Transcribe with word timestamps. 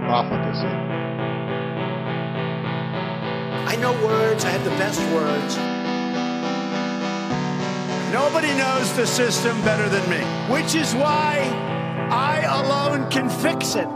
profligacy. 0.00 0.66
I 3.66 3.76
know 3.76 3.92
words, 4.04 4.44
I 4.44 4.50
have 4.50 4.64
the 4.64 4.70
best 4.70 5.00
words. 5.12 5.56
Nobody 8.12 8.52
knows 8.58 8.92
the 8.96 9.06
system 9.06 9.60
better 9.62 9.88
than 9.88 10.08
me, 10.10 10.18
which 10.52 10.74
is 10.74 10.94
why 10.94 11.38
I 12.10 12.40
alone 12.40 13.08
can 13.10 13.28
fix 13.28 13.76
it. 13.76 13.86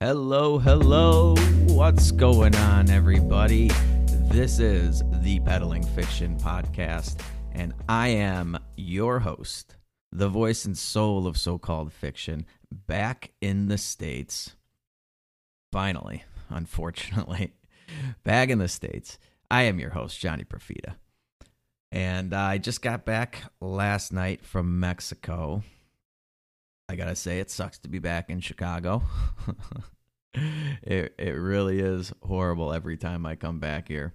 Hello, 0.00 0.58
hello. 0.58 1.36
What's 1.68 2.10
going 2.10 2.56
on, 2.56 2.90
everybody? 2.90 3.70
This 4.08 4.58
is 4.58 5.02
the 5.20 5.38
Peddling 5.40 5.82
Fiction 5.82 6.38
Podcast, 6.38 7.20
and 7.52 7.74
I 7.90 8.08
am 8.08 8.58
your 8.76 9.18
host, 9.18 9.76
the 10.10 10.30
voice 10.30 10.64
and 10.64 10.76
soul 10.76 11.26
of 11.26 11.36
so 11.36 11.58
called 11.58 11.92
fiction, 11.92 12.46
back 12.72 13.30
in 13.42 13.68
the 13.68 13.76
States. 13.76 14.56
Finally, 15.70 16.24
unfortunately, 16.48 17.52
back 18.24 18.48
in 18.48 18.58
the 18.58 18.68
States. 18.68 19.18
I 19.50 19.64
am 19.64 19.78
your 19.78 19.90
host, 19.90 20.18
Johnny 20.18 20.44
Profita. 20.44 20.94
And 21.92 22.32
I 22.32 22.56
just 22.56 22.80
got 22.80 23.04
back 23.04 23.42
last 23.60 24.14
night 24.14 24.42
from 24.42 24.80
Mexico. 24.80 25.62
I 26.88 26.96
gotta 26.96 27.14
say, 27.14 27.40
it 27.40 27.50
sucks 27.50 27.78
to 27.80 27.88
be 27.90 27.98
back 27.98 28.30
in 28.30 28.40
Chicago. 28.40 29.02
it 30.34 31.14
it 31.18 31.36
really 31.36 31.78
is 31.80 32.10
horrible 32.22 32.72
every 32.72 32.96
time 32.96 33.26
I 33.26 33.36
come 33.36 33.58
back 33.58 33.88
here. 33.88 34.14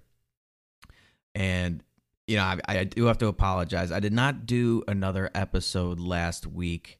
And 1.36 1.84
you 2.26 2.36
know, 2.38 2.42
I, 2.42 2.58
I 2.66 2.84
do 2.84 3.04
have 3.04 3.18
to 3.18 3.28
apologize. 3.28 3.92
I 3.92 4.00
did 4.00 4.12
not 4.12 4.46
do 4.46 4.82
another 4.88 5.30
episode 5.34 6.00
last 6.00 6.46
week. 6.46 6.98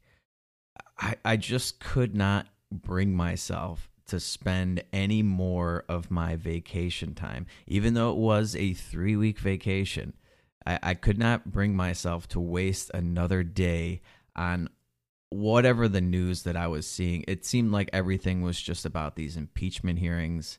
I 0.99 1.17
I 1.25 1.37
just 1.37 1.81
could 1.81 2.15
not 2.15 2.47
bring 2.71 3.17
myself 3.17 3.91
to 4.09 4.21
spend 4.21 4.85
any 4.93 5.23
more 5.23 5.85
of 5.89 6.11
my 6.11 6.37
vacation 6.37 7.15
time, 7.15 7.47
even 7.67 7.95
though 7.95 8.11
it 8.11 8.19
was 8.19 8.55
a 8.55 8.75
three 8.75 9.17
week 9.17 9.41
vacation. 9.41 10.13
I, 10.67 10.79
I 10.83 10.95
could 10.95 11.19
not 11.19 11.51
bring 11.51 11.75
myself 11.75 12.29
to 12.29 12.41
waste 12.41 12.91
another 12.93 13.43
day 13.43 14.03
on 14.37 14.69
whatever 15.31 15.89
the 15.89 16.01
news 16.01 16.43
that 16.43 16.57
I 16.57 16.67
was 16.67 16.87
seeing. 16.87 17.25
It 17.27 17.45
seemed 17.45 17.73
like 17.73 17.89
everything 17.93 18.43
was 18.43 18.61
just 18.61 18.85
about 18.85 19.17
these 19.17 19.37
impeachment 19.37 19.99
hearings. 19.99 20.59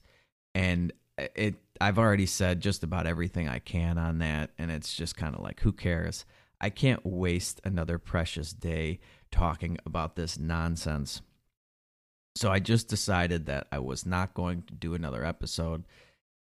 And 0.55 0.91
it 1.17 1.55
I've 1.79 1.99
already 1.99 2.25
said 2.25 2.61
just 2.61 2.83
about 2.83 3.07
everything 3.07 3.47
I 3.47 3.59
can 3.59 3.97
on 3.97 4.19
that. 4.19 4.51
And 4.57 4.71
it's 4.71 4.93
just 4.93 5.15
kind 5.15 5.35
of 5.35 5.41
like, 5.41 5.59
who 5.61 5.71
cares? 5.71 6.25
I 6.59 6.69
can't 6.69 7.05
waste 7.05 7.61
another 7.63 7.97
precious 7.97 8.51
day 8.51 8.99
talking 9.31 9.77
about 9.85 10.15
this 10.15 10.39
nonsense. 10.39 11.21
So 12.35 12.51
I 12.51 12.59
just 12.59 12.87
decided 12.87 13.47
that 13.47 13.67
I 13.71 13.79
was 13.79 14.05
not 14.05 14.33
going 14.33 14.63
to 14.63 14.73
do 14.73 14.93
another 14.93 15.25
episode 15.25 15.85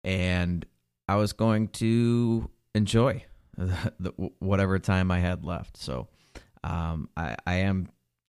and 0.04 0.64
I 1.08 1.16
was 1.16 1.32
going 1.32 1.69
to 1.69 2.50
enjoy 2.74 3.24
the, 3.56 3.92
the, 3.98 4.10
whatever 4.38 4.78
time 4.78 5.10
I 5.10 5.20
had 5.20 5.44
left. 5.44 5.76
So 5.76 6.08
um, 6.62 7.08
I, 7.16 7.36
I 7.47 7.54
am 7.56 7.88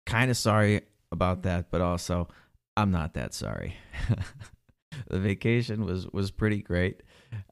kind 0.06 0.30
of 0.30 0.36
sorry 0.36 0.82
about 1.12 1.42
that, 1.44 1.70
but 1.70 1.80
also 1.80 2.28
I'm 2.76 2.90
not 2.90 3.14
that 3.14 3.34
sorry. 3.34 3.76
the 5.09 5.19
vacation 5.19 5.84
was 5.84 6.06
was 6.09 6.31
pretty 6.31 6.62
great. 6.62 7.03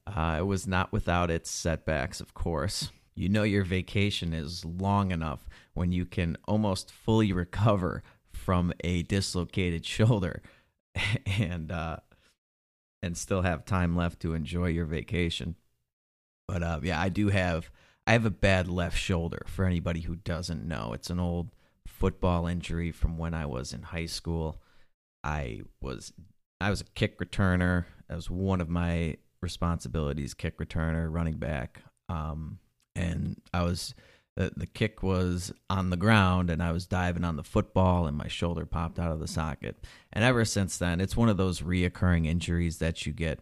Uh, 0.07 0.37
it 0.41 0.47
was 0.47 0.67
not 0.67 0.93
without 0.93 1.31
its 1.31 1.51
setbacks, 1.51 2.21
of 2.21 2.35
course. 2.35 2.91
You 3.15 3.29
know 3.29 3.43
your 3.43 3.65
vacation 3.65 4.33
is 4.33 4.65
long 4.65 5.11
enough 5.11 5.49
when 5.75 5.93
you 5.93 6.07
can 6.07 6.37
almost 6.47 6.91
fully 6.91 7.33
recover 7.33 8.03
from 8.33 8.73
a 8.83 9.03
dislocated 9.03 9.85
shoulder 9.85 10.43
and 11.27 11.71
uh 11.71 11.99
and 13.03 13.17
still 13.17 13.43
have 13.43 13.65
time 13.65 13.97
left 13.97 14.21
to 14.21 14.35
enjoy 14.35 14.67
your 14.67 14.87
vacation. 14.87 15.57
But 16.49 16.63
uh 16.63 16.81
yeah, 16.83 17.01
I 17.01 17.09
do 17.09 17.29
have 17.29 17.71
I 18.07 18.13
have 18.13 18.25
a 18.25 18.31
bad 18.31 18.69
left 18.69 18.99
shoulder 18.99 19.45
for 19.47 19.65
anybody 19.65 20.01
who 20.01 20.17
doesn't 20.17 20.67
know. 20.67 20.93
It's 20.93 21.11
an 21.11 21.21
old 21.21 21.51
football 21.87 22.47
injury 22.47 22.91
from 22.91 23.19
when 23.19 23.35
I 23.35 23.47
was 23.47 23.73
in 23.73 23.83
high 23.83 24.07
school. 24.07 24.61
I 25.23 25.61
was 25.81 26.13
I 26.63 26.71
was 26.71 26.81
a 26.81 26.85
kick 26.95 27.19
returner. 27.19 27.85
That 28.09 28.17
was 28.17 28.31
one 28.31 28.61
of 28.61 28.69
my 28.69 29.17
responsibilities, 29.41 30.35
kick 30.35 30.59
returner, 30.59 31.13
running 31.13 31.37
back. 31.37 31.83
Um 32.09 32.59
and 32.95 33.41
I 33.53 33.63
was 33.63 33.95
the, 34.37 34.53
the 34.57 34.67
kick 34.67 35.03
was 35.03 35.53
on 35.69 35.91
the 35.91 35.97
ground 35.97 36.49
and 36.51 36.63
I 36.63 36.73
was 36.73 36.87
diving 36.87 37.25
on 37.25 37.37
the 37.37 37.45
football 37.45 38.07
and 38.07 38.17
my 38.17 38.29
shoulder 38.29 38.65
popped 38.65 38.99
out 38.99 39.13
of 39.13 39.21
the 39.21 39.29
socket. 39.29 39.85
And 40.13 40.25
ever 40.25 40.45
since 40.45 40.79
then, 40.79 41.01
it's 41.01 41.17
one 41.17 41.29
of 41.29 41.37
those 41.37 41.61
reoccurring 41.61 42.27
injuries 42.27 42.79
that 42.79 43.05
you 43.05 43.13
get. 43.13 43.41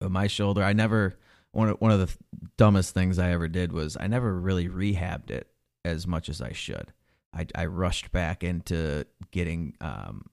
But 0.00 0.10
my 0.10 0.26
shoulder, 0.26 0.64
I 0.64 0.72
never 0.72 1.18
one 1.52 1.68
of, 1.68 1.80
one 1.80 1.92
of 1.92 2.00
the 2.00 2.12
dumbest 2.56 2.94
things 2.94 3.18
I 3.18 3.30
ever 3.30 3.46
did 3.46 3.72
was 3.72 3.96
I 4.00 4.06
never 4.06 4.34
really 4.34 4.68
rehabbed 4.68 5.30
it 5.30 5.48
as 5.84 6.06
much 6.06 6.28
as 6.28 6.40
I 6.40 6.52
should. 6.52 6.92
I, 7.34 7.46
I 7.54 7.66
rushed 7.66 8.10
back 8.10 8.42
into 8.42 9.06
getting 9.30 9.74
um, 9.80 10.24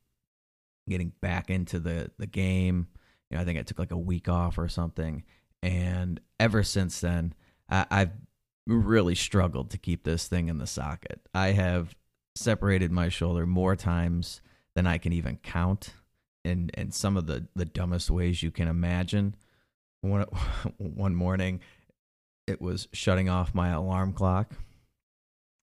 getting 0.90 1.14
back 1.22 1.50
into 1.50 1.80
the 1.80 2.12
the 2.18 2.28
game. 2.28 2.88
You 3.30 3.38
know, 3.38 3.42
I 3.42 3.46
think 3.46 3.60
I 3.60 3.64
took 3.64 3.80
like 3.80 3.92
a 3.92 3.98
week 3.98 4.28
off 4.28 4.58
or 4.58 4.68
something, 4.68 5.24
and 5.62 6.20
ever 6.40 6.64
since 6.64 7.00
then, 7.00 7.34
I, 7.70 7.86
I've 7.92 8.12
really 8.66 9.16
struggled 9.16 9.72
to 9.72 9.78
keep 9.78 10.04
this 10.04 10.28
thing 10.28 10.48
in 10.48 10.58
the 10.58 10.68
socket. 10.68 11.22
I 11.34 11.52
have 11.52 11.96
separated 12.36 12.92
my 12.92 13.10
shoulder 13.10 13.46
more 13.46 13.76
times 13.76 14.42
than 14.76 14.88
I 14.88 14.98
can 14.98 15.14
even 15.14 15.38
count 15.38 15.94
in 16.44 16.70
in 16.76 16.92
some 16.92 17.18
of 17.18 17.28
the 17.28 17.48
the 17.56 17.66
dumbest 17.66 18.10
ways 18.10 18.42
you 18.44 18.52
can 18.52 18.68
imagine. 18.68 19.36
One 20.02 20.24
one 20.78 21.16
morning 21.16 21.62
it 22.50 22.60
was 22.60 22.88
shutting 22.94 23.30
off 23.30 23.54
my 23.54 23.70
alarm 23.70 24.12
clock. 24.12 24.56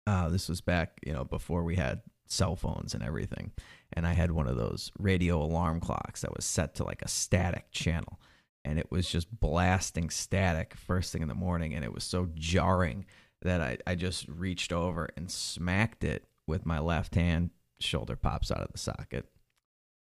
Uh, 0.07 0.29
this 0.29 0.51
was 0.51 0.61
back, 0.61 1.01
you 1.05 1.15
know, 1.15 1.25
before 1.25 1.65
we 1.65 1.77
had 1.77 2.03
cell 2.27 2.57
phones 2.57 2.95
and 2.95 3.03
everything. 3.03 3.53
And 3.93 4.07
I 4.07 4.13
had 4.13 4.33
one 4.33 4.49
of 4.49 4.57
those 4.57 4.91
radio 4.99 5.43
alarm 5.43 5.81
clocks 5.81 6.23
that 6.23 6.35
was 6.35 6.45
set 6.45 6.75
to 6.77 6.85
like 6.85 7.03
a 7.03 7.09
static 7.09 7.71
channel. 7.71 8.21
And 8.65 8.79
it 8.79 8.91
was 8.91 9.09
just 9.09 9.41
blasting 9.41 10.11
static 10.11 10.75
first 10.75 11.13
thing 11.13 11.23
in 11.23 11.29
the 11.29 11.35
morning 11.35 11.75
and 11.75 11.85
it 11.85 11.93
was 11.93 12.05
so 12.05 12.29
jarring 12.35 13.05
that 13.43 13.61
I, 13.61 13.77
I 13.87 13.95
just 13.95 14.27
reached 14.29 14.73
over 14.73 15.09
and 15.17 15.31
smacked 15.31 16.03
it 16.03 16.25
with 16.47 16.65
my 16.65 16.79
left 16.79 17.15
hand 17.15 17.51
shoulder 17.79 18.17
pops 18.17 18.51
out 18.51 18.63
of 18.63 18.73
the 18.73 18.79
socket. 18.79 19.27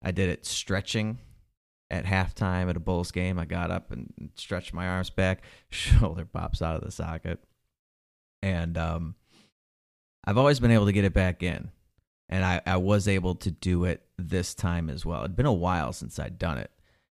I 0.03 0.11
did 0.11 0.29
it 0.29 0.45
stretching 0.45 1.19
at 1.91 2.05
halftime 2.05 2.69
at 2.69 2.77
a 2.77 2.81
bulls 2.81 3.11
game. 3.11 3.39
I 3.39 3.47
got 3.47 3.71
up 3.71 3.91
and 3.91 4.31
stretched 4.37 4.75
my 4.75 4.87
arms 4.87 5.11
back 5.11 5.43
shoulder 5.71 6.27
pops 6.27 6.61
out 6.63 6.77
of 6.77 6.83
the 6.83 6.93
socket. 6.93 7.43
And 8.43 8.79
um, 8.79 9.15
i've 10.25 10.39
always 10.39 10.61
been 10.61 10.71
able 10.71 10.87
to 10.87 10.93
get 10.93 11.05
it 11.05 11.15
back 11.15 11.43
in 11.43 11.71
and 12.31 12.45
I, 12.45 12.63
I 12.65 12.77
was 12.79 13.07
able 13.07 13.35
to 13.35 13.51
do 13.51 13.85
it 13.85 14.03
this 14.17 14.55
time 14.55 14.89
as 14.89 15.05
well 15.05 15.21
it'd 15.21 15.37
been 15.37 15.47
a 15.47 15.53
while 15.53 15.93
since 15.93 16.19
i'd 16.19 16.39
done 16.39 16.57
it 16.57 16.71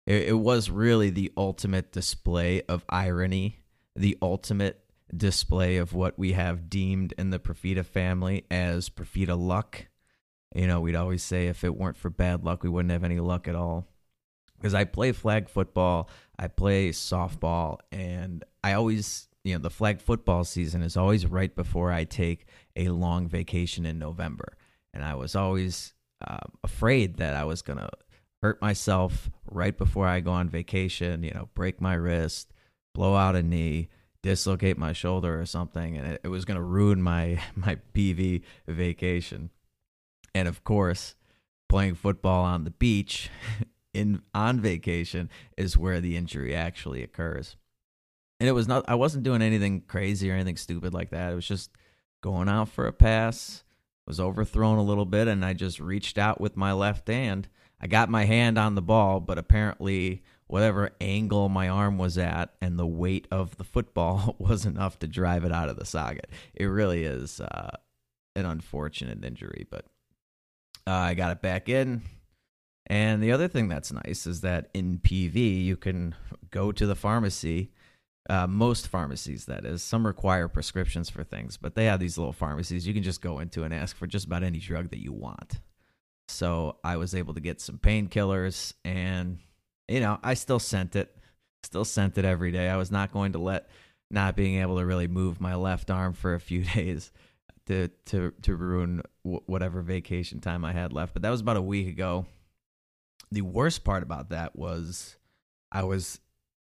it, 0.07 0.29
it 0.29 0.39
was 0.39 0.69
really 0.71 1.11
the 1.11 1.31
ultimate 1.37 1.91
display 1.91 2.63
of 2.63 2.85
irony, 2.89 3.59
the 3.95 4.17
ultimate 4.21 4.83
display 5.15 5.77
of 5.77 5.93
what 5.93 6.17
we 6.17 6.31
have 6.31 6.69
deemed 6.69 7.13
in 7.17 7.29
the 7.29 7.39
Profita 7.39 7.85
family 7.85 8.45
as 8.49 8.89
Profita 8.89 9.37
luck. 9.37 9.87
You 10.55 10.65
know, 10.65 10.79
we'd 10.79 10.95
always 10.95 11.23
say 11.23 11.47
if 11.47 11.63
it 11.63 11.75
weren't 11.75 11.97
for 11.97 12.09
bad 12.09 12.43
luck, 12.43 12.63
we 12.63 12.69
wouldn't 12.69 12.91
have 12.91 13.03
any 13.03 13.19
luck 13.19 13.47
at 13.47 13.55
all. 13.55 13.85
Because 14.57 14.73
I 14.73 14.85
play 14.85 15.11
flag 15.11 15.49
football, 15.49 16.09
I 16.39 16.47
play 16.47 16.89
softball, 16.89 17.77
and 17.91 18.43
I 18.63 18.73
always, 18.73 19.27
you 19.43 19.53
know, 19.53 19.59
the 19.59 19.69
flag 19.69 20.01
football 20.01 20.45
season 20.45 20.81
is 20.81 20.97
always 20.97 21.27
right 21.27 21.55
before 21.55 21.91
I 21.91 22.05
take 22.05 22.47
a 22.75 22.89
long 22.89 23.27
vacation 23.27 23.85
in 23.85 23.99
November. 23.99 24.57
And 24.97 25.05
I 25.05 25.13
was 25.13 25.35
always 25.35 25.93
uh, 26.27 26.39
afraid 26.63 27.17
that 27.17 27.35
I 27.35 27.43
was 27.43 27.61
going 27.61 27.77
to 27.77 27.87
hurt 28.41 28.59
myself 28.63 29.29
right 29.45 29.77
before 29.77 30.07
I 30.07 30.21
go 30.21 30.31
on 30.31 30.49
vacation, 30.49 31.21
you 31.21 31.29
know, 31.29 31.49
break 31.53 31.79
my 31.79 31.93
wrist, 31.93 32.51
blow 32.95 33.15
out 33.15 33.35
a 33.35 33.43
knee, 33.43 33.89
dislocate 34.23 34.75
my 34.75 34.93
shoulder 34.93 35.39
or 35.39 35.45
something, 35.45 35.95
and 35.95 36.13
it, 36.13 36.21
it 36.23 36.27
was 36.29 36.45
going 36.45 36.57
to 36.57 36.63
ruin 36.63 36.99
my 36.99 37.39
my 37.55 37.77
PV 37.93 38.41
vacation. 38.67 39.51
And 40.33 40.47
of 40.47 40.63
course, 40.63 41.13
playing 41.69 41.93
football 41.93 42.43
on 42.43 42.63
the 42.63 42.71
beach 42.71 43.29
in 43.93 44.23
on 44.33 44.59
vacation 44.59 45.29
is 45.57 45.77
where 45.77 46.01
the 46.01 46.17
injury 46.17 46.55
actually 46.55 47.03
occurs. 47.03 47.55
And 48.39 48.49
it 48.49 48.53
was 48.53 48.67
not 48.67 48.83
I 48.87 48.95
wasn't 48.95 49.25
doing 49.25 49.43
anything 49.43 49.81
crazy 49.81 50.31
or 50.31 50.33
anything 50.33 50.57
stupid 50.57 50.91
like 50.91 51.11
that. 51.11 51.31
It 51.31 51.35
was 51.35 51.47
just 51.47 51.69
going 52.23 52.49
out 52.49 52.69
for 52.69 52.87
a 52.87 52.93
pass, 52.93 53.63
was 54.07 54.19
overthrown 54.19 54.77
a 54.77 54.83
little 54.83 55.05
bit 55.05 55.27
and 55.27 55.43
I 55.43 55.53
just 55.53 55.79
reached 55.79 56.17
out 56.17 56.39
with 56.39 56.57
my 56.57 56.71
left 56.71 57.07
hand. 57.07 57.49
I 57.79 57.87
got 57.87 58.09
my 58.09 58.25
hand 58.25 58.57
on 58.57 58.75
the 58.75 58.81
ball, 58.81 59.19
but 59.19 59.37
apparently 59.37 60.23
whatever 60.47 60.91
angle 61.01 61.49
my 61.49 61.67
arm 61.67 61.97
was 61.97 62.17
at 62.17 62.53
and 62.61 62.79
the 62.79 62.87
weight 62.87 63.27
of 63.29 63.57
the 63.57 63.63
football 63.63 64.35
was 64.39 64.65
enough 64.65 64.97
to 64.99 65.07
drive 65.07 65.43
it 65.43 65.51
out 65.51 65.69
of 65.69 65.77
the 65.77 65.85
socket. 65.85 66.29
It 66.55 66.65
really 66.65 67.03
is 67.03 67.41
uh, 67.41 67.71
an 68.35 68.45
unfortunate 68.45 69.23
injury, 69.23 69.67
but 69.69 69.85
uh, 70.87 70.91
I 70.91 71.13
got 71.13 71.31
it 71.31 71.41
back 71.41 71.67
in. 71.67 72.03
And 72.87 73.21
the 73.21 73.33
other 73.33 73.49
thing 73.49 73.67
that's 73.67 73.91
nice 73.91 74.25
is 74.25 74.41
that 74.41 74.69
in 74.73 74.99
PV, 74.99 75.63
you 75.63 75.75
can 75.75 76.15
go 76.49 76.71
to 76.71 76.85
the 76.85 76.95
pharmacy. 76.95 77.71
Uh, 78.29 78.45
most 78.45 78.89
pharmacies, 78.89 79.45
that 79.45 79.65
is. 79.65 79.81
Some 79.81 80.05
require 80.05 80.49
prescriptions 80.49 81.09
for 81.09 81.23
things, 81.23 81.55
but 81.55 81.75
they 81.75 81.85
have 81.85 81.99
these 81.99 82.17
little 82.17 82.33
pharmacies 82.33 82.85
you 82.85 82.93
can 82.93 83.03
just 83.03 83.21
go 83.21 83.39
into 83.39 83.63
and 83.63 83.73
ask 83.73 83.95
for 83.95 84.05
just 84.05 84.25
about 84.25 84.43
any 84.43 84.59
drug 84.59 84.89
that 84.89 85.01
you 85.01 85.13
want. 85.13 85.59
So 86.27 86.77
I 86.83 86.97
was 86.97 87.15
able 87.15 87.33
to 87.35 87.39
get 87.39 87.61
some 87.61 87.77
painkillers, 87.77 88.73
and 88.83 89.39
you 89.87 90.01
know, 90.01 90.19
I 90.23 90.33
still 90.33 90.59
sent 90.59 90.97
it, 90.97 91.15
still 91.63 91.85
sent 91.85 92.17
it 92.17 92.25
every 92.25 92.51
day. 92.51 92.67
I 92.69 92.75
was 92.75 92.91
not 92.91 93.13
going 93.13 93.31
to 93.31 93.39
let 93.39 93.69
not 94.11 94.35
being 94.35 94.61
able 94.61 94.77
to 94.77 94.85
really 94.85 95.07
move 95.07 95.39
my 95.39 95.55
left 95.55 95.89
arm 95.89 96.13
for 96.13 96.33
a 96.33 96.39
few 96.39 96.63
days 96.75 97.11
to 97.67 97.89
to 98.07 98.33
to 98.41 98.55
ruin 98.55 99.03
w- 99.23 99.43
whatever 99.45 99.81
vacation 99.81 100.39
time 100.39 100.65
I 100.65 100.73
had 100.73 100.91
left. 100.91 101.13
But 101.13 101.21
that 101.21 101.29
was 101.29 101.41
about 101.41 101.57
a 101.57 101.61
week 101.61 101.87
ago. 101.87 102.25
The 103.31 103.41
worst 103.41 103.83
part 103.83 104.03
about 104.03 104.29
that 104.29 104.55
was 104.55 105.17
I 105.71 105.83
was 105.83 106.19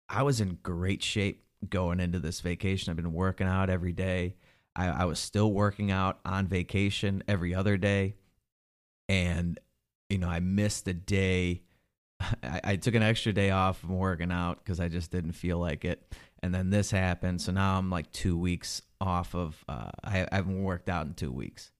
I 0.08 0.22
was 0.22 0.40
in 0.40 0.58
great 0.62 1.02
shape 1.02 1.44
going 1.68 2.00
into 2.00 2.18
this 2.18 2.40
vacation. 2.40 2.90
I've 2.90 2.96
been 2.96 3.12
working 3.12 3.46
out 3.46 3.70
every 3.70 3.92
day. 3.92 4.36
I, 4.74 4.88
I 4.88 5.04
was 5.04 5.18
still 5.18 5.52
working 5.52 5.90
out 5.90 6.18
on 6.24 6.46
vacation 6.46 7.22
every 7.28 7.54
other 7.54 7.76
day, 7.76 8.16
and 9.08 9.58
you 10.08 10.18
know 10.18 10.28
I 10.28 10.40
missed 10.40 10.88
a 10.88 10.94
day. 10.94 11.62
I, 12.20 12.60
I 12.64 12.76
took 12.76 12.94
an 12.94 13.02
extra 13.02 13.32
day 13.32 13.50
off 13.50 13.80
from 13.80 13.98
working 13.98 14.32
out 14.32 14.64
because 14.64 14.80
I 14.80 14.88
just 14.88 15.10
didn't 15.10 15.32
feel 15.32 15.58
like 15.58 15.84
it, 15.84 16.14
and 16.42 16.54
then 16.54 16.70
this 16.70 16.90
happened. 16.90 17.42
So 17.42 17.52
now 17.52 17.78
I'm 17.78 17.90
like 17.90 18.10
two 18.12 18.36
weeks 18.38 18.82
off 19.00 19.34
of. 19.34 19.62
Uh, 19.68 19.90
I, 20.02 20.26
I 20.32 20.36
haven't 20.36 20.62
worked 20.62 20.88
out 20.88 21.06
in 21.06 21.14
two 21.14 21.32
weeks, 21.32 21.70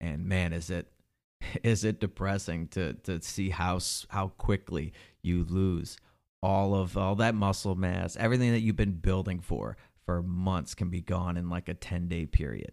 and 0.00 0.26
man, 0.26 0.52
is 0.52 0.68
it 0.70 0.92
is 1.62 1.84
it 1.84 2.00
depressing 2.00 2.68
to 2.68 2.94
to 2.94 3.22
see 3.22 3.50
how 3.50 3.78
how 4.08 4.28
quickly 4.28 4.92
you 5.22 5.44
lose 5.44 5.96
all 6.42 6.74
of 6.74 6.96
all 6.96 7.14
that 7.16 7.34
muscle 7.34 7.74
mass, 7.74 8.16
everything 8.16 8.52
that 8.52 8.60
you've 8.60 8.76
been 8.76 8.92
building 8.92 9.40
for 9.40 9.76
for 10.04 10.22
months 10.22 10.74
can 10.74 10.90
be 10.90 11.00
gone 11.00 11.36
in 11.36 11.48
like 11.48 11.68
a 11.68 11.74
10 11.74 12.08
day 12.08 12.26
period. 12.26 12.72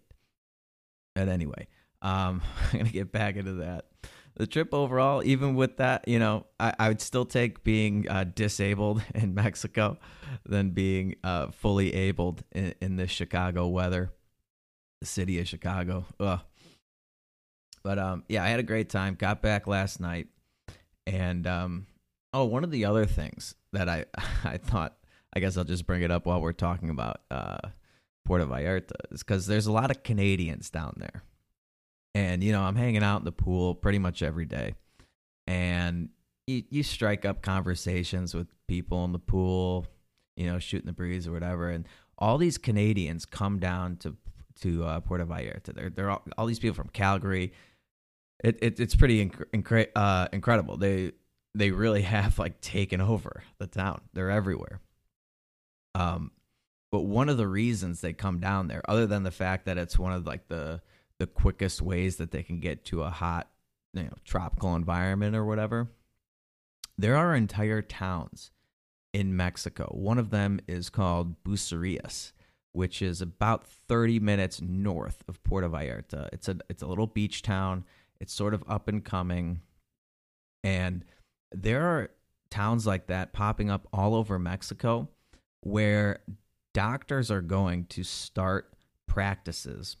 But 1.14 1.28
anyway, 1.28 1.68
um, 2.02 2.42
I'm 2.72 2.78
gonna 2.78 2.90
get 2.90 3.12
back 3.12 3.36
into 3.36 3.54
that. 3.54 3.86
The 4.36 4.46
trip 4.46 4.72
overall, 4.72 5.22
even 5.24 5.54
with 5.54 5.76
that, 5.78 6.08
you 6.08 6.18
know, 6.18 6.46
I, 6.58 6.72
I 6.78 6.88
would 6.88 7.00
still 7.00 7.24
take 7.24 7.62
being 7.62 8.08
uh, 8.08 8.24
disabled 8.24 9.02
in 9.14 9.34
Mexico 9.34 9.98
than 10.46 10.70
being 10.70 11.16
uh, 11.22 11.48
fully 11.48 11.92
abled 11.92 12.42
in, 12.52 12.74
in 12.80 12.96
the 12.96 13.06
Chicago 13.06 13.68
weather, 13.68 14.12
the 15.00 15.06
city 15.06 15.38
of 15.40 15.48
Chicago. 15.48 16.06
Ugh. 16.18 16.40
But 17.82 17.98
um, 17.98 18.24
yeah, 18.28 18.44
I 18.44 18.48
had 18.48 18.60
a 18.60 18.64
great 18.64 18.88
time. 18.88 19.14
Got 19.14 19.42
back 19.42 19.66
last 19.66 20.00
night, 20.00 20.28
and 21.06 21.46
um, 21.46 21.86
oh, 22.32 22.44
one 22.44 22.62
of 22.62 22.70
the 22.70 22.84
other 22.84 23.06
things 23.06 23.54
that 23.72 23.88
I 23.88 24.04
I 24.44 24.56
thought 24.58 24.96
I 25.34 25.40
guess 25.40 25.56
I'll 25.56 25.64
just 25.64 25.86
bring 25.86 26.02
it 26.02 26.10
up 26.10 26.26
while 26.26 26.40
we're 26.40 26.52
talking 26.52 26.90
about 26.90 27.20
uh, 27.30 27.58
Puerto 28.24 28.46
Vallarta 28.46 28.92
is 29.10 29.22
because 29.22 29.46
there's 29.46 29.66
a 29.66 29.72
lot 29.72 29.90
of 29.90 30.02
Canadians 30.02 30.70
down 30.70 30.94
there, 30.96 31.22
and 32.14 32.42
you 32.42 32.52
know 32.52 32.62
I'm 32.62 32.76
hanging 32.76 33.02
out 33.02 33.20
in 33.20 33.24
the 33.24 33.32
pool 33.32 33.74
pretty 33.74 33.98
much 33.98 34.22
every 34.22 34.46
day, 34.46 34.74
and 35.46 36.10
you 36.46 36.64
you 36.70 36.82
strike 36.82 37.24
up 37.24 37.42
conversations 37.42 38.34
with 38.34 38.48
people 38.66 39.04
in 39.04 39.12
the 39.12 39.18
pool, 39.18 39.86
you 40.36 40.46
know, 40.46 40.58
shooting 40.58 40.86
the 40.86 40.92
breeze 40.92 41.26
or 41.26 41.32
whatever, 41.32 41.70
and 41.70 41.86
all 42.18 42.38
these 42.38 42.58
Canadians 42.58 43.24
come 43.24 43.58
down 43.58 43.96
to 43.98 44.16
to 44.60 44.84
uh, 44.84 45.00
Puerto 45.00 45.24
Vallarta. 45.24 45.74
They're 45.74 45.90
they're 45.90 46.10
all, 46.10 46.22
all 46.36 46.46
these 46.46 46.58
people 46.58 46.74
from 46.74 46.88
Calgary. 46.88 47.52
It, 48.42 48.58
it 48.62 48.80
it's 48.80 48.94
pretty 48.94 49.26
inc- 49.26 49.44
incre- 49.52 49.90
uh, 49.94 50.28
incredible. 50.32 50.76
They 50.76 51.12
they 51.54 51.70
really 51.70 52.02
have 52.16 52.38
like 52.38 52.60
taken 52.60 53.00
over 53.00 53.42
the 53.58 53.66
town. 53.66 54.00
They're 54.12 54.30
everywhere. 54.30 54.80
Um, 55.94 56.30
but 56.92 57.02
one 57.02 57.28
of 57.28 57.36
the 57.36 57.48
reasons 57.48 58.00
they 58.00 58.12
come 58.12 58.40
down 58.40 58.68
there, 58.68 58.82
other 58.88 59.06
than 59.06 59.22
the 59.22 59.30
fact 59.30 59.66
that 59.66 59.78
it's 59.78 59.98
one 59.98 60.12
of 60.12 60.26
like 60.26 60.48
the 60.48 60.80
the 61.18 61.26
quickest 61.26 61.82
ways 61.82 62.16
that 62.16 62.30
they 62.30 62.42
can 62.42 62.60
get 62.60 62.84
to 62.86 63.02
a 63.02 63.10
hot, 63.10 63.48
you 63.92 64.04
know, 64.04 64.14
tropical 64.24 64.74
environment 64.74 65.36
or 65.36 65.44
whatever, 65.44 65.88
there 66.96 67.16
are 67.16 67.34
entire 67.34 67.82
towns 67.82 68.50
in 69.12 69.36
Mexico. 69.36 69.90
One 69.92 70.18
of 70.18 70.30
them 70.30 70.60
is 70.66 70.88
called 70.88 71.42
Bucerias, 71.44 72.32
which 72.72 73.02
is 73.02 73.20
about 73.20 73.66
30 73.66 74.18
minutes 74.20 74.60
north 74.60 75.22
of 75.28 75.42
Puerto 75.44 75.68
Vallarta. 75.68 76.28
It's 76.32 76.48
a 76.48 76.56
it's 76.68 76.82
a 76.82 76.86
little 76.86 77.06
beach 77.06 77.42
town. 77.42 77.84
It's 78.20 78.32
sort 78.32 78.54
of 78.54 78.64
up 78.68 78.88
and 78.88 79.04
coming, 79.04 79.60
and 80.62 81.04
there 81.52 81.82
are 81.82 82.10
towns 82.50 82.86
like 82.86 83.06
that 83.06 83.32
popping 83.32 83.70
up 83.70 83.86
all 83.92 84.14
over 84.14 84.38
Mexico 84.38 85.08
where 85.62 86.20
doctors 86.74 87.30
are 87.30 87.42
going 87.42 87.84
to 87.86 88.02
start 88.02 88.72
practices 89.06 89.96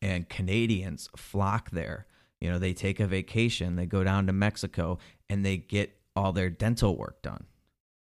and 0.00 0.28
Canadians 0.28 1.08
flock 1.16 1.70
there. 1.70 2.06
You 2.40 2.50
know, 2.50 2.58
they 2.58 2.72
take 2.72 3.00
a 3.00 3.06
vacation, 3.06 3.76
they 3.76 3.86
go 3.86 4.04
down 4.04 4.26
to 4.26 4.32
Mexico 4.32 4.98
and 5.28 5.44
they 5.44 5.56
get 5.56 5.96
all 6.14 6.32
their 6.32 6.50
dental 6.50 6.96
work 6.96 7.22
done. 7.22 7.46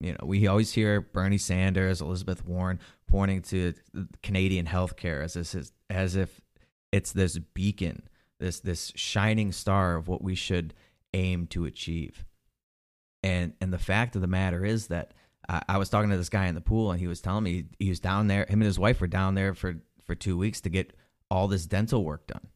You 0.01 0.13
know, 0.13 0.25
we 0.25 0.47
always 0.47 0.73
hear 0.73 1.01
Bernie 1.01 1.39
Sanders, 1.39 2.01
Elizabeth 2.01 2.45
Warren 2.45 2.81
pointing 3.07 3.43
to 3.43 3.75
Canadian 4.23 4.67
healthcare 4.67 5.23
as 5.23 5.35
this 5.35 5.55
is, 5.55 5.73
as 5.89 6.17
if 6.17 6.41
it's 6.91 7.13
this 7.13 7.39
beacon, 7.39 8.03
this 8.41 8.59
this 8.59 8.93
shining 8.97 9.53
star 9.53 9.97
of 9.97 10.09
what 10.09 10.23
we 10.23 10.35
should 10.35 10.75
aim 11.15 11.47
to 11.49 11.65
achieve. 11.65 12.25
And 13.23 13.55
and 13.61 13.73
the 13.73 13.79
fact 13.79 14.17
of 14.17 14.23
the 14.23 14.29
matter 14.29 14.65
is 14.65 14.89
that 14.89 15.15
I 15.49 15.77
was 15.77 15.89
talking 15.89 16.11
to 16.11 16.17
this 16.17 16.29
guy 16.29 16.47
in 16.47 16.55
the 16.55 16.61
pool, 16.61 16.93
and 16.93 17.01
he 17.01 17.09
was 17.09 17.21
telling 17.21 17.45
me 17.45 17.67
he 17.79 17.89
was 17.89 18.01
down 18.01 18.29
there. 18.29 18.47
Him 18.49 18.61
and 18.61 18.65
his 18.65 18.79
wife 18.79 19.01
were 19.01 19.07
down 19.07 19.35
there 19.35 19.55
for 19.55 19.77
for 20.05 20.15
two 20.15 20.37
weeks 20.37 20.61
to 20.63 20.71
get 20.71 20.95
all 21.31 21.49
this 21.49 21.67
dental 21.67 22.05
work 22.05 22.27
done, 22.27 22.47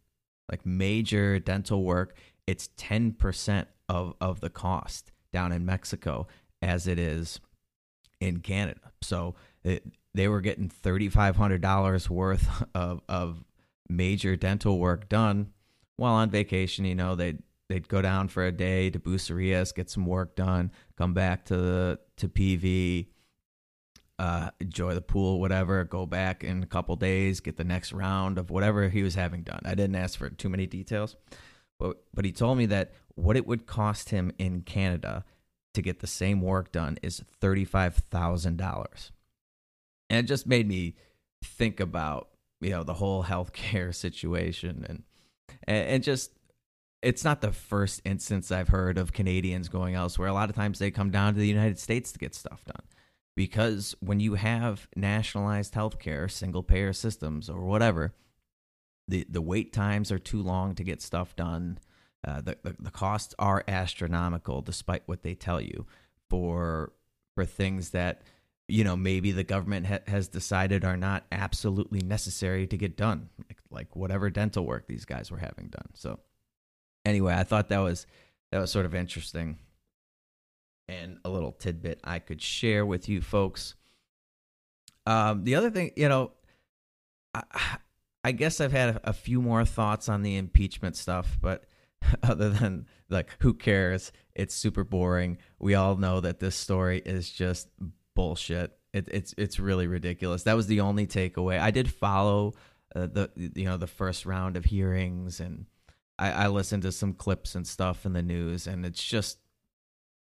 like 0.51 0.65
major 0.65 1.39
dental 1.39 1.83
work. 1.83 2.17
It's 2.47 2.69
ten 2.77 3.13
percent 3.13 3.69
of 3.89 4.15
of 4.21 4.41
the 4.41 4.51
cost 4.51 5.13
down 5.33 5.53
in 5.53 5.67
Mexico 5.67 6.29
as 6.63 6.87
it 6.87 6.99
is 6.99 7.41
in 8.21 8.39
Canada. 8.41 8.81
So 9.03 9.35
it, 9.65 9.85
they 10.15 10.29
were 10.29 10.41
getting 10.41 10.69
thirty 10.69 11.09
five 11.09 11.37
hundred 11.37 11.61
dollars 11.61 12.09
worth 12.09 12.65
of 12.75 13.01
of 13.09 13.45
major 13.89 14.37
dental 14.37 14.79
work 14.79 15.09
done 15.09 15.53
while 15.97 16.15
on 16.15 16.31
vacation. 16.31 16.85
You 16.85 16.95
know, 16.95 17.17
they 17.17 17.39
they'd 17.69 17.89
go 17.89 18.03
down 18.03 18.29
for 18.29 18.45
a 18.45 18.53
day 18.53 18.91
to 18.91 18.99
Bucerias, 18.99 19.75
get 19.75 19.91
some 19.91 20.07
work 20.07 20.37
done, 20.37 20.71
come 20.97 21.15
back 21.15 21.45
to 21.47 21.57
the 21.57 21.99
to 22.19 22.29
PV, 22.29 23.09
uh, 24.19 24.51
enjoy 24.61 24.95
the 24.95 25.03
pool, 25.03 25.41
whatever. 25.41 25.85
Go 25.85 26.07
back 26.07 26.45
in 26.45 26.63
a 26.63 26.67
couple 26.67 26.97
days, 26.97 27.41
get 27.41 27.57
the 27.57 27.65
next 27.65 27.93
round 27.93 28.39
of 28.39 28.51
whatever 28.51 28.89
he 28.89 29.03
was 29.03 29.15
having 29.15 29.43
done. 29.43 29.61
I 29.65 29.75
didn't 29.75 29.97
ask 29.97 30.19
for 30.19 30.31
too 30.31 30.49
many 30.49 30.67
details, 30.67 31.17
but 31.79 31.99
but 32.15 32.25
he 32.25 32.33
told 32.33 32.59
me 32.59 32.67
that 32.67 32.93
what 33.15 33.37
it 33.37 33.47
would 33.47 33.67
cost 33.67 34.11
him 34.11 34.33
in 34.39 34.63
Canada 34.63 35.25
to 35.75 35.83
get 35.83 36.01
the 36.01 36.07
same 36.07 36.41
work 36.41 36.73
done 36.73 36.99
is 37.03 37.23
thirty 37.41 37.65
five 37.65 37.97
thousand 37.97 38.57
dollars, 38.57 39.13
and 40.09 40.25
it 40.25 40.29
just 40.29 40.47
made 40.47 40.67
me 40.67 40.95
think 41.45 41.81
about 41.81 42.29
you 42.61 42.71
know 42.71 42.83
the 42.83 42.95
whole 42.95 43.25
healthcare 43.25 43.95
situation 43.95 44.87
and 44.89 45.03
and, 45.65 45.89
and 45.89 46.03
just 46.03 46.33
it's 47.03 47.25
not 47.25 47.41
the 47.41 47.53
first 47.53 48.01
instance 48.05 48.51
I've 48.51 48.69
heard 48.69 48.99
of 48.99 49.13
Canadians 49.13 49.69
going 49.69 49.95
elsewhere. 49.95 50.29
A 50.29 50.35
lot 50.35 50.51
of 50.51 50.57
times 50.57 50.79
they 50.79 50.91
come 50.91 51.11
down 51.11 51.35
to 51.35 51.41
the 51.41 51.47
United 51.47 51.79
States 51.79 52.13
to 52.13 52.19
get 52.19 52.35
stuff 52.35 52.65
done. 52.65 52.83
Because 53.37 53.95
when 54.01 54.19
you 54.19 54.35
have 54.35 54.89
nationalized 54.97 55.75
healthcare, 55.75 56.31
single 56.31 56.63
payer 56.63 56.95
systems, 56.95 57.51
or 57.51 57.61
whatever, 57.61 58.15
the, 59.07 59.27
the 59.29 59.43
wait 59.43 59.73
times 59.73 60.11
are 60.11 60.19
too 60.19 60.43
long 60.43 60.75
to 60.75 60.83
get 60.83 61.03
stuff 61.03 61.37
done. 61.37 61.79
Uh, 62.27 62.41
the, 62.41 62.57
the, 62.63 62.77
the 62.81 62.91
costs 62.91 63.35
are 63.39 63.63
astronomical, 63.69 64.63
despite 64.63 65.03
what 65.07 65.23
they 65.23 65.35
tell 65.35 65.61
you, 65.61 65.87
for 66.31 66.93
for 67.35 67.45
things 67.45 67.91
that 67.91 68.23
you 68.69 68.83
know, 68.83 68.97
maybe 68.97 69.33
the 69.33 69.45
government 69.45 69.87
ha- 69.87 69.99
has 70.07 70.29
decided 70.29 70.85
are 70.85 70.97
not 70.97 71.25
absolutely 71.31 72.01
necessary 72.01 72.67
to 72.67 72.77
get 72.77 72.97
done, 72.97 73.29
like, 73.39 73.59
like 73.71 73.97
whatever 73.97 74.29
dental 74.29 74.67
work 74.67 74.87
these 74.89 75.05
guys 75.05 75.31
were 75.31 75.39
having 75.39 75.69
done. 75.69 75.89
So, 75.95 76.19
anyway, 77.07 77.35
I 77.35 77.45
thought 77.45 77.69
that 77.69 77.79
was 77.79 78.07
that 78.53 78.59
was 78.59 78.71
sort 78.71 78.85
of 78.85 78.95
interesting 78.95 79.59
and 80.89 81.19
a 81.25 81.31
little 81.31 81.53
tidbit 81.53 82.01
I 82.05 82.19
could 82.19 82.43
share 82.43 82.85
with 82.85 83.09
you 83.09 83.21
folks. 83.21 83.75
Um, 85.07 85.45
the 85.45 85.55
other 85.55 85.71
thing, 85.71 85.93
you 85.97 86.09
know, 86.09 86.33
I, 87.35 87.79
I 88.25 88.33
guess 88.33 88.61
I've 88.61 88.73
had 88.73 88.97
a, 88.97 89.11
a 89.11 89.13
few 89.13 89.41
more 89.41 89.65
thoughts 89.65 90.09
on 90.09 90.23
the 90.23 90.37
impeachment 90.37 90.97
stuff, 90.97 91.39
but 91.41 91.65
other 92.23 92.51
than 92.51 92.87
like, 93.09 93.31
who 93.41 93.55
cares? 93.55 94.13
It's 94.35 94.55
super 94.55 94.85
boring. 94.85 95.39
We 95.59 95.75
all 95.75 95.97
know 95.97 96.21
that 96.21 96.41
this 96.41 96.57
story 96.57 97.03
is 97.05 97.31
just 97.31 97.69
bullshit. 98.15 98.77
It, 98.93 99.09
it's 99.11 99.35
it's 99.37 99.61
really 99.61 99.87
ridiculous. 99.87 100.45
That 100.45 100.57
was 100.57 100.67
the 100.67 100.81
only 100.81 101.07
takeaway. 101.07 101.61
I 101.61 101.71
did 101.71 101.91
follow 101.91 102.55
uh, 102.95 103.07
the 103.07 103.31
you 103.37 103.65
know 103.65 103.77
the 103.77 103.87
first 103.87 104.25
round 104.25 104.57
of 104.57 104.65
hearings, 104.65 105.41
and 105.41 105.67
I, 106.19 106.31
I 106.31 106.47
listened 106.49 106.83
to 106.85 106.93
some 106.93 107.13
clips 107.13 107.55
and 107.55 107.67
stuff 107.67 108.07
in 108.07 108.13
the 108.13 108.23
news, 108.23 108.67
and 108.67 108.85
it's 108.87 109.03
just, 109.03 109.39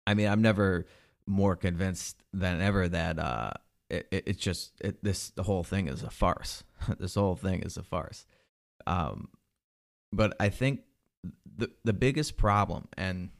I 0.06 0.14
mean, 0.14 0.28
I'm 0.28 0.42
never 0.42 0.86
more 1.26 1.56
convinced 1.56 2.22
than 2.32 2.60
ever 2.60 2.88
that 2.88 3.18
uh, 3.18 3.52
it, 3.88 4.06
it, 4.10 4.24
it's 4.26 4.42
just 4.42 4.72
it, 4.80 5.02
this 5.02 5.30
the 5.30 5.42
whole 5.42 5.64
thing 5.64 5.88
is 5.88 6.02
a 6.02 6.10
farce. 6.10 6.64
this 6.98 7.14
whole 7.14 7.36
thing 7.36 7.62
is 7.62 7.76
a 7.76 7.82
farce. 7.82 8.26
Um, 8.86 9.28
but 10.12 10.36
I 10.40 10.48
think 10.48 10.80
the 11.56 11.70
the 11.84 11.92
biggest 11.92 12.36
problem, 12.36 12.88
and 12.96 13.30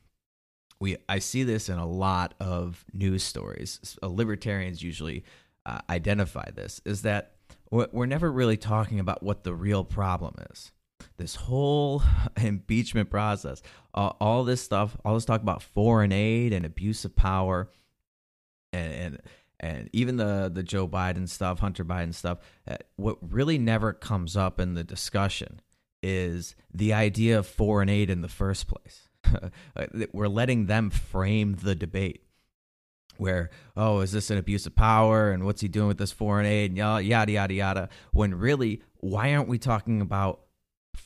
we 0.80 0.96
I 1.08 1.18
see 1.18 1.42
this 1.42 1.68
in 1.68 1.78
a 1.78 1.86
lot 1.86 2.34
of 2.40 2.84
news 2.92 3.22
stories. 3.22 3.98
Uh, 4.02 4.08
libertarians 4.08 4.82
usually 4.82 5.24
uh, 5.66 5.80
identify 5.88 6.50
this 6.50 6.80
is 6.84 7.02
that 7.02 7.32
we're 7.70 8.06
never 8.06 8.32
really 8.32 8.56
talking 8.56 8.98
about 8.98 9.22
what 9.22 9.44
the 9.44 9.54
real 9.54 9.84
problem 9.84 10.34
is. 10.50 10.72
This 11.16 11.34
whole 11.34 12.02
impeachment 12.36 13.10
process, 13.10 13.62
uh, 13.94 14.12
all 14.20 14.44
this 14.44 14.60
stuff, 14.60 14.96
all 15.04 15.14
this 15.14 15.24
talk 15.24 15.42
about 15.42 15.62
foreign 15.62 16.12
aid 16.12 16.52
and 16.52 16.64
abuse 16.64 17.04
of 17.04 17.14
power, 17.16 17.70
and 18.72 18.92
and, 18.92 19.22
and 19.58 19.90
even 19.92 20.16
the 20.16 20.50
the 20.52 20.62
Joe 20.62 20.88
Biden 20.88 21.28
stuff, 21.28 21.60
Hunter 21.60 21.84
Biden 21.84 22.14
stuff. 22.14 22.38
Uh, 22.68 22.76
what 22.96 23.18
really 23.20 23.58
never 23.58 23.92
comes 23.92 24.36
up 24.36 24.60
in 24.60 24.74
the 24.74 24.84
discussion 24.84 25.60
is 26.02 26.54
the 26.72 26.92
idea 26.92 27.38
of 27.38 27.46
foreign 27.46 27.88
aid 27.88 28.10
in 28.10 28.22
the 28.22 28.28
first 28.28 28.66
place. 28.66 29.08
We're 30.12 30.28
letting 30.28 30.66
them 30.66 30.90
frame 30.90 31.56
the 31.62 31.74
debate 31.74 32.24
where, 33.20 33.50
oh, 33.76 34.00
is 34.00 34.12
this 34.12 34.30
an 34.30 34.38
abuse 34.38 34.66
of 34.66 34.74
power 34.74 35.30
and 35.30 35.44
what's 35.44 35.60
he 35.60 35.68
doing 35.68 35.88
with 35.88 35.98
this 35.98 36.12
foreign 36.12 36.46
aid 36.46 36.70
and 36.70 36.78
yada, 36.78 37.30
yada, 37.30 37.52
yada. 37.52 37.88
When 38.12 38.34
really, 38.34 38.82
why 38.96 39.34
aren't 39.34 39.48
we 39.48 39.58
talking 39.58 40.00
about 40.00 40.40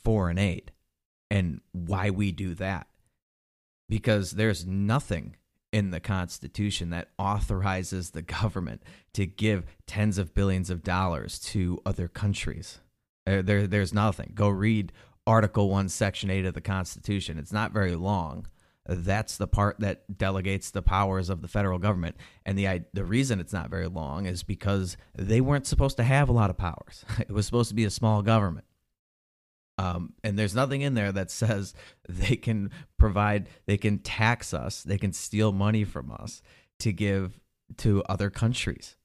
foreign 0.04 0.38
aid 0.38 0.72
and 1.30 1.60
why 1.72 2.10
we 2.10 2.32
do 2.32 2.54
that? 2.54 2.86
Because 3.88 4.32
there's 4.32 4.66
nothing 4.66 5.36
in 5.72 5.90
the 5.90 6.00
Constitution 6.00 6.90
that 6.90 7.08
authorizes 7.18 8.10
the 8.10 8.22
government 8.22 8.82
to 9.12 9.26
give 9.26 9.64
tens 9.86 10.18
of 10.18 10.34
billions 10.34 10.70
of 10.70 10.84
dollars 10.84 11.38
to 11.40 11.80
other 11.84 12.06
countries. 12.06 12.78
There, 13.26 13.42
there, 13.42 13.66
there's 13.66 13.92
nothing. 13.92 14.32
Go 14.34 14.48
read 14.48 14.92
Article 15.26 15.70
1, 15.70 15.88
Section 15.88 16.30
8 16.30 16.46
of 16.46 16.54
the 16.54 16.60
Constitution. 16.60 17.38
It's 17.38 17.52
not 17.52 17.72
very 17.72 17.96
long. 17.96 18.46
That's 18.86 19.38
the 19.38 19.46
part 19.46 19.80
that 19.80 20.18
delegates 20.18 20.70
the 20.70 20.82
powers 20.82 21.30
of 21.30 21.40
the 21.40 21.48
federal 21.48 21.78
government. 21.78 22.16
And 22.44 22.58
the, 22.58 22.84
the 22.92 23.04
reason 23.04 23.40
it's 23.40 23.52
not 23.52 23.70
very 23.70 23.88
long 23.88 24.26
is 24.26 24.42
because 24.42 24.96
they 25.16 25.40
weren't 25.40 25.66
supposed 25.66 25.96
to 25.96 26.04
have 26.04 26.28
a 26.28 26.32
lot 26.32 26.50
of 26.50 26.58
powers. 26.58 27.04
It 27.18 27.32
was 27.32 27.46
supposed 27.46 27.70
to 27.70 27.74
be 27.74 27.84
a 27.84 27.90
small 27.90 28.22
government. 28.22 28.66
Um, 29.76 30.12
and 30.22 30.38
there's 30.38 30.54
nothing 30.54 30.82
in 30.82 30.94
there 30.94 31.12
that 31.12 31.30
says 31.30 31.74
they 32.08 32.36
can 32.36 32.70
provide, 32.98 33.48
they 33.66 33.76
can 33.76 33.98
tax 33.98 34.54
us, 34.54 34.82
they 34.82 34.98
can 34.98 35.12
steal 35.12 35.52
money 35.52 35.84
from 35.84 36.10
us 36.12 36.42
to 36.80 36.92
give 36.92 37.40
to 37.78 38.02
other 38.04 38.30
countries. 38.30 38.96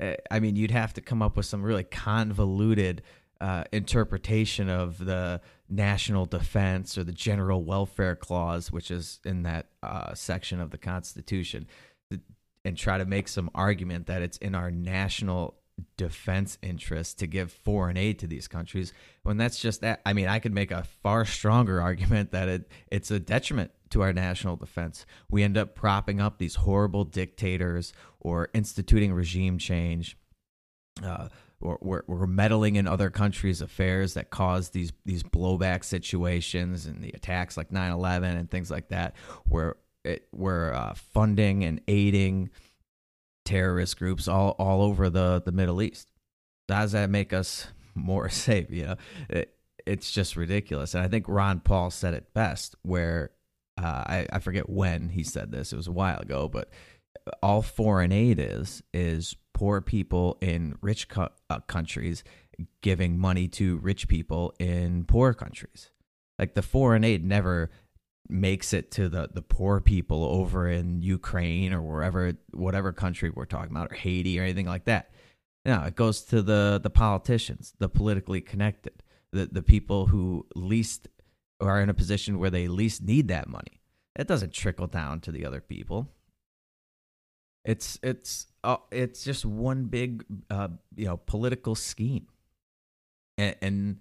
Eh, 0.00 0.16
I 0.30 0.40
mean, 0.40 0.56
you'd 0.56 0.70
have 0.70 0.94
to 0.94 1.00
come 1.00 1.22
up 1.22 1.36
with 1.36 1.46
some 1.46 1.62
really 1.62 1.84
convoluted 1.84 3.02
uh, 3.40 3.64
interpretation 3.72 4.68
of 4.68 5.02
the 5.04 5.40
national 5.68 6.26
defense 6.26 6.98
or 6.98 7.04
the 7.04 7.12
general 7.12 7.64
welfare 7.64 8.16
clause, 8.16 8.70
which 8.70 8.90
is 8.90 9.20
in 9.24 9.44
that 9.44 9.66
uh, 9.82 10.14
section 10.14 10.60
of 10.60 10.70
the 10.70 10.78
Constitution, 10.78 11.66
and 12.64 12.76
try 12.76 12.98
to 12.98 13.06
make 13.06 13.28
some 13.28 13.50
argument 13.54 14.06
that 14.06 14.20
it's 14.20 14.36
in 14.38 14.54
our 14.54 14.70
national 14.70 15.59
defense 15.96 16.58
interests 16.62 17.14
to 17.14 17.26
give 17.26 17.52
foreign 17.52 17.96
aid 17.96 18.18
to 18.18 18.26
these 18.26 18.48
countries 18.48 18.92
when 19.22 19.36
that's 19.36 19.58
just 19.58 19.80
that 19.80 20.00
i 20.04 20.12
mean 20.12 20.28
i 20.28 20.38
could 20.38 20.54
make 20.54 20.70
a 20.70 20.84
far 21.02 21.24
stronger 21.24 21.80
argument 21.80 22.32
that 22.32 22.48
it 22.48 22.70
it's 22.90 23.10
a 23.10 23.20
detriment 23.20 23.70
to 23.90 24.02
our 24.02 24.12
national 24.12 24.56
defense 24.56 25.04
we 25.30 25.42
end 25.42 25.58
up 25.58 25.74
propping 25.74 26.20
up 26.20 26.38
these 26.38 26.56
horrible 26.56 27.04
dictators 27.04 27.92
or 28.20 28.48
instituting 28.54 29.12
regime 29.12 29.58
change 29.58 30.16
uh, 31.04 31.28
we're, 31.60 32.02
we're 32.06 32.26
meddling 32.26 32.76
in 32.76 32.86
other 32.86 33.10
countries' 33.10 33.60
affairs 33.60 34.14
that 34.14 34.30
cause 34.30 34.70
these 34.70 34.92
these 35.04 35.22
blowback 35.22 35.84
situations 35.84 36.86
and 36.86 37.02
the 37.02 37.10
attacks 37.10 37.56
like 37.56 37.70
9/11 37.70 38.38
and 38.38 38.50
things 38.50 38.70
like 38.70 38.88
that. 38.88 39.14
Where 39.46 39.76
it, 40.04 40.26
we're 40.32 40.72
uh, 40.72 40.94
funding 40.94 41.64
and 41.64 41.80
aiding 41.86 42.50
terrorist 43.50 43.98
groups 43.98 44.28
all 44.28 44.50
all 44.58 44.80
over 44.82 45.10
the 45.10 45.42
the 45.44 45.52
Middle 45.52 45.82
East. 45.82 46.08
Does 46.68 46.92
that 46.92 47.10
make 47.10 47.32
us 47.32 47.66
more 47.94 48.28
safe? 48.46 48.70
You 48.70 48.86
know, 48.86 48.96
it, 49.28 49.54
it's 49.86 50.12
just 50.12 50.36
ridiculous. 50.36 50.94
And 50.94 51.02
I 51.02 51.08
think 51.08 51.26
Ron 51.28 51.60
Paul 51.60 51.90
said 51.90 52.14
it 52.14 52.32
best, 52.32 52.76
where 52.82 53.30
uh, 53.76 54.04
I, 54.06 54.26
I 54.32 54.38
forget 54.38 54.68
when 54.68 55.08
he 55.08 55.24
said 55.24 55.50
this. 55.50 55.72
It 55.72 55.76
was 55.76 55.88
a 55.88 55.92
while 55.92 56.20
ago, 56.20 56.48
but 56.48 56.70
all 57.42 57.62
foreign 57.62 58.12
aid 58.12 58.38
is 58.38 58.82
is 58.94 59.36
poor 59.52 59.80
people 59.80 60.38
in 60.40 60.76
rich 60.80 61.08
co- 61.08 61.28
uh, 61.50 61.60
countries 61.60 62.22
giving 62.82 63.18
money 63.18 63.48
to 63.48 63.78
rich 63.78 64.06
people 64.06 64.54
in 64.58 65.04
poor 65.04 65.34
countries. 65.34 65.90
Like 66.38 66.54
the 66.54 66.62
foreign 66.62 67.04
aid 67.04 67.24
never 67.24 67.70
makes 68.30 68.72
it 68.72 68.90
to 68.92 69.08
the, 69.08 69.28
the 69.32 69.42
poor 69.42 69.80
people 69.80 70.24
over 70.24 70.68
in 70.68 71.02
Ukraine 71.02 71.72
or 71.72 71.82
wherever, 71.82 72.32
whatever 72.52 72.92
country 72.92 73.30
we're 73.30 73.44
talking 73.44 73.70
about, 73.70 73.92
or 73.92 73.94
Haiti 73.94 74.38
or 74.38 74.42
anything 74.42 74.66
like 74.66 74.84
that. 74.84 75.10
No, 75.64 75.82
it 75.82 75.94
goes 75.94 76.22
to 76.22 76.42
the, 76.42 76.80
the 76.82 76.90
politicians, 76.90 77.74
the 77.78 77.88
politically 77.88 78.40
connected, 78.40 79.02
the, 79.32 79.46
the 79.46 79.62
people 79.62 80.06
who 80.06 80.46
least 80.54 81.08
are 81.60 81.80
in 81.80 81.90
a 81.90 81.94
position 81.94 82.38
where 82.38 82.50
they 82.50 82.68
least 82.68 83.02
need 83.02 83.28
that 83.28 83.48
money. 83.48 83.80
It 84.16 84.26
doesn't 84.26 84.52
trickle 84.52 84.86
down 84.86 85.20
to 85.20 85.32
the 85.32 85.44
other 85.46 85.60
people. 85.60 86.08
It's 87.64 87.98
it's 88.02 88.46
uh, 88.64 88.78
it's 88.90 89.22
just 89.22 89.44
one 89.44 89.84
big 89.84 90.24
uh, 90.48 90.68
you 90.96 91.04
know 91.04 91.18
political 91.18 91.74
scheme, 91.74 92.26
and, 93.36 93.54
and 93.60 93.98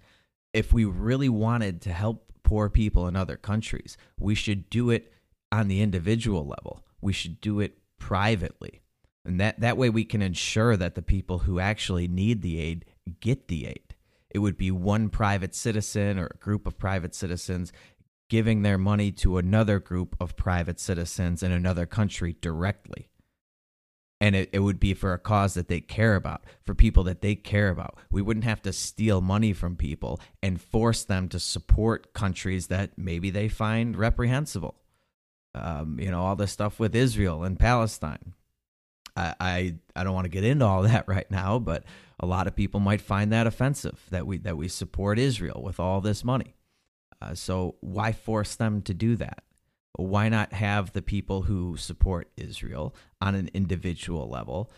if 0.53 0.71
we 0.71 0.86
really 0.86 1.27
wanted 1.27 1.81
to 1.81 1.91
help 1.91 2.28
poor 2.50 2.68
people 2.68 3.08
in 3.08 3.15
other 3.15 3.38
countries, 3.38 3.96
we 4.20 4.34
should 4.34 4.72
do 4.72 4.89
it 4.89 5.13
on 5.51 5.68
the 5.68 5.82
individual 5.82 6.48
level. 6.48 6.84
We 7.00 7.13
should 7.13 7.39
do 7.39 7.60
it 7.60 7.77
privately, 8.00 8.82
and 9.24 9.39
that 9.39 9.60
that 9.60 9.77
way 9.77 9.91
we 9.91 10.03
can 10.03 10.24
ensure 10.24 10.75
that 10.75 10.96
the 10.96 11.03
people 11.03 11.39
who 11.39 11.60
actually 11.60 12.08
need 12.08 12.41
the 12.41 12.60
aid 12.60 12.86
get 13.20 13.50
the 13.50 13.68
aid. 13.68 13.94
It 14.32 14.39
would 14.39 14.58
be 14.58 14.72
one 14.72 15.10
private 15.10 15.53
citizen 15.53 16.18
or 16.18 16.25
a 16.25 16.38
group 16.38 16.65
of 16.65 16.79
private 16.79 17.13
citizens 17.13 17.72
giving 18.32 18.63
their 18.63 18.79
money 18.79 19.12
to 19.12 19.38
another 19.38 19.79
group 19.79 20.15
of 20.20 20.36
private 20.36 20.79
citizens 20.79 21.44
in 21.44 21.51
another 21.51 21.86
country 21.86 22.36
directly 22.41 23.10
and 24.21 24.35
it, 24.35 24.49
it 24.51 24.59
would 24.59 24.79
be 24.79 24.93
for 24.93 25.13
a 25.13 25.19
cause 25.19 25.53
that 25.53 25.67
they 25.67 25.79
care 25.79 26.15
about 26.15 26.43
for 26.65 26.75
people 26.75 27.03
that 27.03 27.21
they 27.21 27.35
care 27.35 27.69
about. 27.69 27.97
We 28.11 28.21
wouldn't 28.21 28.43
have 28.43 28.61
to 28.63 28.73
steal 28.73 29.21
money 29.21 29.53
from 29.53 29.75
people 29.75 30.19
and 30.43 30.61
force 30.61 31.03
them 31.03 31.29
to 31.29 31.39
support 31.39 32.13
countries 32.13 32.67
that 32.67 32.97
maybe 32.97 33.29
they 33.29 33.47
find 33.47 33.95
reprehensible. 33.95 34.75
Um, 35.55 35.99
you 35.99 36.11
know 36.11 36.21
all 36.21 36.35
this 36.35 36.51
stuff 36.51 36.79
with 36.79 36.95
israel 36.95 37.43
and 37.43 37.57
palestine. 37.59 38.33
I, 39.15 39.33
I 39.39 39.75
i 39.95 40.03
don't 40.03 40.13
want 40.13 40.25
to 40.25 40.29
get 40.29 40.43
into 40.43 40.65
all 40.65 40.83
that 40.83 41.07
right 41.07 41.29
now 41.31 41.57
but 41.57 41.85
a 42.19 42.27
lot 42.27 42.45
of 42.45 42.55
people 42.55 42.79
might 42.79 43.01
find 43.01 43.31
that 43.31 43.47
offensive 43.47 43.99
that 44.11 44.27
we 44.27 44.38
that 44.38 44.57
we 44.57 44.67
support 44.67 45.17
israel 45.17 45.63
with 45.63 45.79
all 45.79 46.01
this 46.01 46.23
money. 46.23 46.55
Uh, 47.19 47.33
so 47.33 47.75
why 47.81 48.11
force 48.11 48.55
them 48.55 48.83
to 48.83 48.93
do 48.93 49.15
that 49.15 49.43
why 49.98 50.29
not 50.29 50.53
have 50.53 50.93
the 50.93 51.01
people 51.01 51.43
who 51.43 51.75
support 51.77 52.29
Israel 52.38 52.96
on 53.22 53.36
an 53.36 53.50
individual 53.53 54.29
level 54.29 54.72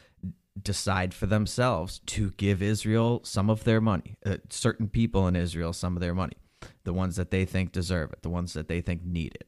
decide 0.61 1.13
for 1.13 1.27
themselves 1.27 1.99
to 2.05 2.31
give 2.31 2.61
Israel 2.61 3.21
some 3.23 3.49
of 3.49 3.63
their 3.63 3.81
money, 3.81 4.17
uh, 4.25 4.37
certain 4.49 4.89
people 4.89 5.27
in 5.27 5.35
Israel 5.35 5.73
some 5.73 5.95
of 5.95 6.01
their 6.01 6.13
money, 6.15 6.37
the 6.83 6.93
ones 6.93 7.15
that 7.15 7.31
they 7.31 7.45
think 7.45 7.71
deserve 7.71 8.11
it, 8.11 8.21
the 8.21 8.29
ones 8.29 8.53
that 8.53 8.67
they 8.67 8.81
think 8.81 9.03
need 9.03 9.35
it. 9.35 9.47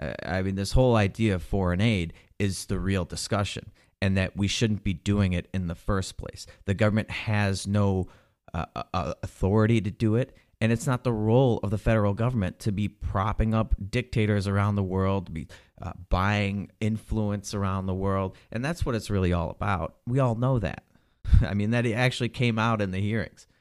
Uh, 0.00 0.14
I 0.24 0.42
mean, 0.42 0.54
this 0.54 0.72
whole 0.72 0.96
idea 0.96 1.34
of 1.34 1.42
foreign 1.42 1.80
aid 1.80 2.12
is 2.38 2.66
the 2.66 2.78
real 2.78 3.04
discussion. 3.04 3.72
and 4.00 4.16
that 4.16 4.36
we 4.36 4.48
shouldn't 4.48 4.84
be 4.84 4.92
doing 4.92 5.32
it 5.32 5.48
in 5.52 5.66
the 5.66 5.74
first 5.74 6.16
place. 6.16 6.46
The 6.66 6.74
government 6.74 7.10
has 7.10 7.66
no 7.66 8.06
uh, 8.54 8.66
uh, 8.94 9.14
authority 9.22 9.80
to 9.80 9.90
do 9.90 10.14
it, 10.14 10.34
and 10.60 10.72
it's 10.72 10.86
not 10.86 11.04
the 11.04 11.12
role 11.12 11.60
of 11.62 11.70
the 11.70 11.78
federal 11.78 12.14
government 12.14 12.58
to 12.60 12.72
be 12.72 12.88
propping 12.88 13.54
up 13.54 13.74
dictators 13.90 14.48
around 14.48 14.74
the 14.74 14.82
world, 14.82 15.26
to 15.26 15.32
be 15.32 15.46
uh, 15.80 15.92
buying 16.08 16.70
influence 16.80 17.54
around 17.54 17.86
the 17.86 17.94
world. 17.94 18.36
And 18.50 18.64
that's 18.64 18.84
what 18.84 18.94
it's 18.94 19.10
really 19.10 19.32
all 19.32 19.50
about. 19.50 19.96
We 20.06 20.18
all 20.18 20.34
know 20.34 20.58
that. 20.58 20.84
I 21.42 21.54
mean, 21.54 21.70
that 21.70 21.86
actually 21.86 22.30
came 22.30 22.58
out 22.58 22.82
in 22.82 22.90
the 22.90 23.00
hearings. 23.00 23.46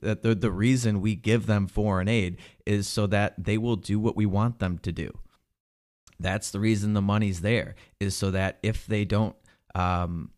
That 0.00 0.22
the, 0.22 0.34
the 0.34 0.50
reason 0.50 1.00
we 1.00 1.14
give 1.14 1.46
them 1.46 1.68
foreign 1.68 2.08
aid 2.08 2.38
is 2.66 2.88
so 2.88 3.06
that 3.06 3.34
they 3.38 3.56
will 3.56 3.76
do 3.76 4.00
what 4.00 4.16
we 4.16 4.26
want 4.26 4.58
them 4.58 4.78
to 4.78 4.90
do. 4.90 5.16
That's 6.18 6.50
the 6.50 6.58
reason 6.58 6.94
the 6.94 7.00
money's 7.00 7.42
there, 7.42 7.76
is 8.00 8.16
so 8.16 8.32
that 8.32 8.58
if 8.64 8.88
they 8.88 9.04
don't 9.04 9.36
um, 9.76 10.32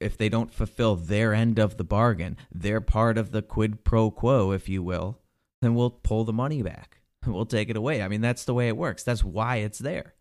if 0.00 0.18
they 0.18 0.28
don't 0.28 0.52
fulfill 0.52 0.96
their 0.96 1.32
end 1.32 1.58
of 1.58 1.76
the 1.76 1.84
bargain, 1.84 2.36
their 2.52 2.80
part 2.80 3.16
of 3.16 3.30
the 3.30 3.42
quid 3.42 3.84
pro 3.84 4.10
quo, 4.10 4.50
if 4.50 4.68
you 4.68 4.82
will, 4.82 5.20
then 5.62 5.74
we'll 5.74 5.90
pull 5.90 6.24
the 6.24 6.32
money 6.32 6.62
back. 6.62 6.98
We'll 7.26 7.46
take 7.46 7.70
it 7.70 7.76
away. 7.76 8.02
I 8.02 8.08
mean, 8.08 8.20
that's 8.20 8.44
the 8.44 8.52
way 8.52 8.68
it 8.68 8.76
works. 8.76 9.02
That's 9.02 9.24
why 9.24 9.56
it's 9.56 9.78
there. 9.78 10.12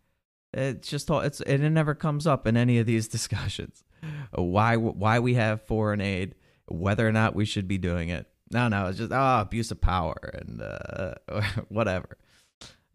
It's 0.54 0.88
just 0.88 1.12
all 1.12 1.20
it's 1.20 1.42
and 1.42 1.62
it 1.62 1.70
never 1.70 1.94
comes 1.96 2.26
up 2.26 2.48
in 2.48 2.56
any 2.56 2.78
of 2.80 2.86
these 2.86 3.08
discussions. 3.18 3.84
Why 4.32 4.78
why 4.78 5.20
we 5.20 5.34
have 5.34 5.64
foreign 5.64 6.00
aid, 6.00 6.36
whether 6.66 7.06
or 7.06 7.12
not 7.12 7.36
we 7.36 7.44
should 7.44 7.68
be 7.68 7.78
doing 7.78 8.08
it. 8.08 8.26
No, 8.52 8.70
no, 8.70 8.88
it's 8.88 9.00
just 9.00 9.12
oh 9.12 9.42
abuse 9.42 9.70
of 9.72 9.82
power 9.82 10.16
and 10.34 10.62
uh, 10.62 11.16
whatever. 11.68 12.18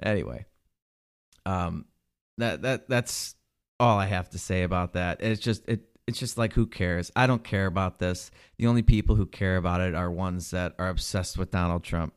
Anyway, 0.02 0.46
um, 1.44 1.84
that 2.38 2.62
that 2.62 2.88
that's 2.88 3.34
all 3.78 3.98
I 3.98 4.06
have 4.06 4.30
to 4.30 4.38
say 4.38 4.62
about 4.62 4.94
that. 4.94 5.20
It's 5.20 5.42
just 5.42 5.68
it 5.68 5.82
it's 6.08 6.18
just 6.18 6.38
like 6.38 6.54
who 6.54 6.66
cares? 6.66 7.12
I 7.14 7.26
don't 7.26 7.44
care 7.44 7.66
about 7.66 7.98
this. 7.98 8.30
The 8.56 8.66
only 8.66 8.80
people 8.80 9.16
who 9.16 9.26
care 9.26 9.58
about 9.58 9.82
it 9.82 9.94
are 9.94 10.10
ones 10.10 10.50
that 10.52 10.74
are 10.78 10.88
obsessed 10.88 11.36
with 11.36 11.50
Donald 11.50 11.84
Trump. 11.84 12.14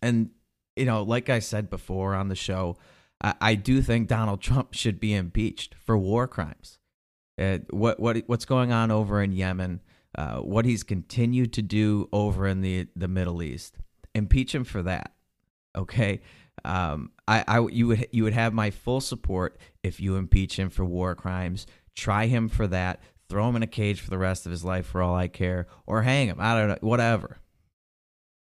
And 0.00 0.30
you 0.76 0.84
know, 0.84 1.02
like 1.02 1.28
I 1.28 1.40
said 1.40 1.68
before 1.68 2.14
on 2.14 2.28
the 2.28 2.36
show, 2.36 2.76
I, 3.20 3.34
I 3.40 3.54
do 3.56 3.82
think 3.82 4.06
Donald 4.06 4.40
Trump 4.40 4.74
should 4.74 5.00
be 5.00 5.12
impeached 5.12 5.74
for 5.74 5.98
war 5.98 6.28
crimes. 6.28 6.78
Uh, 7.36 7.58
what 7.70 7.98
what 7.98 8.22
what's 8.26 8.44
going 8.44 8.70
on 8.70 8.92
over 8.92 9.20
in 9.20 9.32
Yemen? 9.32 9.80
Uh, 10.16 10.36
what 10.36 10.64
he's 10.64 10.84
continued 10.84 11.52
to 11.54 11.62
do 11.62 12.08
over 12.12 12.46
in 12.46 12.60
the 12.60 12.86
the 12.94 13.08
Middle 13.08 13.42
East? 13.42 13.76
Impeach 14.14 14.54
him 14.54 14.62
for 14.62 14.84
that. 14.84 15.14
Okay, 15.76 16.20
um, 16.64 17.10
I, 17.26 17.42
I 17.48 17.66
you 17.66 17.88
would 17.88 18.06
you 18.12 18.22
would 18.22 18.34
have 18.34 18.54
my 18.54 18.70
full 18.70 19.00
support 19.00 19.58
if 19.82 19.98
you 19.98 20.14
impeach 20.14 20.56
him 20.56 20.70
for 20.70 20.84
war 20.84 21.16
crimes 21.16 21.66
Try 21.94 22.26
him 22.26 22.48
for 22.48 22.66
that. 22.68 23.00
Throw 23.28 23.48
him 23.48 23.56
in 23.56 23.62
a 23.62 23.68
cage 23.68 24.00
for 24.00 24.10
the 24.10 24.18
rest 24.18 24.46
of 24.46 24.52
his 24.52 24.64
life 24.64 24.86
for 24.86 25.02
all 25.02 25.14
I 25.14 25.28
care, 25.28 25.66
or 25.86 26.02
hang 26.02 26.28
him. 26.28 26.36
I 26.38 26.58
don't 26.58 26.68
know, 26.68 26.78
whatever. 26.80 27.38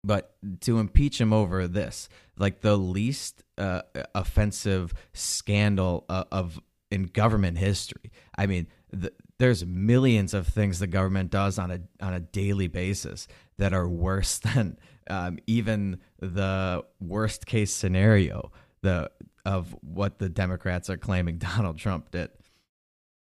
But 0.03 0.35
to 0.61 0.79
impeach 0.79 1.19
him 1.19 1.33
over 1.33 1.67
this, 1.67 2.07
like 2.37 2.61
the 2.61 2.77
least 2.77 3.43
uh, 3.57 3.81
offensive 4.13 4.93
scandal 5.13 6.05
uh, 6.07 6.25
of 6.31 6.59
in 6.91 7.03
government 7.03 7.57
history. 7.57 8.11
I 8.37 8.45
mean, 8.45 8.67
the, 8.91 9.11
there's 9.39 9.65
millions 9.65 10.33
of 10.33 10.47
things 10.47 10.79
the 10.79 10.87
government 10.87 11.31
does 11.31 11.59
on 11.59 11.71
a 11.71 11.79
on 12.01 12.13
a 12.13 12.19
daily 12.19 12.67
basis 12.67 13.27
that 13.57 13.73
are 13.73 13.87
worse 13.87 14.37
than 14.53 14.77
um, 15.09 15.39
even 15.47 15.99
the 16.19 16.83
worst 16.99 17.45
case 17.45 17.73
scenario 17.73 18.51
the 18.81 19.09
of 19.45 19.75
what 19.81 20.19
the 20.19 20.29
Democrats 20.29 20.89
are 20.89 20.97
claiming 20.97 21.37
Donald 21.55 21.77
Trump 21.77 22.11
did. 22.11 22.29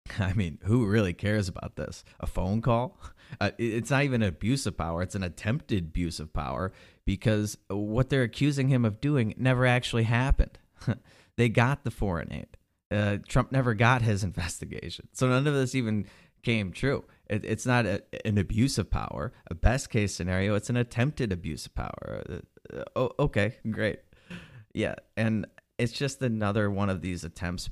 I 0.19 0.33
mean, 0.33 0.59
who 0.63 0.85
really 0.85 1.13
cares 1.13 1.47
about 1.47 1.75
this? 1.75 2.03
A 2.19 2.27
phone 2.27 2.61
call? 2.61 2.99
Uh, 3.41 3.49
it's 3.57 3.89
not 3.89 4.03
even 4.03 4.21
an 4.21 4.29
abuse 4.29 4.67
of 4.67 4.77
power, 4.77 5.01
it's 5.01 5.15
an 5.15 5.23
attempted 5.23 5.85
abuse 5.85 6.19
of 6.19 6.31
power 6.33 6.71
because 7.03 7.57
what 7.67 8.09
they're 8.09 8.21
accusing 8.21 8.67
him 8.67 8.85
of 8.85 9.01
doing 9.01 9.33
never 9.37 9.65
actually 9.65 10.03
happened. 10.03 10.59
they 11.35 11.49
got 11.49 11.83
the 11.83 11.89
foreign 11.89 12.31
aid. 12.31 12.57
Uh, 12.91 13.17
Trump 13.27 13.51
never 13.51 13.73
got 13.73 14.03
his 14.03 14.23
investigation. 14.23 15.07
So 15.13 15.27
none 15.27 15.47
of 15.47 15.53
this 15.55 15.73
even 15.73 16.05
came 16.43 16.71
true. 16.71 17.05
It, 17.27 17.43
it's 17.43 17.65
not 17.65 17.87
a, 17.87 18.03
an 18.23 18.37
abuse 18.37 18.77
of 18.77 18.91
power. 18.91 19.33
A 19.49 19.55
best 19.55 19.89
case 19.89 20.13
scenario, 20.13 20.53
it's 20.53 20.69
an 20.69 20.77
attempted 20.77 21.31
abuse 21.31 21.65
of 21.65 21.73
power. 21.73 22.23
Uh, 22.71 22.83
oh, 22.95 23.11
okay, 23.17 23.55
great. 23.71 24.01
Yeah, 24.75 24.95
and 25.17 25.47
it's 25.79 25.93
just 25.93 26.21
another 26.21 26.69
one 26.69 26.91
of 26.91 27.01
these 27.01 27.23
attempts 27.23 27.69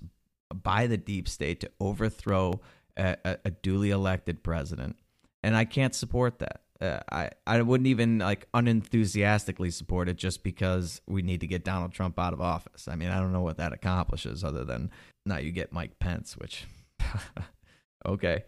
by 0.53 0.87
the 0.87 0.97
deep 0.97 1.27
state 1.27 1.59
to 1.61 1.71
overthrow 1.79 2.59
a, 2.97 3.17
a, 3.23 3.37
a 3.45 3.51
duly 3.51 3.89
elected 3.89 4.43
president, 4.43 4.97
and 5.43 5.55
I 5.55 5.65
can't 5.65 5.95
support 5.95 6.39
that. 6.39 6.61
Uh, 6.79 6.99
I 7.11 7.29
I 7.45 7.61
wouldn't 7.61 7.87
even 7.87 8.19
like 8.19 8.47
unenthusiastically 8.53 9.69
support 9.69 10.09
it 10.09 10.17
just 10.17 10.43
because 10.43 11.01
we 11.07 11.21
need 11.21 11.41
to 11.41 11.47
get 11.47 11.63
Donald 11.63 11.91
Trump 11.91 12.17
out 12.19 12.33
of 12.33 12.41
office. 12.41 12.87
I 12.87 12.95
mean, 12.95 13.09
I 13.09 13.19
don't 13.19 13.31
know 13.31 13.41
what 13.41 13.57
that 13.57 13.73
accomplishes 13.73 14.43
other 14.43 14.63
than 14.65 14.89
now 15.25 15.37
you 15.37 15.51
get 15.51 15.71
Mike 15.71 15.99
Pence, 15.99 16.37
which 16.37 16.65
okay, 18.05 18.43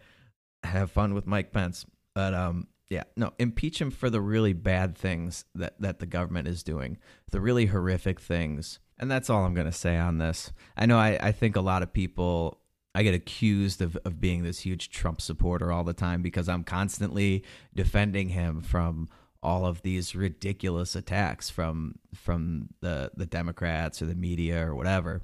have 0.64 0.90
fun 0.90 1.14
with 1.14 1.26
Mike 1.26 1.52
Pence, 1.52 1.86
but 2.14 2.34
um 2.34 2.66
yeah, 2.90 3.04
no, 3.16 3.32
impeach 3.38 3.80
him 3.80 3.90
for 3.90 4.10
the 4.10 4.20
really 4.20 4.52
bad 4.52 4.96
things 4.96 5.44
that 5.54 5.80
that 5.80 6.00
the 6.00 6.06
government 6.06 6.48
is 6.48 6.62
doing, 6.62 6.98
the 7.30 7.40
really 7.40 7.66
horrific 7.66 8.20
things 8.20 8.78
and 8.98 9.10
that's 9.10 9.30
all 9.30 9.44
I'm 9.44 9.54
going 9.54 9.66
to 9.66 9.72
say 9.72 9.96
on 9.96 10.18
this. 10.18 10.52
I 10.76 10.86
know 10.86 10.98
I, 10.98 11.18
I 11.20 11.32
think 11.32 11.56
a 11.56 11.60
lot 11.60 11.82
of 11.82 11.92
people, 11.92 12.60
I 12.94 13.02
get 13.02 13.14
accused 13.14 13.82
of, 13.82 13.96
of 14.04 14.20
being 14.20 14.42
this 14.42 14.60
huge 14.60 14.90
Trump 14.90 15.20
supporter 15.20 15.72
all 15.72 15.84
the 15.84 15.92
time 15.92 16.22
because 16.22 16.48
I'm 16.48 16.64
constantly 16.64 17.44
defending 17.74 18.30
him 18.30 18.60
from 18.60 19.08
all 19.44 19.66
of 19.66 19.82
these 19.82 20.14
ridiculous 20.14 20.96
attacks 20.96 21.50
from 21.50 21.96
from 22.14 22.70
the 22.80 23.10
the 23.14 23.26
Democrats 23.26 24.00
or 24.00 24.06
the 24.06 24.14
media 24.14 24.66
or 24.66 24.74
whatever. 24.74 25.22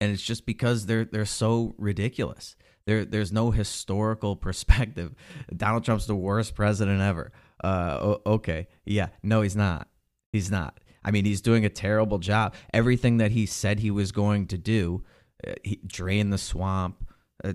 And 0.00 0.10
it's 0.10 0.22
just 0.22 0.46
because 0.46 0.86
they're 0.86 1.04
they're 1.04 1.26
so 1.26 1.74
ridiculous. 1.76 2.56
There 2.86 3.04
there's 3.04 3.30
no 3.30 3.50
historical 3.50 4.34
perspective. 4.46 5.14
Donald 5.54 5.84
Trump's 5.84 6.06
the 6.06 6.16
worst 6.16 6.54
president 6.54 7.02
ever. 7.02 7.32
Uh, 7.62 8.16
okay, 8.26 8.66
yeah, 8.86 9.08
no, 9.22 9.42
he's 9.42 9.54
not. 9.54 9.88
He's 10.32 10.50
not. 10.50 10.80
I 11.04 11.10
mean, 11.10 11.24
he's 11.24 11.40
doing 11.40 11.64
a 11.64 11.68
terrible 11.70 12.18
job. 12.18 12.54
Everything 12.72 13.18
that 13.18 13.32
he 13.32 13.46
said 13.46 13.80
he 13.80 13.90
was 13.90 14.12
going 14.12 14.46
to 14.48 14.58
do, 14.58 15.02
uh, 15.46 15.52
he, 15.62 15.80
drain 15.86 16.30
the 16.30 16.38
swamp. 16.38 17.06
Uh, 17.44 17.54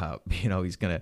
uh, 0.00 0.18
you 0.30 0.48
know, 0.48 0.62
he's 0.62 0.76
gonna 0.76 1.00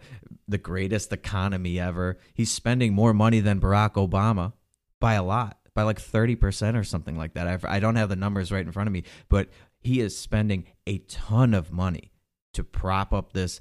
the 0.48 0.58
greatest 0.58 1.12
economy 1.12 1.78
ever. 1.78 2.18
He's 2.34 2.50
spending 2.50 2.94
more 2.94 3.14
money 3.14 3.40
than 3.40 3.60
Barack 3.60 3.94
Obama 3.94 4.52
by 5.00 5.14
a 5.14 5.22
lot, 5.22 5.58
by 5.74 5.82
like 5.82 6.00
thirty 6.00 6.36
percent 6.36 6.76
or 6.76 6.84
something 6.84 7.16
like 7.16 7.34
that. 7.34 7.64
I, 7.64 7.76
I 7.76 7.80
don't 7.80 7.96
have 7.96 8.08
the 8.08 8.16
numbers 8.16 8.52
right 8.52 8.64
in 8.64 8.72
front 8.72 8.88
of 8.88 8.92
me, 8.92 9.04
but 9.28 9.48
he 9.80 10.00
is 10.00 10.16
spending 10.16 10.66
a 10.86 10.98
ton 10.98 11.54
of 11.54 11.70
money 11.70 12.12
to 12.54 12.64
prop 12.64 13.12
up 13.12 13.32
this 13.32 13.60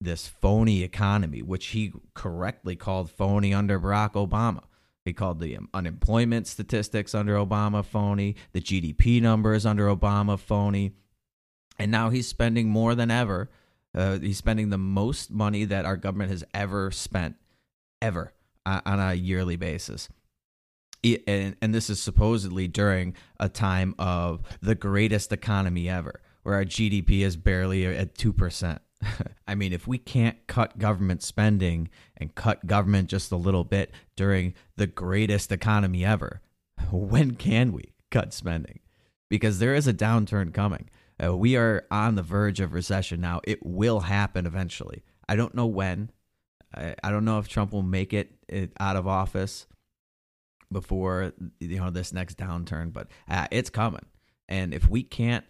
this 0.00 0.26
phony 0.28 0.82
economy, 0.82 1.42
which 1.42 1.66
he 1.66 1.92
correctly 2.14 2.76
called 2.76 3.10
phony 3.10 3.54
under 3.54 3.80
Barack 3.80 4.12
Obama. 4.12 4.64
He 5.04 5.12
called 5.12 5.38
the 5.38 5.58
unemployment 5.74 6.46
statistics 6.46 7.14
under 7.14 7.34
Obama 7.34 7.84
phony, 7.84 8.36
the 8.52 8.60
GDP 8.60 9.20
numbers 9.20 9.66
under 9.66 9.86
Obama 9.86 10.38
phony. 10.38 10.92
And 11.78 11.90
now 11.90 12.08
he's 12.08 12.26
spending 12.26 12.70
more 12.70 12.94
than 12.94 13.10
ever. 13.10 13.50
Uh, 13.94 14.18
he's 14.18 14.38
spending 14.38 14.70
the 14.70 14.78
most 14.78 15.30
money 15.30 15.64
that 15.66 15.84
our 15.84 15.96
government 15.96 16.30
has 16.30 16.42
ever 16.54 16.90
spent, 16.90 17.36
ever, 18.00 18.32
uh, 18.64 18.80
on 18.86 18.98
a 18.98 19.12
yearly 19.14 19.56
basis. 19.56 20.08
And, 21.26 21.56
and 21.60 21.74
this 21.74 21.90
is 21.90 22.00
supposedly 22.00 22.66
during 22.66 23.14
a 23.38 23.50
time 23.50 23.94
of 23.98 24.40
the 24.62 24.74
greatest 24.74 25.32
economy 25.32 25.88
ever, 25.90 26.22
where 26.44 26.54
our 26.54 26.64
GDP 26.64 27.20
is 27.20 27.36
barely 27.36 27.84
at 27.84 28.14
2%. 28.14 28.78
I 29.46 29.54
mean, 29.54 29.72
if 29.72 29.86
we 29.86 29.98
can't 29.98 30.46
cut 30.46 30.78
government 30.78 31.22
spending 31.22 31.88
and 32.16 32.34
cut 32.34 32.66
government 32.66 33.08
just 33.08 33.32
a 33.32 33.36
little 33.36 33.64
bit 33.64 33.92
during 34.16 34.54
the 34.76 34.86
greatest 34.86 35.52
economy 35.52 36.04
ever, 36.04 36.40
when 36.90 37.36
can 37.36 37.72
we 37.72 37.94
cut 38.10 38.32
spending? 38.32 38.80
Because 39.28 39.58
there 39.58 39.74
is 39.74 39.86
a 39.86 39.94
downturn 39.94 40.52
coming. 40.52 40.88
Uh, 41.22 41.36
we 41.36 41.56
are 41.56 41.86
on 41.90 42.14
the 42.14 42.22
verge 42.22 42.60
of 42.60 42.72
recession 42.72 43.20
now. 43.20 43.40
It 43.44 43.64
will 43.64 44.00
happen 44.00 44.46
eventually. 44.46 45.04
I 45.28 45.36
don't 45.36 45.54
know 45.54 45.66
when. 45.66 46.10
I, 46.74 46.94
I 47.02 47.10
don't 47.10 47.24
know 47.24 47.38
if 47.38 47.48
Trump 47.48 47.72
will 47.72 47.82
make 47.82 48.12
it, 48.12 48.32
it 48.48 48.72
out 48.80 48.96
of 48.96 49.06
office 49.06 49.66
before 50.72 51.32
you 51.60 51.78
know 51.78 51.90
this 51.90 52.12
next 52.12 52.36
downturn, 52.36 52.92
but 52.92 53.08
uh, 53.28 53.46
it's 53.50 53.70
coming. 53.70 54.04
And 54.48 54.74
if 54.74 54.88
we 54.88 55.02
can't 55.02 55.44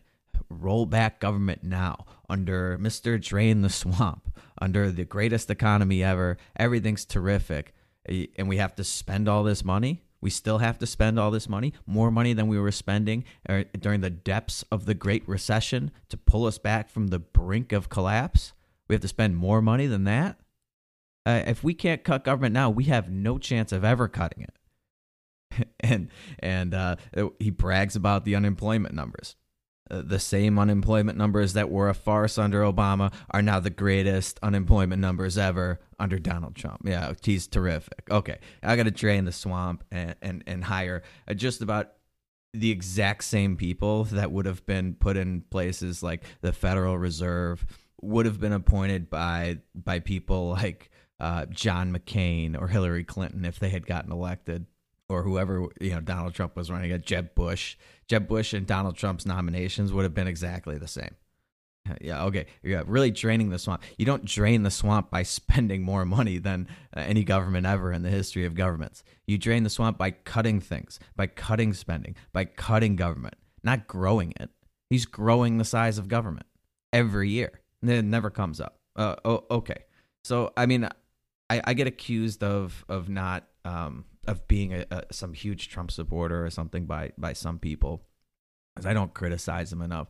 roll 0.49 0.87
back 0.87 1.21
government 1.21 1.65
now 1.65 2.07
under 2.29 2.79
Mr. 2.79 3.21
Drain 3.21 3.63
the 3.63 3.71
Swamp, 3.71 4.39
under 4.61 4.91
the 4.91 5.05
greatest 5.05 5.51
economy 5.51 6.03
ever. 6.03 6.37
Everything's 6.57 7.05
terrific. 7.05 7.75
And 8.07 8.49
we 8.49 8.59
have 8.59 8.75
to 8.77 8.85
spend 8.85 9.29
all 9.29 9.45
this 9.45 9.65
money. 9.65 10.03
We 10.21 10.31
still 10.31 10.59
have 10.59 10.79
to 10.79 10.87
spend 10.87 11.19
all 11.19 11.31
this 11.31 11.49
money, 11.49 11.75
more 11.87 12.11
money 12.11 12.33
than 12.33 12.49
we 12.49 12.59
were 12.59 12.73
spending 12.73 13.25
er, 13.49 13.65
during 13.79 14.01
the 14.01 14.11
depths 14.11 14.65
of 14.73 14.87
the 14.87 14.95
Great 14.95 15.29
Recession 15.29 15.91
to 16.09 16.17
pull 16.17 16.47
us 16.47 16.57
back 16.57 16.89
from 16.89 17.09
the 17.09 17.19
brink 17.19 17.73
of 17.73 17.91
collapse. 17.91 18.55
We 18.89 18.95
have 18.95 19.03
to 19.03 19.09
spend 19.09 19.37
more 19.37 19.61
money 19.61 19.87
than 19.87 20.05
that? 20.05 20.39
Uh, 21.27 21.43
if 21.47 21.63
we 21.63 21.75
can't 21.75 22.05
cut 22.05 22.25
government 22.25 22.55
now, 22.55 22.71
we 22.71 22.85
have 22.85 23.11
no 23.11 23.39
chance 23.39 23.73
of 23.73 23.85
ever 23.85 24.09
cutting 24.09 24.45
it. 24.45 25.69
and 25.81 26.09
and 26.39 26.75
uh, 26.75 26.97
he 27.39 27.51
brags 27.51 27.97
about 27.97 28.25
the 28.25 28.35
unemployment 28.35 28.95
numbers. 28.95 29.37
Uh, 29.91 30.01
the 30.03 30.19
same 30.19 30.59
unemployment 30.59 31.19
numbers 31.19 31.53
that 31.53 31.71
were 31.71 31.91
a 31.91 31.95
farce 31.95 32.39
under 32.39 32.63
Obama 32.63 33.13
are 33.33 33.43
now 33.43 33.61
the 33.61 33.69
greatest 33.69 34.39
unemployment 34.43 35.01
numbers 35.01 35.37
ever 35.37 35.79
under 35.99 36.19
Donald 36.19 36.57
Trump. 36.57 36.81
Yeah, 36.87 37.13
he's 37.23 37.47
terrific. 37.47 38.09
Okay, 38.11 38.39
I 38.63 38.77
got 38.77 38.85
to 38.85 38.91
drain 38.91 39.27
the 39.27 39.33
swamp 39.33 39.85
and, 39.93 40.15
and, 40.23 40.45
and 40.47 40.65
hire 40.65 41.03
uh, 41.29 41.35
just 41.35 41.61
about 41.61 41.93
the 42.55 42.71
exact 42.71 43.25
same 43.25 43.57
people 43.57 44.05
that 44.05 44.33
would 44.33 44.47
have 44.47 44.65
been 44.65 44.95
put 44.95 45.19
in 45.19 45.43
places 45.51 46.03
like 46.03 46.23
the 46.41 46.53
Federal 46.53 46.97
Reserve 46.97 47.67
would 48.01 48.27
have 48.27 48.41
been 48.41 48.53
appointed 48.53 49.11
by 49.11 49.59
by 49.75 49.99
people 49.99 50.51
like 50.51 50.91
uh, 51.21 51.47
John 51.47 51.93
McCain 51.93 52.59
or 52.59 52.69
Hillary 52.69 53.05
Clinton 53.05 53.45
if 53.45 53.59
they 53.59 53.71
had 53.71 53.87
gotten 53.87 54.13
elected 54.13 54.67
or 55.09 55.23
whoever 55.23 55.69
you 55.81 55.91
know 55.91 56.01
Donald 56.01 56.35
Trump 56.35 56.57
was 56.57 56.71
running 56.71 56.93
at 56.93 57.05
Jeb 57.05 57.35
Bush. 57.35 57.77
Jeb 58.09 58.29
Bush 58.29 58.53
and 58.53 58.67
Donald 58.67 58.97
Trump's 58.97 59.27
nominations 59.27 59.93
would 59.93 60.05
have 60.05 60.15
been 60.15 60.27
exactly 60.27 60.79
the 60.79 60.89
same. 60.89 61.15
Yeah, 62.01 62.25
okay. 62.25 62.47
Yeah, 62.63 62.83
really 62.87 63.11
draining 63.11 63.51
the 63.51 63.59
swamp. 63.59 63.83
You 63.99 64.07
don't 64.07 64.25
drain 64.25 64.63
the 64.63 64.71
swamp 64.71 65.11
by 65.11 65.23
spending 65.23 65.83
more 65.83 66.07
money 66.07 66.39
than 66.39 66.69
uh, 66.97 67.01
any 67.01 67.25
government 67.25 67.67
ever 67.67 67.93
in 67.93 68.03
the 68.03 68.09
history 68.09 68.47
of 68.47 68.55
governments. 68.55 69.05
You 69.27 69.37
drain 69.37 69.65
the 69.65 69.71
swamp 69.71 69.99
by 69.99 70.13
cutting 70.13 70.61
things, 70.61 70.99
by 71.15 71.27
cutting 71.27 71.75
spending, 71.75 72.17
by 72.33 72.47
cutting 72.47 72.97
government, 72.97 73.35
not 73.63 73.87
growing 73.87 74.33
it. 74.41 74.51
He's 74.89 75.05
growing 75.05 75.59
the 75.59 75.65
size 75.65 75.99
of 75.99 76.09
government 76.09 76.47
every 76.93 77.29
year. 77.29 77.61
It 77.83 78.03
never 78.03 78.31
comes 78.31 78.61
up. 78.61 78.79
Uh, 78.97 79.17
oh, 79.25 79.45
okay. 79.51 79.85
So 80.25 80.53
I 80.57 80.67
mean, 80.67 80.89
I, 81.51 81.61
I 81.65 81.75
get 81.75 81.87
accused 81.87 82.43
of 82.43 82.85
of 82.89 83.09
not 83.09 83.45
um, 83.65 84.05
of 84.27 84.47
being 84.49 84.75
a, 84.75 84.87
a, 84.91 85.03
some 85.13 85.33
huge 85.33 85.69
Trump 85.69 85.91
supporter 85.91 86.45
or 86.45 86.51
something 86.51 86.87
by 86.87 87.13
by 87.19 87.33
some 87.33 87.59
people, 87.59 88.03
because 88.75 88.87
I 88.87 88.95
don't 88.95 89.15
criticize 89.15 89.73
him 89.73 89.83
enough. 89.83 90.09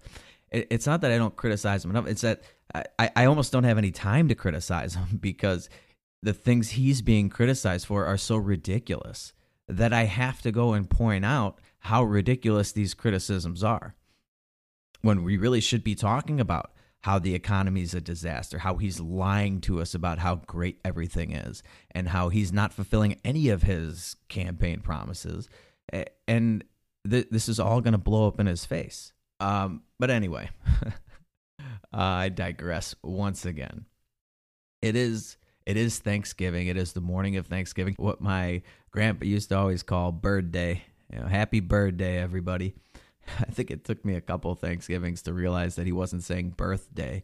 It, 0.50 0.68
it's 0.70 0.86
not 0.86 1.00
that 1.02 1.12
I 1.12 1.18
don't 1.18 1.36
criticize 1.36 1.84
him 1.84 1.90
enough; 1.90 2.06
it's 2.06 2.22
that 2.22 2.42
I, 2.74 3.10
I 3.16 3.24
almost 3.26 3.52
don't 3.52 3.64
have 3.64 3.78
any 3.78 3.90
time 3.90 4.28
to 4.28 4.34
criticize 4.34 4.94
him 4.96 5.18
because 5.20 5.68
the 6.22 6.32
things 6.32 6.70
he's 6.70 7.02
being 7.02 7.28
criticized 7.28 7.86
for 7.86 8.06
are 8.06 8.16
so 8.16 8.36
ridiculous 8.36 9.32
that 9.68 9.92
I 9.92 10.04
have 10.04 10.42
to 10.42 10.52
go 10.52 10.72
and 10.72 10.88
point 10.88 11.24
out 11.24 11.60
how 11.80 12.02
ridiculous 12.02 12.72
these 12.72 12.94
criticisms 12.94 13.62
are. 13.62 13.94
When 15.02 15.22
we 15.22 15.36
really 15.36 15.60
should 15.60 15.84
be 15.84 15.94
talking 15.94 16.40
about 16.40 16.73
how 17.04 17.18
the 17.18 17.34
economy 17.34 17.82
is 17.82 17.92
a 17.92 18.00
disaster, 18.00 18.58
how 18.60 18.76
he's 18.76 18.98
lying 18.98 19.60
to 19.60 19.78
us 19.78 19.94
about 19.94 20.18
how 20.18 20.36
great 20.46 20.80
everything 20.86 21.32
is, 21.32 21.62
and 21.90 22.08
how 22.08 22.30
he's 22.30 22.50
not 22.50 22.72
fulfilling 22.72 23.20
any 23.22 23.50
of 23.50 23.62
his 23.62 24.16
campaign 24.30 24.80
promises. 24.80 25.46
And 26.26 26.64
th- 27.06 27.28
this 27.30 27.46
is 27.46 27.60
all 27.60 27.82
going 27.82 27.92
to 27.92 27.98
blow 27.98 28.26
up 28.26 28.40
in 28.40 28.46
his 28.46 28.64
face. 28.64 29.12
Um, 29.38 29.82
but 29.98 30.08
anyway, 30.08 30.48
I 31.92 32.30
digress 32.30 32.94
once 33.02 33.44
again. 33.44 33.84
It 34.80 34.96
is 34.96 35.36
it 35.66 35.76
is 35.76 35.98
Thanksgiving. 35.98 36.68
It 36.68 36.78
is 36.78 36.94
the 36.94 37.02
morning 37.02 37.36
of 37.36 37.46
Thanksgiving. 37.46 37.96
What 37.98 38.22
my 38.22 38.62
grandpa 38.92 39.26
used 39.26 39.50
to 39.50 39.58
always 39.58 39.82
call 39.82 40.10
bird 40.10 40.52
day. 40.52 40.84
You 41.12 41.18
know, 41.20 41.26
happy 41.26 41.60
bird 41.60 41.98
day, 41.98 42.16
everybody. 42.16 42.76
I 43.40 43.50
think 43.50 43.70
it 43.70 43.84
took 43.84 44.04
me 44.04 44.14
a 44.14 44.20
couple 44.20 44.54
Thanksgivings 44.54 45.22
to 45.22 45.32
realize 45.32 45.76
that 45.76 45.86
he 45.86 45.92
wasn't 45.92 46.24
saying 46.24 46.50
birthday. 46.50 47.22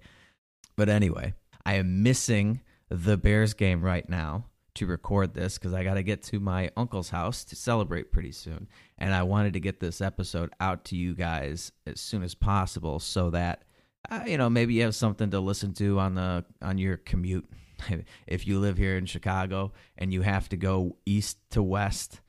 But 0.77 0.89
anyway, 0.89 1.35
I 1.65 1.75
am 1.75 2.03
missing 2.03 2.61
the 2.89 3.17
Bears 3.17 3.55
game 3.55 3.83
right 3.83 4.09
now 4.09 4.47
to 4.75 4.87
record 4.87 5.35
this 5.35 5.59
because 5.59 5.75
I 5.75 5.85
got 5.85 5.95
to 5.95 6.03
get 6.03 6.23
to 6.25 6.41
my 6.41 6.71
uncle's 6.77 7.11
house 7.11 7.45
to 7.45 7.57
celebrate 7.57 8.13
pretty 8.13 8.33
soon. 8.33 8.69
And 8.99 9.15
I 9.15 9.23
wanted 9.23 9.55
to 9.55 9.61
get 9.61 9.81
this 9.81 10.01
episode 10.01 10.51
out 10.61 10.85
to 10.87 10.97
you 10.97 11.15
guys 11.15 11.73
as 11.87 12.01
soon 12.01 12.23
as 12.23 12.35
possible 12.35 12.99
so 12.99 13.31
that, 13.31 13.65
uh, 14.11 14.23
you 14.27 14.39
know, 14.39 14.49
maybe 14.49 14.75
you 14.75 14.83
have 14.83 14.95
something 14.95 15.31
to 15.31 15.41
listen 15.41 15.75
to 15.75 15.99
on 15.99 16.15
the 16.15 16.45
on 16.63 16.79
your 16.79 16.97
commute. 16.97 17.49
if 18.27 18.47
you 18.47 18.59
live 18.59 18.77
here 18.77 18.97
in 18.97 19.07
Chicago 19.07 19.73
and 19.97 20.13
you 20.13 20.23
have 20.23 20.49
to 20.51 20.57
go 20.57 20.97
east 21.07 21.39
to 21.51 21.63
west 21.63 22.21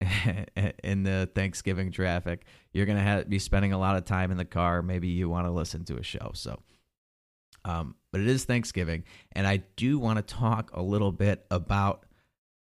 in 0.84 1.02
the 1.02 1.28
Thanksgiving 1.34 1.92
traffic, 1.92 2.44
you're 2.72 2.86
going 2.86 2.98
to 2.98 3.04
have, 3.04 3.28
be 3.28 3.38
spending 3.38 3.72
a 3.72 3.78
lot 3.78 3.96
of 3.96 4.04
time 4.04 4.30
in 4.30 4.36
the 4.36 4.44
car. 4.44 4.82
Maybe 4.82 5.08
you 5.08 5.28
want 5.28 5.46
to 5.46 5.50
listen 5.50 5.84
to 5.84 5.96
a 5.96 6.02
show. 6.02 6.30
So, 6.34 6.60
um, 7.64 7.94
but 8.12 8.20
it 8.20 8.26
is 8.26 8.44
Thanksgiving, 8.44 9.04
and 9.32 9.46
I 9.46 9.58
do 9.76 9.98
want 9.98 10.16
to 10.16 10.34
talk 10.34 10.70
a 10.72 10.82
little 10.82 11.12
bit 11.12 11.44
about 11.50 12.06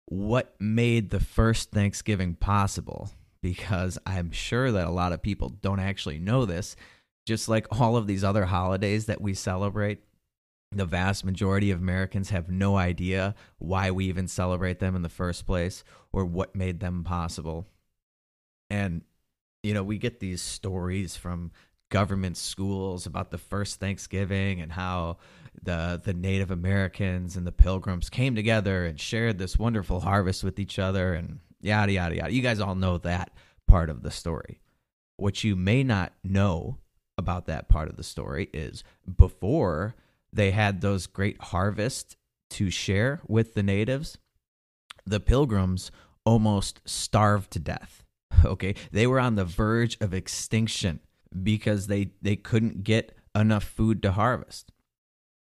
what 0.07 0.55
made 0.61 1.11
the 1.11 1.21
first 1.21 1.71
Thanksgiving 1.71 2.35
possible 2.35 3.11
because 3.40 3.99
I'm 4.07 4.31
sure 4.31 4.71
that 4.71 4.87
a 4.87 4.90
lot 4.90 5.12
of 5.12 5.23
people 5.23 5.49
don't 5.49 5.81
actually 5.81 6.18
know 6.18 6.45
this. 6.45 6.77
Just 7.27 7.49
like 7.49 7.66
all 7.71 7.97
of 7.97 8.07
these 8.07 8.25
other 8.25 8.45
holidays 8.45 9.07
that 9.07 9.21
we 9.21 9.35
celebrate, 9.35 10.03
the 10.79 10.87
vast 10.87 11.25
majority 11.25 11.71
of 11.71 11.81
Americans 11.81 12.31
have 12.31 12.51
no 12.51 12.77
idea 12.77 13.35
why 13.59 13.91
we 13.91 14.07
even 14.07 14.29
celebrate 14.29 14.79
them 14.79 14.97
in 14.97 15.03
the 15.03 15.09
first 15.09 15.47
place 15.47 15.85
or 16.13 16.25
what 16.25 16.55
made 16.55 16.81
them 16.81 17.05
possible. 17.05 17.67
And, 18.71 19.03
you 19.63 19.75
know, 19.75 19.83
we 19.83 19.99
get 19.99 20.21
these 20.21 20.41
stories 20.43 21.17
from 21.17 21.53
government 21.91 22.39
schools 22.39 23.05
about 23.05 23.31
the 23.31 23.39
first 23.39 23.79
Thanksgiving 23.79 24.63
and 24.63 24.73
how 24.73 25.19
the 25.63 26.01
the 26.03 26.15
Native 26.15 26.51
Americans 26.51 27.37
and 27.37 27.47
the 27.47 27.53
Pilgrims 27.53 28.09
came 28.09 28.35
together 28.35 28.87
and 28.87 28.99
shared 28.99 29.39
this 29.39 29.59
wonderful 29.59 30.01
harvest 30.01 30.43
with 30.43 30.59
each 30.59 30.79
other 30.79 31.13
and 31.13 31.39
yada 31.61 31.93
yada 31.93 32.17
yada. 32.17 32.33
You 32.33 32.41
guys 32.41 32.61
all 32.61 32.75
know 32.75 32.97
that 32.99 33.33
part 33.69 33.91
of 33.91 34.03
the 34.03 34.11
story. 34.11 34.59
What 35.19 35.45
you 35.45 35.55
may 35.55 35.85
not 35.85 36.15
know 36.25 36.79
about 37.19 37.47
that 37.47 37.69
part 37.69 37.89
of 37.89 37.97
the 37.97 38.03
story 38.03 38.49
is 38.55 38.83
before 39.19 39.95
they 40.33 40.51
had 40.51 40.81
those 40.81 41.07
great 41.07 41.40
harvests 41.40 42.16
to 42.51 42.71
share 42.71 43.21
with 43.27 43.55
the 43.55 43.62
natives. 43.62 44.18
The 45.05 45.21
pilgrims 45.21 45.90
almost 46.25 46.81
starved 46.85 47.51
to 47.53 47.59
death. 47.59 48.05
Okay, 48.45 48.75
they 48.90 49.07
were 49.07 49.21
on 49.21 49.37
the 49.37 49.45
verge 49.45 49.97
of 50.01 50.12
extinction 50.12 50.99
because 51.42 51.87
they 51.87 52.11
they 52.23 52.35
couldn't 52.35 52.83
get 52.83 53.16
enough 53.37 53.62
food 53.62 54.03
to 54.03 54.12
harvest. 54.12 54.73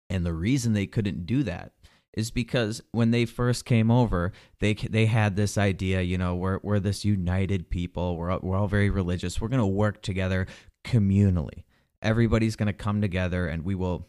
And 0.10 0.26
the 0.26 0.34
reason 0.34 0.74
they 0.74 0.88
couldn't 0.88 1.28
do 1.28 1.44
that 1.44 1.74
is 2.14 2.32
because 2.32 2.82
when 2.92 3.12
they 3.12 3.26
first 3.26 3.66
came 3.66 3.92
over, 3.92 4.32
they 4.60 4.74
they 4.74 5.06
had 5.06 5.36
this 5.36 5.58
idea, 5.58 6.02
you 6.02 6.18
know, 6.18 6.36
we're 6.36 6.60
we're 6.64 6.80
this 6.80 7.06
united 7.06 7.70
people. 7.70 8.18
We're 8.18 8.40
we're 8.40 8.58
all 8.58 8.68
very 8.68 8.90
religious. 8.90 9.40
We're 9.40 9.50
going 9.50 9.60
to 9.60 9.66
work 9.66 10.02
together 10.02 10.48
communally. 10.84 11.66
Everybody's 12.02 12.56
going 12.56 12.68
to 12.68 12.74
come 12.74 13.02
together 13.02 13.48
and 13.48 13.64
we 13.64 13.76
will 13.76 14.08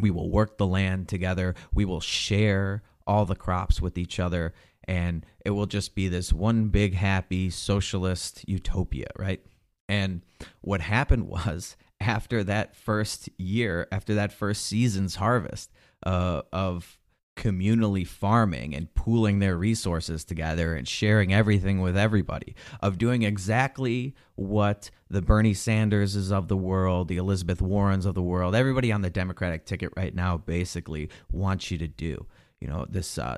we 0.00 0.10
will 0.10 0.30
work 0.30 0.58
the 0.58 0.66
land 0.66 1.08
together. 1.08 1.54
We 1.74 1.84
will 1.84 2.00
share 2.00 2.82
all 3.06 3.24
the 3.24 3.36
crops 3.36 3.80
with 3.80 3.96
each 3.96 4.18
other. 4.18 4.52
And 4.84 5.24
it 5.44 5.50
will 5.50 5.66
just 5.66 5.94
be 5.94 6.08
this 6.08 6.32
one 6.32 6.68
big, 6.68 6.94
happy 6.94 7.50
socialist 7.50 8.44
utopia, 8.46 9.08
right? 9.16 9.40
And 9.88 10.22
what 10.60 10.80
happened 10.80 11.28
was, 11.28 11.76
after 12.00 12.44
that 12.44 12.76
first 12.76 13.30
year, 13.38 13.88
after 13.90 14.14
that 14.14 14.32
first 14.32 14.66
season's 14.66 15.16
harvest 15.16 15.72
uh, 16.04 16.42
of 16.52 16.98
communally 17.36 18.06
farming 18.06 18.74
and 18.74 18.92
pooling 18.94 19.38
their 19.38 19.56
resources 19.56 20.24
together 20.24 20.74
and 20.74 20.88
sharing 20.88 21.32
everything 21.32 21.80
with 21.80 21.96
everybody, 21.96 22.54
of 22.80 22.98
doing 22.98 23.22
exactly 23.22 24.14
what 24.34 24.90
the 25.08 25.22
Bernie 25.22 25.52
Sanderses 25.54 26.32
of 26.32 26.48
the 26.48 26.56
world, 26.56 27.08
the 27.08 27.18
Elizabeth 27.18 27.60
Warrens 27.60 28.06
of 28.06 28.14
the 28.14 28.22
world, 28.22 28.54
everybody 28.54 28.90
on 28.90 29.02
the 29.02 29.10
Democratic 29.10 29.66
ticket 29.66 29.92
right 29.96 30.14
now 30.14 30.38
basically 30.38 31.10
wants 31.30 31.70
you 31.70 31.78
to 31.78 31.86
do. 31.88 32.26
You 32.60 32.68
know, 32.68 32.86
this 32.88 33.18
uh, 33.18 33.36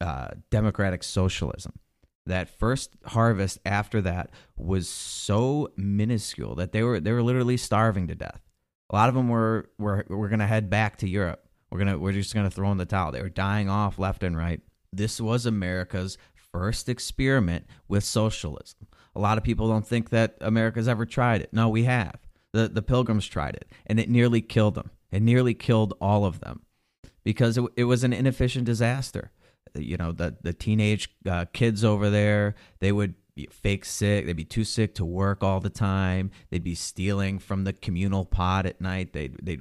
uh, 0.00 0.28
democratic 0.50 1.02
socialism. 1.02 1.72
That 2.26 2.48
first 2.48 2.96
harvest 3.04 3.58
after 3.66 4.00
that 4.00 4.30
was 4.56 4.88
so 4.88 5.72
minuscule 5.76 6.54
that 6.54 6.72
they 6.72 6.82
were 6.82 6.98
they 6.98 7.12
were 7.12 7.22
literally 7.22 7.58
starving 7.58 8.08
to 8.08 8.14
death. 8.14 8.40
A 8.88 8.94
lot 8.94 9.10
of 9.10 9.14
them 9.14 9.28
were 9.28 9.68
were 9.76 10.06
were 10.08 10.28
going 10.28 10.38
to 10.38 10.46
head 10.46 10.70
back 10.70 10.96
to 10.98 11.08
Europe 11.08 11.43
we're 11.74 11.80
gonna 11.80 11.98
we're 11.98 12.12
just 12.12 12.32
gonna 12.36 12.52
throw 12.52 12.70
in 12.70 12.78
the 12.78 12.86
towel. 12.86 13.10
They 13.10 13.20
were 13.20 13.28
dying 13.28 13.68
off 13.68 13.98
left 13.98 14.22
and 14.22 14.36
right. 14.36 14.60
This 14.92 15.20
was 15.20 15.44
America's 15.44 16.16
first 16.52 16.88
experiment 16.88 17.66
with 17.88 18.04
socialism. 18.04 18.86
A 19.16 19.18
lot 19.18 19.38
of 19.38 19.44
people 19.44 19.66
don't 19.66 19.84
think 19.84 20.10
that 20.10 20.36
America's 20.40 20.86
ever 20.86 21.04
tried 21.04 21.40
it. 21.40 21.52
No, 21.52 21.68
we 21.68 21.82
have. 21.82 22.20
The 22.52 22.68
the 22.68 22.80
Pilgrims 22.80 23.26
tried 23.26 23.56
it, 23.56 23.68
and 23.86 23.98
it 23.98 24.08
nearly 24.08 24.40
killed 24.40 24.76
them. 24.76 24.90
It 25.10 25.20
nearly 25.20 25.52
killed 25.52 25.94
all 26.00 26.24
of 26.24 26.38
them 26.38 26.62
because 27.24 27.58
it, 27.58 27.64
it 27.76 27.84
was 27.84 28.04
an 28.04 28.12
inefficient 28.12 28.66
disaster. 28.66 29.32
You 29.74 29.96
know, 29.96 30.12
the 30.12 30.36
the 30.44 30.52
teenage 30.52 31.08
uh, 31.28 31.46
kids 31.52 31.82
over 31.82 32.08
there, 32.08 32.54
they 32.78 32.92
would 32.92 33.16
be 33.34 33.48
fake 33.50 33.84
sick. 33.84 34.26
They'd 34.26 34.36
be 34.36 34.44
too 34.44 34.64
sick 34.64 34.94
to 34.96 35.04
work 35.04 35.42
all 35.42 35.60
the 35.60 35.70
time. 35.70 36.30
They'd 36.50 36.62
be 36.62 36.74
stealing 36.74 37.38
from 37.38 37.64
the 37.64 37.72
communal 37.72 38.24
pot 38.24 38.66
at 38.66 38.80
night. 38.80 39.12
They'd 39.12 39.36
they'd 39.42 39.60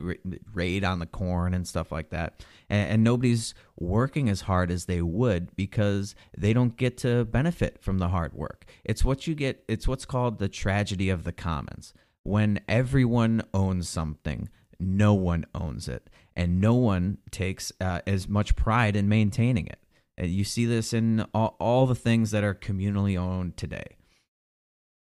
raid 0.53 0.83
on 0.83 0.99
the 0.99 1.05
corn 1.05 1.53
and 1.53 1.67
stuff 1.67 1.91
like 1.91 2.09
that. 2.11 2.45
And, 2.69 2.91
and 2.91 3.03
nobody's 3.03 3.53
working 3.79 4.29
as 4.29 4.41
hard 4.41 4.69
as 4.69 4.85
they 4.85 5.01
would 5.01 5.55
because 5.55 6.15
they 6.37 6.53
don't 6.53 6.77
get 6.77 6.97
to 6.99 7.25
benefit 7.25 7.81
from 7.81 7.97
the 7.97 8.09
hard 8.09 8.33
work. 8.33 8.65
It's 8.83 9.03
what 9.03 9.27
you 9.27 9.35
get. 9.35 9.63
It's 9.67 9.87
what's 9.87 10.05
called 10.05 10.37
the 10.37 10.49
tragedy 10.49 11.09
of 11.09 11.23
the 11.23 11.33
commons. 11.33 11.93
When 12.23 12.61
everyone 12.69 13.41
owns 13.53 13.89
something, 13.89 14.49
no 14.79 15.13
one 15.13 15.45
owns 15.53 15.87
it, 15.87 16.09
and 16.35 16.61
no 16.61 16.75
one 16.75 17.17
takes 17.31 17.71
uh, 17.81 17.99
as 18.07 18.27
much 18.29 18.55
pride 18.55 18.95
in 18.95 19.09
maintaining 19.09 19.67
it. 19.67 19.79
And 20.17 20.29
you 20.29 20.43
see 20.43 20.65
this 20.65 20.93
in 20.93 21.25
all, 21.33 21.55
all 21.59 21.87
the 21.87 21.95
things 21.95 22.31
that 22.31 22.43
are 22.43 22.53
communally 22.53 23.17
owned 23.17 23.57
today. 23.57 23.97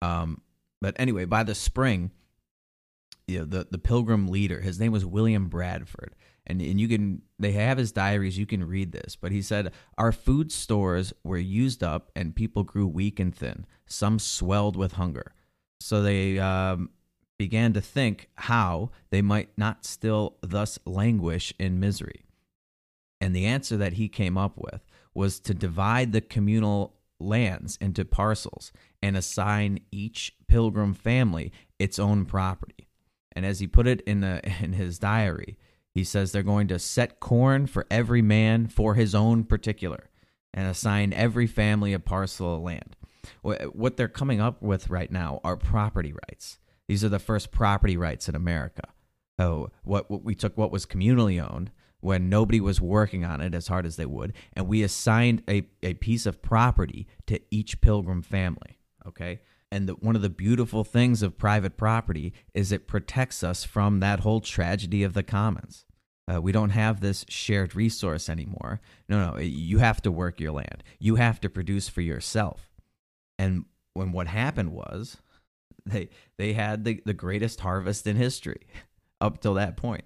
Um, 0.02 0.42
but 0.80 0.94
anyway, 0.98 1.24
by 1.24 1.42
the 1.42 1.54
spring, 1.54 2.10
you 3.26 3.40
know, 3.40 3.44
the 3.44 3.66
the 3.70 3.78
pilgrim 3.78 4.28
leader, 4.28 4.60
his 4.60 4.80
name 4.80 4.92
was 4.92 5.06
William 5.06 5.48
Bradford, 5.48 6.14
and 6.46 6.60
and 6.60 6.80
you 6.80 6.88
can 6.88 7.22
they 7.38 7.52
have 7.52 7.78
his 7.78 7.92
diaries. 7.92 8.38
You 8.38 8.46
can 8.46 8.66
read 8.66 8.92
this, 8.92 9.16
but 9.16 9.30
he 9.30 9.40
said 9.42 9.72
our 9.96 10.12
food 10.12 10.50
stores 10.50 11.12
were 11.22 11.38
used 11.38 11.82
up, 11.82 12.10
and 12.16 12.34
people 12.34 12.64
grew 12.64 12.86
weak 12.86 13.20
and 13.20 13.34
thin. 13.34 13.66
Some 13.86 14.18
swelled 14.18 14.76
with 14.76 14.92
hunger, 14.92 15.34
so 15.80 16.02
they 16.02 16.38
um, 16.38 16.90
began 17.38 17.72
to 17.74 17.80
think 17.80 18.28
how 18.34 18.90
they 19.10 19.22
might 19.22 19.50
not 19.56 19.84
still 19.84 20.36
thus 20.42 20.78
languish 20.84 21.54
in 21.58 21.80
misery. 21.80 22.24
And 23.20 23.36
the 23.36 23.46
answer 23.46 23.76
that 23.76 23.94
he 23.94 24.08
came 24.08 24.38
up 24.38 24.56
with 24.56 24.82
was 25.14 25.40
to 25.40 25.54
divide 25.54 26.12
the 26.12 26.20
communal 26.20 26.94
lands 27.18 27.76
into 27.80 28.04
parcels 28.04 28.72
and 29.02 29.16
assign 29.16 29.80
each 29.90 30.34
pilgrim 30.48 30.94
family 30.94 31.52
its 31.78 31.98
own 31.98 32.24
property. 32.24 32.88
And 33.32 33.46
as 33.46 33.60
he 33.60 33.66
put 33.66 33.86
it 33.86 34.00
in 34.02 34.20
the 34.20 34.40
in 34.60 34.72
his 34.72 34.98
diary, 34.98 35.58
he 35.92 36.04
says 36.04 36.32
they're 36.32 36.42
going 36.42 36.68
to 36.68 36.78
set 36.78 37.20
corn 37.20 37.66
for 37.66 37.86
every 37.90 38.22
man 38.22 38.68
for 38.68 38.94
his 38.94 39.14
own 39.14 39.44
particular 39.44 40.08
and 40.54 40.66
assign 40.66 41.12
every 41.12 41.46
family 41.46 41.92
a 41.92 42.00
parcel 42.00 42.56
of 42.56 42.62
land. 42.62 42.96
What 43.42 43.96
they're 43.96 44.08
coming 44.08 44.40
up 44.40 44.62
with 44.62 44.88
right 44.88 45.10
now 45.10 45.40
are 45.44 45.56
property 45.56 46.12
rights. 46.12 46.58
These 46.88 47.04
are 47.04 47.08
the 47.08 47.18
first 47.18 47.50
property 47.52 47.96
rights 47.96 48.28
in 48.28 48.34
America. 48.34 48.88
Oh, 49.38 49.68
what, 49.84 50.10
what 50.10 50.24
we 50.24 50.34
took 50.34 50.56
what 50.56 50.72
was 50.72 50.86
communally 50.86 51.40
owned 51.40 51.70
when 52.00 52.28
nobody 52.28 52.60
was 52.60 52.80
working 52.80 53.24
on 53.24 53.40
it 53.40 53.54
as 53.54 53.68
hard 53.68 53.86
as 53.86 53.96
they 53.96 54.06
would, 54.06 54.32
and 54.54 54.66
we 54.66 54.82
assigned 54.82 55.42
a, 55.48 55.66
a 55.82 55.94
piece 55.94 56.26
of 56.26 56.42
property 56.42 57.06
to 57.26 57.40
each 57.50 57.80
pilgrim 57.80 58.22
family. 58.22 58.78
Okay. 59.06 59.40
And 59.72 59.88
the, 59.88 59.92
one 59.94 60.16
of 60.16 60.22
the 60.22 60.30
beautiful 60.30 60.82
things 60.82 61.22
of 61.22 61.38
private 61.38 61.76
property 61.76 62.32
is 62.54 62.72
it 62.72 62.88
protects 62.88 63.44
us 63.44 63.62
from 63.64 64.00
that 64.00 64.20
whole 64.20 64.40
tragedy 64.40 65.02
of 65.04 65.14
the 65.14 65.22
commons. 65.22 65.84
Uh, 66.30 66.40
we 66.40 66.52
don't 66.52 66.70
have 66.70 67.00
this 67.00 67.24
shared 67.28 67.74
resource 67.74 68.28
anymore. 68.28 68.80
No, 69.08 69.32
no, 69.32 69.38
you 69.38 69.78
have 69.78 70.00
to 70.02 70.12
work 70.12 70.40
your 70.40 70.52
land. 70.52 70.82
You 70.98 71.16
have 71.16 71.40
to 71.40 71.50
produce 71.50 71.88
for 71.88 72.02
yourself. 72.02 72.70
And 73.38 73.64
when 73.94 74.12
what 74.12 74.28
happened 74.28 74.72
was, 74.72 75.16
they 75.86 76.08
they 76.36 76.52
had 76.52 76.84
the, 76.84 77.00
the 77.04 77.14
greatest 77.14 77.60
harvest 77.60 78.06
in 78.06 78.16
history 78.16 78.66
up 79.20 79.40
till 79.40 79.54
that 79.54 79.76
point. 79.76 80.04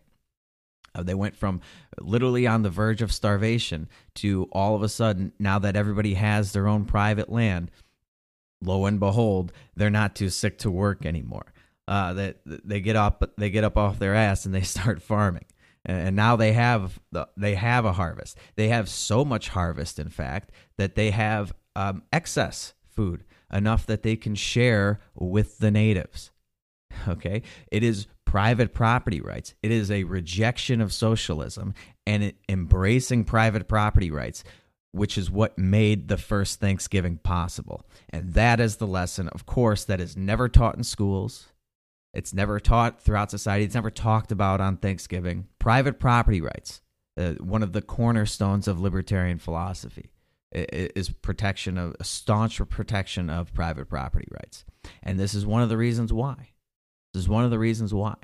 Uh, 0.95 1.03
they 1.03 1.15
went 1.15 1.37
from 1.37 1.61
literally 2.01 2.47
on 2.47 2.63
the 2.63 2.71
verge 2.71 3.03
of 3.03 3.13
starvation 3.13 3.89
to 4.15 4.49
all 4.53 4.75
of 4.75 4.83
a 4.83 4.89
sudden, 4.89 5.33
now 5.39 5.59
that 5.59 5.77
everybody 5.77 6.15
has 6.15 6.53
their 6.53 6.69
own 6.69 6.85
private 6.85 7.31
land, 7.31 7.71
lo 8.63 8.87
and 8.87 9.01
behold, 9.01 9.53
they're 9.75 9.91
not 9.91 10.15
too 10.15 10.31
sick 10.31 10.59
to 10.59 10.71
work 10.71 11.05
anymore. 11.05 11.53
Uh, 11.87 12.15
that 12.15 12.39
they, 12.47 12.59
they 12.65 12.81
get 12.81 12.97
up, 12.97 13.33
they 13.37 13.51
get 13.51 13.65
up 13.65 13.77
off 13.77 13.99
their 13.99 14.15
ass 14.15 14.47
and 14.47 14.55
they 14.55 14.61
start 14.63 15.03
farming, 15.03 15.45
and 15.85 16.17
now 16.17 16.37
they 16.37 16.53
have 16.53 16.99
the, 17.13 17.29
they 17.37 17.55
have 17.55 17.85
a 17.85 17.93
harvest. 17.93 18.39
They 18.57 18.69
have 18.69 18.89
so 18.89 19.25
much 19.25 19.49
harvest, 19.51 19.99
in 19.99 20.09
fact, 20.09 20.51
that 20.79 20.95
they 20.95 21.11
have 21.11 21.53
um, 21.77 22.03
excess 22.13 22.75
food 22.89 23.25
enough 23.53 23.87
that 23.87 24.03
they 24.03 24.17
can 24.17 24.35
share 24.35 25.01
with 25.15 25.59
the 25.59 25.71
natives. 25.71 26.31
Okay, 27.09 27.43
it 27.73 27.83
is 27.83 28.07
private 28.35 28.75
property 28.75 29.20
rights. 29.20 29.55
It 29.62 29.70
is 29.70 29.92
a 29.92 30.03
rejection 30.03 30.81
of 30.81 30.92
socialism 30.92 31.73
and 32.05 32.33
embracing 32.49 33.23
private 33.23 33.68
property 33.68 34.11
rights, 34.11 34.42
which 34.90 35.16
is 35.16 35.31
what 35.31 35.57
made 35.57 36.09
the 36.09 36.16
first 36.16 36.59
Thanksgiving 36.59 37.18
possible. 37.18 37.87
And 38.11 38.35
that 38.35 38.59
is 38.59 38.79
the 38.79 38.88
lesson, 38.88 39.29
of 39.29 39.47
course, 39.47 39.85
that 39.85 40.01
is 40.01 40.16
never 40.16 40.49
taught 40.49 40.77
in 40.77 40.83
schools. 40.83 41.47
It's 42.12 42.35
never 42.35 42.59
taught 42.59 43.01
throughout 43.01 43.31
society. 43.31 43.66
It's 43.66 43.75
never 43.77 43.88
talked 43.88 44.33
about 44.33 44.61
on 44.61 44.79
Thanksgiving. 44.79 45.47
Private 45.61 46.01
property 46.01 46.40
rights, 46.40 46.81
uh, 47.16 47.35
one 47.35 47.62
of 47.62 47.73
the 47.73 47.83
cornerstones 47.83 48.66
of 48.66 48.81
libertarian 48.81 49.38
philosophy, 49.38 50.11
is 50.51 51.09
protection 51.09 51.79
of 51.79 51.94
a 52.01 52.05
staunch 52.05 52.61
protection 52.68 53.31
of 53.31 53.55
private 53.55 53.88
property 53.88 54.27
rights. 54.33 54.64
And 55.05 55.20
this 55.20 55.35
is 55.35 55.47
one 55.47 55.62
of 55.62 55.68
the 55.68 55.77
reasons 55.77 56.12
why. 56.12 56.49
This 57.14 57.22
is 57.22 57.29
one 57.29 57.44
of 57.44 57.50
the 57.50 57.59
reasons 57.59 57.94
why. 57.94 58.16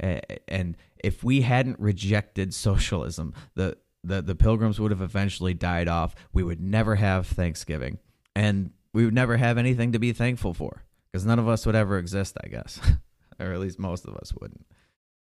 And 0.00 0.76
if 1.02 1.24
we 1.24 1.40
hadn't 1.40 1.78
rejected 1.80 2.52
socialism, 2.52 3.32
the, 3.54 3.78
the, 4.02 4.20
the 4.20 4.34
pilgrims 4.34 4.78
would 4.80 4.90
have 4.90 5.00
eventually 5.00 5.54
died 5.54 5.88
off. 5.88 6.14
We 6.32 6.42
would 6.42 6.60
never 6.60 6.96
have 6.96 7.26
Thanksgiving. 7.26 7.98
And 8.34 8.72
we 8.92 9.04
would 9.04 9.14
never 9.14 9.36
have 9.36 9.56
anything 9.56 9.92
to 9.92 9.98
be 9.98 10.12
thankful 10.12 10.52
for 10.52 10.82
because 11.10 11.24
none 11.24 11.38
of 11.38 11.48
us 11.48 11.64
would 11.64 11.76
ever 11.76 11.96
exist, 11.96 12.36
I 12.42 12.48
guess. 12.48 12.80
or 13.40 13.52
at 13.52 13.60
least 13.60 13.78
most 13.78 14.06
of 14.06 14.16
us 14.16 14.32
wouldn't. 14.34 14.66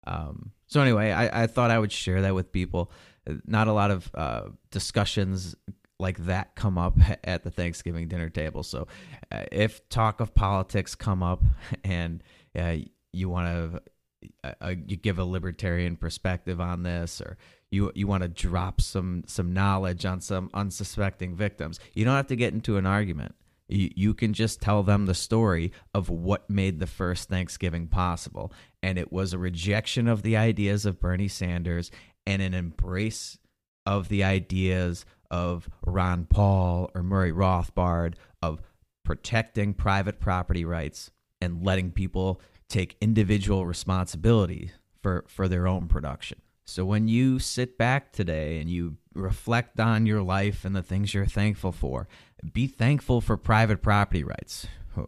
Um, 0.07 0.51
so, 0.67 0.81
anyway, 0.81 1.11
I, 1.11 1.43
I 1.43 1.47
thought 1.47 1.71
I 1.71 1.79
would 1.79 1.91
share 1.91 2.21
that 2.23 2.35
with 2.35 2.51
people. 2.51 2.91
Not 3.45 3.67
a 3.67 3.73
lot 3.73 3.91
of 3.91 4.11
uh, 4.13 4.41
discussions 4.71 5.55
like 5.99 6.25
that 6.25 6.55
come 6.55 6.77
up 6.77 6.97
at 7.23 7.43
the 7.43 7.51
Thanksgiving 7.51 8.07
dinner 8.07 8.29
table. 8.29 8.63
So, 8.63 8.87
uh, 9.31 9.43
if 9.51 9.87
talk 9.89 10.19
of 10.19 10.33
politics 10.35 10.95
come 10.95 11.23
up 11.23 11.43
and 11.83 12.23
uh, 12.57 12.77
you 13.15 13.29
want 13.29 13.73
to 13.73 13.81
uh, 14.43 14.53
uh, 14.61 14.73
you 14.87 14.97
give 14.97 15.19
a 15.19 15.25
libertarian 15.25 15.95
perspective 15.95 16.59
on 16.59 16.83
this 16.83 17.21
or 17.21 17.37
you 17.71 17.91
you 17.95 18.07
want 18.07 18.23
to 18.23 18.29
drop 18.29 18.81
some 18.81 19.23
some 19.27 19.53
knowledge 19.53 20.05
on 20.05 20.21
some 20.21 20.49
unsuspecting 20.53 21.35
victims. 21.35 21.79
You 21.93 22.05
don't 22.05 22.15
have 22.15 22.27
to 22.27 22.35
get 22.35 22.53
into 22.53 22.77
an 22.77 22.85
argument. 22.85 23.35
You, 23.67 23.89
you 23.95 24.13
can 24.13 24.33
just 24.33 24.61
tell 24.61 24.83
them 24.83 25.05
the 25.05 25.15
story 25.15 25.71
of 25.93 26.09
what 26.09 26.49
made 26.49 26.79
the 26.79 26.87
first 26.87 27.29
Thanksgiving 27.29 27.87
possible. 27.87 28.53
And 28.83 28.99
it 28.99 29.11
was 29.11 29.33
a 29.33 29.39
rejection 29.39 30.07
of 30.07 30.21
the 30.21 30.37
ideas 30.37 30.85
of 30.85 30.99
Bernie 30.99 31.27
Sanders 31.27 31.89
and 32.27 32.41
an 32.41 32.53
embrace 32.53 33.39
of 33.85 34.09
the 34.09 34.23
ideas 34.23 35.05
of 35.31 35.67
Ron 35.85 36.25
Paul 36.25 36.91
or 36.93 37.01
Murray 37.01 37.31
Rothbard 37.31 38.15
of 38.41 38.61
protecting 39.03 39.73
private 39.73 40.19
property 40.19 40.65
rights 40.65 41.11
and 41.41 41.63
letting 41.63 41.91
people 41.91 42.41
take 42.69 42.97
individual 43.01 43.65
responsibility 43.65 44.71
for, 45.01 45.25
for 45.27 45.47
their 45.47 45.67
own 45.67 45.87
production. 45.87 46.41
So 46.65 46.83
when 46.83 47.07
you 47.07 47.37
sit 47.37 47.77
back 47.77 48.11
today 48.11 48.59
and 48.59 48.69
you 48.69 48.97
reflect 49.13 49.79
on 49.79 50.07
your 50.07 50.23
life 50.23 50.65
and 50.65 50.75
the 50.75 50.81
things 50.81 51.13
you're 51.13 51.27
thankful 51.27 51.71
for, 51.71 52.07
be 52.53 52.65
thankful 52.65 53.21
for 53.21 53.37
private 53.37 53.83
property 53.83 54.23
rights, 54.23 54.67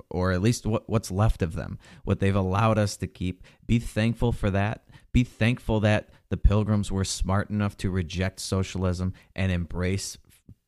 or 0.10 0.32
at 0.32 0.42
least 0.42 0.68
what, 0.68 0.88
what's 0.88 1.10
left 1.10 1.42
of 1.42 1.56
them, 1.56 1.80
what 2.04 2.20
they've 2.20 2.36
allowed 2.36 2.78
us 2.78 2.96
to 2.98 3.08
keep. 3.08 3.44
Be 3.66 3.80
thankful 3.80 4.32
for 4.32 4.52
that. 4.52 4.84
Be 5.12 5.24
thankful 5.24 5.80
that 5.80 6.10
the 6.30 6.38
pilgrims 6.38 6.92
were 6.92 7.04
smart 7.04 7.50
enough 7.50 7.76
to 7.78 7.90
reject 7.90 8.40
socialism 8.40 9.14
and 9.36 9.52
embrace 9.52 10.18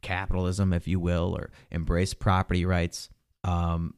capitalism, 0.02 0.74
if 0.74 0.88
you 0.88 1.00
will, 1.00 1.36
or 1.38 1.52
embrace 1.70 2.16
property 2.16 2.66
rights. 2.66 3.10
Um, 3.44 3.94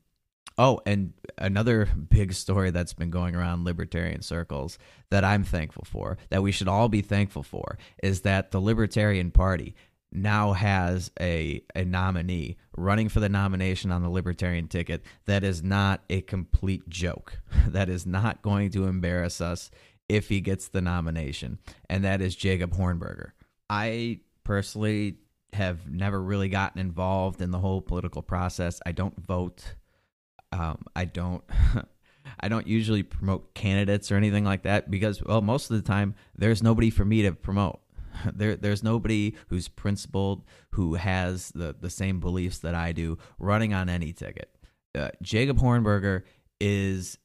Oh, 0.62 0.80
and 0.86 1.13
another 1.39 1.88
big 1.88 2.34
story 2.34 2.69
that's 2.69 2.93
been 2.93 3.10
going 3.10 3.36
around 3.36 3.65
libertarian 3.65 4.21
circles 4.21 4.78
that 5.10 5.24
I'm 5.24 5.43
thankful 5.43 5.86
for, 5.89 6.19
that 6.30 6.43
we 6.43 6.52
should 6.52 6.67
all 6.67 6.88
be 6.88 7.02
thankful 7.02 7.41
for, 7.41 7.80
is 8.04 8.21
that 8.21 8.52
the 8.52 8.62
Libertarian 8.62 9.32
Party 9.32 9.74
now 10.12 10.54
has 10.54 11.10
a, 11.19 11.63
a 11.74 11.84
nominee 11.84 12.58
running 12.78 13.10
for 13.10 13.19
the 13.19 13.28
nomination 13.28 13.91
on 13.91 14.04
the 14.04 14.10
Libertarian 14.10 14.67
ticket 14.67 15.02
that 15.26 15.43
is 15.43 15.63
not 15.63 16.04
a 16.12 16.21
complete 16.21 16.88
joke, 16.88 17.39
that 17.69 17.89
is 17.89 18.06
not 18.06 18.43
going 18.43 18.69
to 18.69 18.86
embarrass 18.86 19.41
us 19.41 19.71
if 20.08 20.30
he 20.30 20.41
gets 20.41 20.67
the 20.67 20.82
nomination, 20.82 21.58
and 21.89 22.04
that 22.04 22.21
is 22.21 22.36
Jacob 22.36 22.76
Hornberger. 22.76 23.32
I 23.67 24.19
personally 24.43 25.15
have 25.54 25.89
never 25.89 26.21
really 26.21 26.50
gotten 26.50 26.80
involved 26.80 27.41
in 27.41 27.50
the 27.50 27.58
whole 27.58 27.82
political 27.82 28.21
process. 28.21 28.80
I 28.86 28.91
don't 28.91 29.17
vote. 29.26 29.74
Um, 30.51 30.79
I 30.95 31.05
don't. 31.05 31.43
I 32.39 32.49
don't 32.49 32.67
usually 32.67 33.03
promote 33.03 33.53
candidates 33.53 34.11
or 34.11 34.15
anything 34.15 34.45
like 34.45 34.63
that 34.63 34.89
because, 34.91 35.23
well, 35.23 35.41
most 35.41 35.69
of 35.69 35.75
the 35.75 35.87
time 35.87 36.15
there's 36.35 36.61
nobody 36.61 36.89
for 36.89 37.05
me 37.05 37.23
to 37.23 37.31
promote. 37.33 37.79
There, 38.33 38.55
there's 38.55 38.83
nobody 38.83 39.35
who's 39.47 39.67
principled, 39.67 40.43
who 40.71 40.95
has 40.95 41.49
the, 41.51 41.75
the 41.79 41.89
same 41.89 42.19
beliefs 42.19 42.59
that 42.59 42.75
I 42.75 42.91
do, 42.91 43.17
running 43.39 43.73
on 43.73 43.89
any 43.89 44.13
ticket. 44.13 44.53
Uh, 44.93 45.09
Jacob 45.21 45.59
Hornberger 45.59 46.23
is 46.59 47.17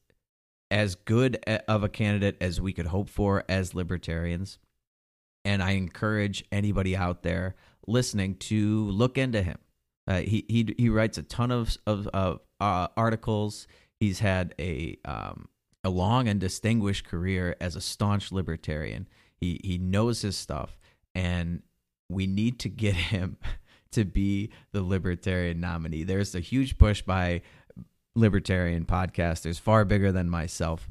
as 0.71 0.95
good 0.95 1.37
of 1.67 1.83
a 1.83 1.89
candidate 1.89 2.37
as 2.41 2.59
we 2.59 2.73
could 2.73 2.87
hope 2.87 3.09
for 3.09 3.43
as 3.47 3.75
libertarians. 3.75 4.59
And 5.45 5.61
I 5.61 5.71
encourage 5.71 6.43
anybody 6.51 6.95
out 6.95 7.23
there 7.23 7.55
listening 7.85 8.35
to 8.35 8.89
look 8.89 9.17
into 9.17 9.41
him. 9.41 9.57
Uh, 10.07 10.21
he 10.21 10.45
he 10.47 10.73
he 10.77 10.89
writes 10.89 11.17
a 11.17 11.23
ton 11.23 11.51
of 11.51 11.77
of, 11.85 12.07
of 12.07 12.39
uh, 12.59 12.87
articles. 12.95 13.67
He's 13.99 14.19
had 14.19 14.53
a 14.59 14.97
um, 15.05 15.47
a 15.83 15.89
long 15.89 16.27
and 16.27 16.39
distinguished 16.39 17.05
career 17.05 17.55
as 17.59 17.75
a 17.75 17.81
staunch 17.81 18.31
libertarian. 18.31 19.07
He 19.35 19.59
he 19.63 19.77
knows 19.77 20.21
his 20.21 20.35
stuff, 20.35 20.77
and 21.15 21.61
we 22.09 22.27
need 22.27 22.59
to 22.59 22.69
get 22.69 22.95
him 23.13 23.37
to 23.91 24.05
be 24.05 24.51
the 24.71 24.81
libertarian 24.81 25.59
nominee. 25.59 26.03
There's 26.03 26.35
a 26.35 26.39
huge 26.39 26.77
push 26.77 27.01
by 27.01 27.41
libertarian 28.15 28.85
podcasters, 28.85 29.59
far 29.59 29.85
bigger 29.85 30.11
than 30.11 30.29
myself. 30.29 30.89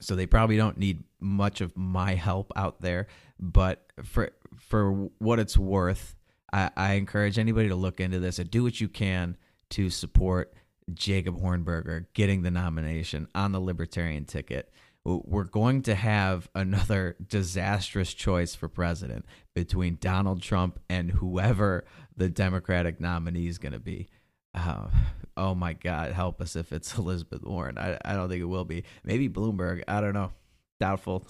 So 0.00 0.14
they 0.14 0.26
probably 0.26 0.56
don't 0.56 0.78
need 0.78 1.04
much 1.18 1.60
of 1.60 1.76
my 1.76 2.14
help 2.14 2.52
out 2.54 2.80
there. 2.80 3.08
But 3.40 3.84
for 4.04 4.30
for 4.56 4.92
what 5.18 5.38
it's 5.38 5.58
worth, 5.58 6.14
I, 6.52 6.70
I 6.76 6.92
encourage 6.94 7.38
anybody 7.38 7.68
to 7.68 7.74
look 7.74 8.00
into 8.00 8.20
this 8.20 8.38
and 8.38 8.50
do 8.50 8.62
what 8.62 8.80
you 8.80 8.88
can 8.88 9.36
to 9.70 9.90
support 9.90 10.54
Jacob 10.94 11.40
Hornberger 11.40 12.06
getting 12.14 12.42
the 12.42 12.50
nomination 12.50 13.28
on 13.34 13.52
the 13.52 13.60
Libertarian 13.60 14.24
ticket. 14.24 14.72
We're 15.04 15.44
going 15.44 15.82
to 15.82 15.94
have 15.94 16.48
another 16.54 17.16
disastrous 17.26 18.12
choice 18.12 18.54
for 18.54 18.68
president 18.68 19.24
between 19.54 19.96
Donald 20.00 20.42
Trump 20.42 20.78
and 20.90 21.10
whoever 21.10 21.84
the 22.16 22.28
Democratic 22.28 23.00
nominee 23.00 23.46
is 23.46 23.58
going 23.58 23.72
to 23.72 23.78
be. 23.78 24.08
Uh, 24.54 24.88
oh 25.36 25.54
my 25.54 25.72
God, 25.72 26.12
help 26.12 26.40
us 26.40 26.56
if 26.56 26.72
it's 26.72 26.94
Elizabeth 26.98 27.42
Warren. 27.42 27.78
I, 27.78 27.98
I 28.04 28.14
don't 28.14 28.28
think 28.28 28.42
it 28.42 28.46
will 28.46 28.64
be. 28.64 28.84
Maybe 29.04 29.28
Bloomberg. 29.28 29.82
I 29.88 30.00
don't 30.00 30.14
know. 30.14 30.32
Doubtful. 30.80 31.26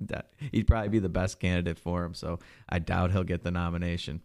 He'd 0.52 0.66
probably 0.66 0.88
be 0.88 0.98
the 0.98 1.08
best 1.08 1.40
candidate 1.40 1.78
for 1.78 2.04
him, 2.04 2.14
so 2.14 2.38
I 2.68 2.80
doubt 2.80 3.12
he'll 3.12 3.24
get 3.24 3.42
the 3.42 3.50
nomination. 3.50 4.22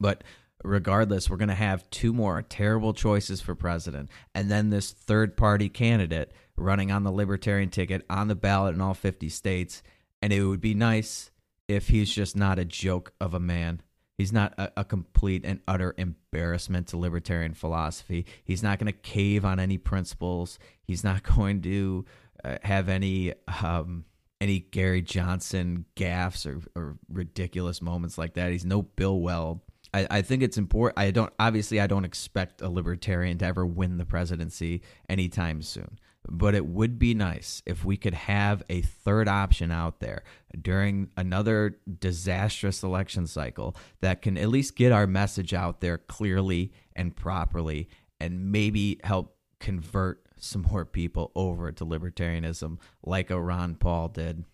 But 0.00 0.24
regardless, 0.64 1.28
we're 1.28 1.36
going 1.36 1.48
to 1.48 1.54
have 1.54 1.88
two 1.90 2.12
more 2.12 2.42
terrible 2.42 2.92
choices 2.92 3.40
for 3.40 3.54
president, 3.54 4.10
and 4.34 4.50
then 4.50 4.70
this 4.70 4.90
third 4.90 5.36
party 5.36 5.68
candidate 5.68 6.32
running 6.56 6.90
on 6.90 7.04
the 7.04 7.12
libertarian 7.12 7.70
ticket 7.70 8.04
on 8.08 8.28
the 8.28 8.34
ballot 8.34 8.74
in 8.74 8.80
all 8.80 8.94
50 8.94 9.28
states. 9.28 9.82
And 10.22 10.32
it 10.32 10.44
would 10.44 10.60
be 10.60 10.74
nice 10.74 11.30
if 11.68 11.88
he's 11.88 12.12
just 12.12 12.36
not 12.36 12.58
a 12.58 12.64
joke 12.64 13.12
of 13.20 13.34
a 13.34 13.40
man. 13.40 13.82
He's 14.16 14.32
not 14.32 14.54
a, 14.58 14.72
a 14.78 14.84
complete 14.84 15.44
and 15.44 15.60
utter 15.66 15.94
embarrassment 15.98 16.88
to 16.88 16.96
libertarian 16.96 17.54
philosophy. 17.54 18.26
He's 18.44 18.62
not 18.62 18.78
going 18.78 18.92
to 18.92 18.98
cave 18.98 19.44
on 19.44 19.58
any 19.58 19.76
principles. 19.78 20.58
He's 20.82 21.02
not 21.02 21.22
going 21.36 21.62
to 21.62 22.04
uh, 22.44 22.58
have 22.62 22.88
any 22.88 23.34
um, 23.62 24.04
any 24.40 24.60
Gary 24.60 25.02
Johnson 25.02 25.86
gaffes 25.96 26.46
or, 26.46 26.60
or 26.78 26.98
ridiculous 27.08 27.80
moments 27.80 28.18
like 28.18 28.34
that. 28.34 28.52
He's 28.52 28.64
no 28.64 28.82
Bill 28.82 29.18
Weld. 29.18 29.60
I, 29.94 30.06
I 30.10 30.22
think 30.22 30.42
it's 30.42 30.58
important. 30.58 30.98
I 30.98 31.10
don't 31.12 31.32
obviously 31.38 31.80
I 31.80 31.86
don't 31.86 32.04
expect 32.04 32.60
a 32.60 32.68
libertarian 32.68 33.38
to 33.38 33.46
ever 33.46 33.64
win 33.64 33.96
the 33.96 34.04
presidency 34.04 34.82
anytime 35.08 35.62
soon. 35.62 35.98
But 36.26 36.54
it 36.54 36.64
would 36.64 36.98
be 36.98 37.12
nice 37.12 37.62
if 37.66 37.84
we 37.84 37.98
could 37.98 38.14
have 38.14 38.62
a 38.70 38.80
third 38.80 39.28
option 39.28 39.70
out 39.70 40.00
there 40.00 40.24
during 40.60 41.10
another 41.18 41.78
disastrous 42.00 42.82
election 42.82 43.26
cycle 43.26 43.76
that 44.00 44.22
can 44.22 44.38
at 44.38 44.48
least 44.48 44.74
get 44.74 44.90
our 44.90 45.06
message 45.06 45.52
out 45.52 45.80
there 45.80 45.98
clearly 45.98 46.72
and 46.96 47.14
properly 47.14 47.90
and 48.20 48.50
maybe 48.50 49.00
help 49.04 49.36
convert 49.60 50.22
some 50.38 50.62
more 50.62 50.86
people 50.86 51.30
over 51.34 51.70
to 51.72 51.84
libertarianism 51.84 52.78
like 53.02 53.30
a 53.30 53.40
Ron 53.40 53.74
Paul 53.74 54.08
did. 54.08 54.44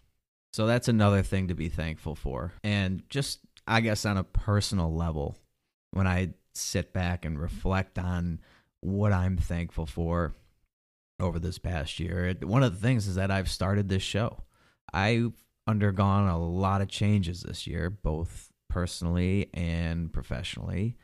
So 0.52 0.66
that's 0.66 0.88
another 0.88 1.22
thing 1.22 1.48
to 1.48 1.54
be 1.54 1.68
thankful 1.68 2.16
for. 2.16 2.52
And 2.64 3.08
just 3.08 3.38
I 3.70 3.80
guess 3.80 4.04
on 4.04 4.16
a 4.16 4.24
personal 4.24 4.92
level, 4.92 5.38
when 5.92 6.08
I 6.08 6.34
sit 6.54 6.92
back 6.92 7.24
and 7.24 7.40
reflect 7.40 8.00
on 8.00 8.40
what 8.80 9.12
I'm 9.12 9.36
thankful 9.36 9.86
for 9.86 10.32
over 11.20 11.38
this 11.38 11.58
past 11.58 12.00
year, 12.00 12.34
one 12.42 12.64
of 12.64 12.74
the 12.74 12.80
things 12.80 13.06
is 13.06 13.14
that 13.14 13.30
I've 13.30 13.48
started 13.48 13.88
this 13.88 14.02
show. 14.02 14.42
I've 14.92 15.34
undergone 15.68 16.28
a 16.28 16.36
lot 16.36 16.80
of 16.80 16.88
changes 16.88 17.42
this 17.42 17.68
year, 17.68 17.90
both 17.90 18.50
personally 18.68 19.50
and 19.54 20.12
professionally. 20.12 20.96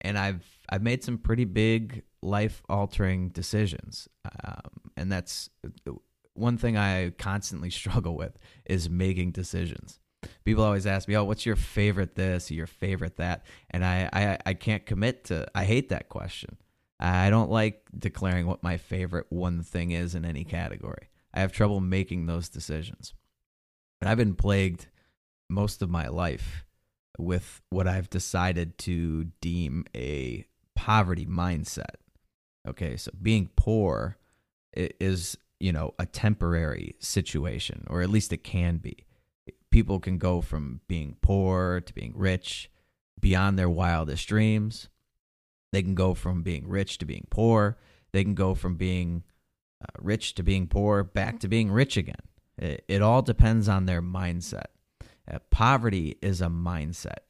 And 0.00 0.16
I've 0.16 0.46
I've 0.70 0.82
made 0.82 1.04
some 1.04 1.18
pretty 1.18 1.44
big 1.44 2.04
life 2.22 2.62
altering 2.70 3.28
decisions, 3.28 4.08
um, 4.42 4.90
and 4.96 5.12
that's 5.12 5.50
one 6.32 6.56
thing 6.56 6.78
I 6.78 7.10
constantly 7.10 7.68
struggle 7.82 8.16
with 8.16 8.38
is 8.64 8.88
making 8.88 9.32
decisions 9.32 10.00
people 10.44 10.64
always 10.64 10.86
ask 10.86 11.08
me, 11.08 11.16
"Oh, 11.16 11.24
what's 11.24 11.46
your 11.46 11.56
favorite 11.56 12.14
this 12.14 12.50
or 12.50 12.54
your 12.54 12.66
favorite 12.66 13.16
that?" 13.16 13.44
And 13.70 13.84
I, 13.84 14.08
I, 14.12 14.38
I 14.46 14.54
can't 14.54 14.86
commit 14.86 15.24
to. 15.24 15.46
I 15.54 15.64
hate 15.64 15.88
that 15.90 16.08
question. 16.08 16.56
I 17.00 17.30
don't 17.30 17.50
like 17.50 17.82
declaring 17.98 18.46
what 18.46 18.62
my 18.62 18.76
favorite 18.76 19.26
one 19.28 19.62
thing 19.62 19.90
is 19.90 20.14
in 20.14 20.24
any 20.24 20.44
category. 20.44 21.08
I 21.34 21.40
have 21.40 21.52
trouble 21.52 21.80
making 21.80 22.26
those 22.26 22.48
decisions, 22.48 23.14
and 24.00 24.08
I've 24.08 24.18
been 24.18 24.34
plagued 24.34 24.86
most 25.48 25.82
of 25.82 25.90
my 25.90 26.08
life 26.08 26.64
with 27.18 27.60
what 27.70 27.86
I've 27.86 28.10
decided 28.10 28.78
to 28.78 29.24
deem 29.40 29.84
a 29.94 30.46
poverty 30.74 31.26
mindset. 31.26 31.96
Okay, 32.66 32.96
so 32.96 33.10
being 33.20 33.50
poor 33.56 34.16
is, 34.74 35.36
you 35.60 35.72
know, 35.72 35.94
a 35.98 36.06
temporary 36.06 36.94
situation, 37.00 37.84
or 37.90 38.02
at 38.02 38.10
least 38.10 38.32
it 38.32 38.44
can 38.44 38.78
be 38.78 39.04
people 39.72 39.98
can 39.98 40.18
go 40.18 40.40
from 40.40 40.80
being 40.86 41.16
poor 41.20 41.80
to 41.80 41.92
being 41.92 42.12
rich 42.14 42.70
beyond 43.20 43.58
their 43.58 43.70
wildest 43.70 44.28
dreams. 44.28 44.88
They 45.72 45.82
can 45.82 45.94
go 45.94 46.14
from 46.14 46.42
being 46.42 46.68
rich 46.68 46.98
to 46.98 47.04
being 47.04 47.26
poor. 47.30 47.78
They 48.12 48.22
can 48.22 48.34
go 48.34 48.54
from 48.54 48.76
being 48.76 49.24
uh, 49.82 49.86
rich 49.98 50.34
to 50.34 50.42
being 50.42 50.68
poor 50.68 51.02
back 51.02 51.40
to 51.40 51.48
being 51.48 51.72
rich 51.72 51.96
again. 51.96 52.14
It, 52.58 52.84
it 52.86 53.02
all 53.02 53.22
depends 53.22 53.68
on 53.68 53.86
their 53.86 54.02
mindset. 54.02 54.66
Uh, 55.00 55.38
poverty 55.50 56.18
is 56.20 56.40
a 56.40 56.46
mindset. 56.46 57.20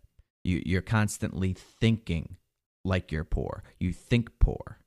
You, 0.45 0.63
you're 0.67 0.83
constantly 0.83 1.53
thinking 1.55 2.37
like 2.85 3.13
you're 3.13 3.25
poor. 3.25 3.63
You 3.79 3.93
think 3.93 4.31
poor. 4.41 4.79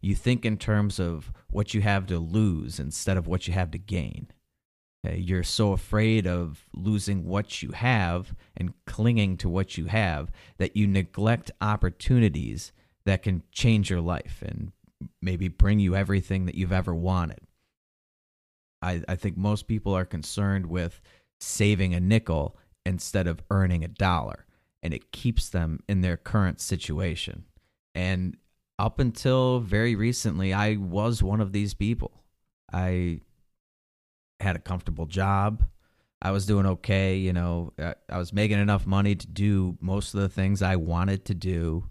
You 0.00 0.14
think 0.14 0.44
in 0.46 0.56
terms 0.56 0.98
of 0.98 1.32
what 1.50 1.74
you 1.74 1.82
have 1.82 2.06
to 2.06 2.18
lose 2.18 2.80
instead 2.80 3.18
of 3.18 3.26
what 3.26 3.46
you 3.46 3.52
have 3.52 3.70
to 3.72 3.78
gain. 3.78 4.28
You're 5.14 5.42
so 5.42 5.72
afraid 5.72 6.26
of 6.26 6.64
losing 6.74 7.24
what 7.24 7.62
you 7.62 7.70
have 7.70 8.34
and 8.56 8.72
clinging 8.86 9.36
to 9.38 9.48
what 9.48 9.76
you 9.76 9.86
have 9.86 10.30
that 10.58 10.76
you 10.76 10.86
neglect 10.86 11.50
opportunities 11.60 12.72
that 13.04 13.22
can 13.22 13.42
change 13.52 13.90
your 13.90 14.00
life 14.00 14.42
and 14.44 14.72
maybe 15.20 15.48
bring 15.48 15.78
you 15.78 15.94
everything 15.94 16.46
that 16.46 16.54
you've 16.54 16.72
ever 16.72 16.94
wanted. 16.94 17.40
I, 18.82 19.02
I 19.08 19.16
think 19.16 19.36
most 19.36 19.66
people 19.66 19.94
are 19.94 20.04
concerned 20.04 20.66
with 20.66 21.00
saving 21.40 21.94
a 21.94 22.00
nickel 22.00 22.56
instead 22.84 23.26
of 23.26 23.42
earning 23.50 23.84
a 23.84 23.88
dollar, 23.88 24.46
and 24.82 24.94
it 24.94 25.12
keeps 25.12 25.48
them 25.48 25.80
in 25.88 26.00
their 26.00 26.16
current 26.16 26.60
situation. 26.60 27.44
And 27.94 28.36
up 28.78 28.98
until 28.98 29.60
very 29.60 29.94
recently, 29.94 30.52
I 30.52 30.76
was 30.76 31.22
one 31.22 31.40
of 31.40 31.52
these 31.52 31.74
people. 31.74 32.22
I 32.72 33.20
had 34.40 34.56
a 34.56 34.60
comfortable 34.60 35.06
job. 35.06 35.64
I 36.22 36.30
was 36.30 36.46
doing 36.46 36.66
okay, 36.66 37.16
you 37.16 37.32
know. 37.32 37.72
I 37.78 38.18
was 38.18 38.32
making 38.32 38.58
enough 38.58 38.86
money 38.86 39.14
to 39.14 39.26
do 39.26 39.76
most 39.80 40.14
of 40.14 40.20
the 40.20 40.28
things 40.28 40.62
I 40.62 40.76
wanted 40.76 41.24
to 41.26 41.34
do, 41.34 41.90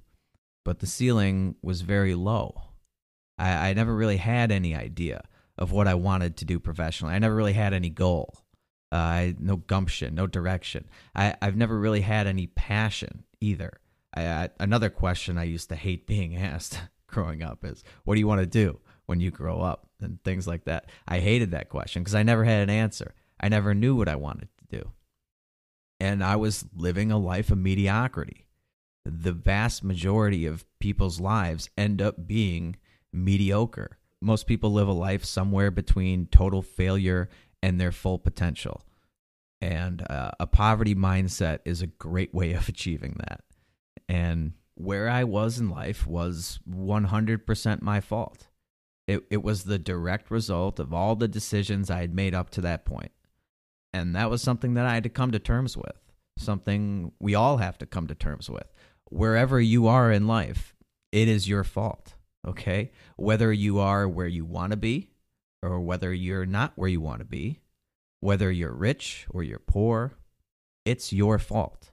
but 0.63 0.79
the 0.79 0.87
ceiling 0.87 1.55
was 1.61 1.81
very 1.81 2.15
low. 2.15 2.61
I, 3.37 3.69
I 3.69 3.73
never 3.73 3.95
really 3.95 4.17
had 4.17 4.51
any 4.51 4.75
idea 4.75 5.23
of 5.57 5.71
what 5.71 5.87
I 5.87 5.93
wanted 5.93 6.37
to 6.37 6.45
do 6.45 6.59
professionally. 6.59 7.13
I 7.13 7.19
never 7.19 7.35
really 7.35 7.53
had 7.53 7.73
any 7.73 7.89
goal. 7.89 8.37
Uh, 8.91 8.95
I 8.95 9.35
no 9.39 9.57
gumption, 9.57 10.15
no 10.15 10.27
direction. 10.27 10.87
I, 11.15 11.35
I've 11.41 11.55
never 11.55 11.77
really 11.79 12.01
had 12.01 12.27
any 12.27 12.47
passion 12.47 13.23
either. 13.41 13.79
I, 14.15 14.25
I, 14.25 14.49
another 14.59 14.89
question 14.89 15.37
I 15.37 15.43
used 15.43 15.69
to 15.69 15.75
hate 15.75 16.07
being 16.07 16.35
asked 16.37 16.79
growing 17.07 17.43
up 17.43 17.63
is, 17.63 17.83
"What 18.03 18.15
do 18.15 18.19
you 18.19 18.27
want 18.27 18.41
to 18.41 18.47
do 18.47 18.79
when 19.05 19.19
you 19.19 19.31
grow 19.31 19.61
up?" 19.61 19.85
and 20.01 20.23
things 20.23 20.47
like 20.47 20.65
that. 20.65 20.89
I 21.07 21.19
hated 21.19 21.51
that 21.51 21.69
question 21.69 22.01
because 22.01 22.15
I 22.15 22.23
never 22.23 22.43
had 22.43 22.63
an 22.63 22.69
answer. 22.69 23.13
I 23.39 23.49
never 23.49 23.73
knew 23.73 23.95
what 23.95 24.09
I 24.09 24.15
wanted 24.15 24.49
to 24.57 24.79
do. 24.79 24.91
And 25.99 26.23
I 26.23 26.35
was 26.35 26.65
living 26.75 27.11
a 27.11 27.17
life 27.17 27.51
of 27.51 27.57
mediocrity. 27.57 28.47
The 29.05 29.31
vast 29.31 29.83
majority 29.83 30.45
of 30.45 30.65
people's 30.79 31.19
lives 31.19 31.69
end 31.77 32.01
up 32.01 32.27
being 32.27 32.77
mediocre. 33.13 33.97
Most 34.21 34.47
people 34.47 34.71
live 34.71 34.87
a 34.87 34.93
life 34.93 35.23
somewhere 35.23 35.71
between 35.71 36.27
total 36.27 36.61
failure 36.61 37.29
and 37.61 37.79
their 37.79 37.91
full 37.91 38.17
potential. 38.17 38.81
And 39.61 40.05
uh, 40.09 40.31
a 40.39 40.47
poverty 40.47 40.95
mindset 40.95 41.59
is 41.65 41.81
a 41.81 41.87
great 41.87 42.33
way 42.33 42.53
of 42.53 42.67
achieving 42.69 43.15
that. 43.19 43.41
And 44.09 44.53
where 44.75 45.07
I 45.07 45.23
was 45.23 45.59
in 45.59 45.69
life 45.69 46.05
was 46.05 46.59
100% 46.69 47.81
my 47.81 48.01
fault. 48.01 48.47
It, 49.07 49.23
it 49.29 49.43
was 49.43 49.63
the 49.63 49.77
direct 49.77 50.31
result 50.31 50.79
of 50.79 50.93
all 50.93 51.15
the 51.15 51.27
decisions 51.27 51.91
I 51.91 52.01
had 52.01 52.13
made 52.13 52.33
up 52.33 52.49
to 52.51 52.61
that 52.61 52.85
point. 52.85 53.11
And 53.93 54.15
that 54.15 54.29
was 54.29 54.41
something 54.41 54.73
that 54.73 54.85
I 54.85 54.93
had 54.93 55.03
to 55.03 55.09
come 55.09 55.31
to 55.31 55.39
terms 55.39 55.77
with, 55.77 55.97
something 56.37 57.11
we 57.19 57.35
all 57.35 57.57
have 57.57 57.77
to 57.77 57.85
come 57.85 58.07
to 58.07 58.15
terms 58.15 58.49
with. 58.49 58.73
Wherever 59.09 59.61
you 59.61 59.87
are 59.87 60.11
in 60.11 60.27
life, 60.27 60.75
it 61.11 61.27
is 61.27 61.47
your 61.47 61.63
fault, 61.63 62.15
okay? 62.45 62.91
Whether 63.15 63.53
you 63.53 63.79
are 63.79 64.07
where 64.07 64.27
you 64.27 64.43
want 64.43 64.71
to 64.71 64.77
be 64.77 65.11
or 65.61 65.79
whether 65.79 66.13
you're 66.13 66.45
not 66.45 66.73
where 66.75 66.89
you 66.89 66.99
want 66.99 67.19
to 67.19 67.25
be, 67.25 67.61
whether 68.19 68.51
you're 68.51 68.73
rich 68.73 69.27
or 69.29 69.43
you're 69.43 69.59
poor, 69.59 70.17
it's 70.83 71.13
your 71.13 71.39
fault. 71.39 71.91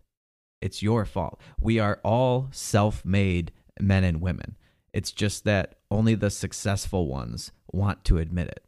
It's 0.60 0.82
your 0.82 1.04
fault. 1.04 1.40
We 1.60 1.78
are 1.78 2.00
all 2.02 2.48
self 2.52 3.04
made 3.04 3.52
men 3.80 4.04
and 4.04 4.20
women. 4.20 4.56
It's 4.92 5.12
just 5.12 5.44
that 5.44 5.76
only 5.90 6.14
the 6.14 6.30
successful 6.30 7.06
ones 7.06 7.52
want 7.72 8.04
to 8.04 8.18
admit 8.18 8.48
it. 8.48 8.64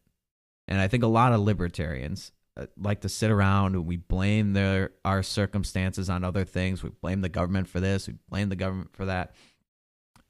And 0.66 0.80
I 0.80 0.88
think 0.88 1.02
a 1.02 1.08
lot 1.08 1.32
of 1.32 1.40
libertarians 1.40 2.32
uh, 2.56 2.66
like 2.76 3.00
to 3.00 3.08
sit 3.08 3.30
around 3.30 3.74
and 3.74 3.86
we 3.86 3.96
blame 3.96 4.52
their 4.52 4.92
our 5.04 5.22
circumstances 5.22 6.08
on 6.08 6.24
other 6.24 6.44
things. 6.44 6.82
We 6.82 6.90
blame 6.90 7.20
the 7.20 7.28
government 7.28 7.68
for 7.68 7.80
this, 7.80 8.06
we 8.06 8.14
blame 8.28 8.48
the 8.48 8.56
government 8.56 8.94
for 8.94 9.04
that. 9.06 9.34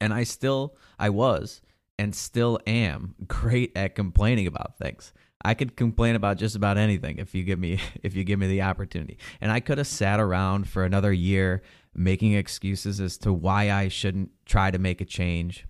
And 0.01 0.13
I 0.13 0.23
still 0.23 0.75
I 0.99 1.09
was 1.09 1.61
and 1.97 2.15
still 2.15 2.59
am 2.67 3.15
great 3.27 3.71
at 3.77 3.95
complaining 3.95 4.47
about 4.47 4.77
things. 4.77 5.13
I 5.43 5.53
could 5.53 5.75
complain 5.75 6.15
about 6.15 6.37
just 6.37 6.55
about 6.55 6.77
anything 6.77 7.19
if 7.19 7.35
you 7.35 7.43
give 7.43 7.59
me 7.59 7.79
if 8.03 8.15
you 8.15 8.23
give 8.23 8.39
me 8.39 8.47
the 8.47 8.63
opportunity. 8.63 9.17
And 9.39 9.51
I 9.51 9.59
could 9.59 9.77
have 9.77 9.87
sat 9.87 10.19
around 10.19 10.67
for 10.67 10.83
another 10.83 11.13
year 11.13 11.61
making 11.93 12.33
excuses 12.33 12.99
as 12.99 13.17
to 13.19 13.31
why 13.31 13.71
I 13.71 13.87
shouldn't 13.87 14.31
try 14.45 14.69
to 14.69 14.79
make 14.79 14.99
a 14.99 15.05
change, 15.05 15.65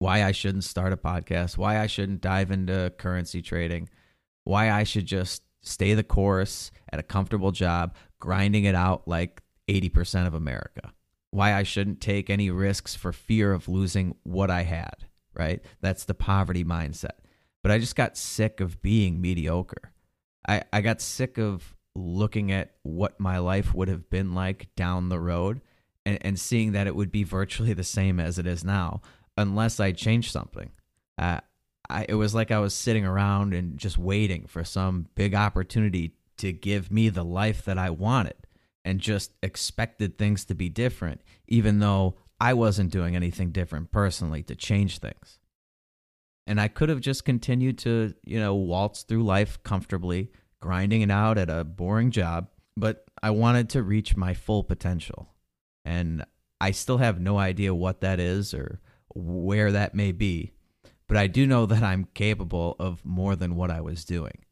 why 0.00 0.24
I 0.24 0.32
shouldn't 0.32 0.64
start 0.64 0.92
a 0.92 0.96
podcast, 0.96 1.56
why 1.56 1.78
I 1.78 1.86
shouldn't 1.86 2.20
dive 2.20 2.50
into 2.50 2.92
currency 2.98 3.40
trading, 3.40 3.88
why 4.42 4.72
I 4.72 4.82
should 4.82 5.06
just 5.06 5.44
stay 5.62 5.94
the 5.94 6.02
course 6.02 6.72
at 6.92 6.98
a 6.98 7.04
comfortable 7.04 7.52
job, 7.52 7.94
grinding 8.18 8.64
it 8.64 8.74
out 8.74 9.06
like 9.06 9.42
80% 9.68 10.26
of 10.26 10.34
America. 10.34 10.92
Why 11.30 11.54
I 11.54 11.62
shouldn't 11.62 12.00
take 12.00 12.28
any 12.28 12.50
risks 12.50 12.96
for 12.96 13.12
fear 13.12 13.52
of 13.52 13.68
losing 13.68 14.16
what 14.24 14.50
I 14.50 14.64
had, 14.64 15.06
right? 15.32 15.64
That's 15.80 16.04
the 16.04 16.14
poverty 16.14 16.64
mindset 16.64 17.20
but 17.62 17.72
I 17.72 17.78
just 17.78 17.96
got 17.96 18.16
sick 18.16 18.60
of 18.60 18.80
being 18.82 19.20
mediocre. 19.20 19.92
I, 20.46 20.62
I 20.72 20.80
got 20.80 21.00
sick 21.00 21.38
of 21.38 21.76
looking 21.94 22.50
at 22.52 22.74
what 22.82 23.20
my 23.20 23.38
life 23.38 23.74
would 23.74 23.88
have 23.88 24.08
been 24.08 24.34
like 24.34 24.68
down 24.76 25.08
the 25.08 25.20
road 25.20 25.60
and, 26.06 26.18
and 26.22 26.38
seeing 26.38 26.72
that 26.72 26.86
it 26.86 26.96
would 26.96 27.12
be 27.12 27.24
virtually 27.24 27.74
the 27.74 27.84
same 27.84 28.18
as 28.18 28.38
it 28.38 28.46
is 28.46 28.64
now 28.64 29.02
unless 29.40 29.80
I 29.80 29.92
changed 29.92 30.30
something. 30.30 30.70
Uh, 31.18 31.40
I, 31.88 32.06
it 32.08 32.14
was 32.14 32.34
like 32.34 32.50
I 32.50 32.60
was 32.60 32.74
sitting 32.74 33.04
around 33.04 33.52
and 33.52 33.78
just 33.78 33.98
waiting 33.98 34.46
for 34.46 34.64
some 34.64 35.08
big 35.14 35.34
opportunity 35.34 36.14
to 36.38 36.52
give 36.52 36.90
me 36.90 37.08
the 37.08 37.24
life 37.24 37.64
that 37.64 37.78
I 37.78 37.90
wanted 37.90 38.46
and 38.84 39.00
just 39.00 39.32
expected 39.42 40.16
things 40.16 40.44
to 40.46 40.54
be 40.54 40.68
different, 40.68 41.20
even 41.48 41.80
though 41.80 42.16
I 42.40 42.54
wasn't 42.54 42.92
doing 42.92 43.16
anything 43.16 43.50
different 43.50 43.90
personally 43.90 44.42
to 44.44 44.54
change 44.54 44.98
things 44.98 45.40
and 46.50 46.60
I 46.60 46.66
could 46.66 46.88
have 46.88 47.00
just 47.00 47.24
continued 47.24 47.78
to, 47.78 48.12
you 48.24 48.40
know, 48.40 48.56
waltz 48.56 49.04
through 49.04 49.22
life 49.22 49.62
comfortably, 49.62 50.32
grinding 50.58 51.02
it 51.02 51.10
out 51.10 51.38
at 51.38 51.48
a 51.48 51.62
boring 51.62 52.10
job, 52.10 52.48
but 52.76 53.04
I 53.22 53.30
wanted 53.30 53.68
to 53.70 53.84
reach 53.84 54.16
my 54.16 54.34
full 54.34 54.64
potential. 54.64 55.28
And 55.84 56.24
I 56.60 56.72
still 56.72 56.98
have 56.98 57.20
no 57.20 57.38
idea 57.38 57.72
what 57.72 58.00
that 58.00 58.18
is 58.18 58.52
or 58.52 58.80
where 59.14 59.72
that 59.72 59.94
may 59.94 60.12
be, 60.12 60.52
but 61.06 61.16
I 61.16 61.26
do 61.26 61.46
know 61.46 61.66
that 61.66 61.82
I'm 61.82 62.08
capable 62.14 62.76
of 62.78 63.04
more 63.04 63.36
than 63.36 63.56
what 63.56 63.70
I 63.70 63.80
was 63.80 64.04
doing. 64.04 64.44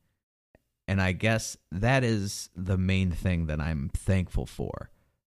And 0.89 1.03
I 1.03 1.13
guess 1.13 1.57
that 1.71 2.03
is 2.03 2.49
the 2.57 2.79
main 2.79 3.13
thing 3.13 3.47
that 3.47 3.61
I'm 3.61 3.91
thankful 3.95 4.47
for. 4.47 4.91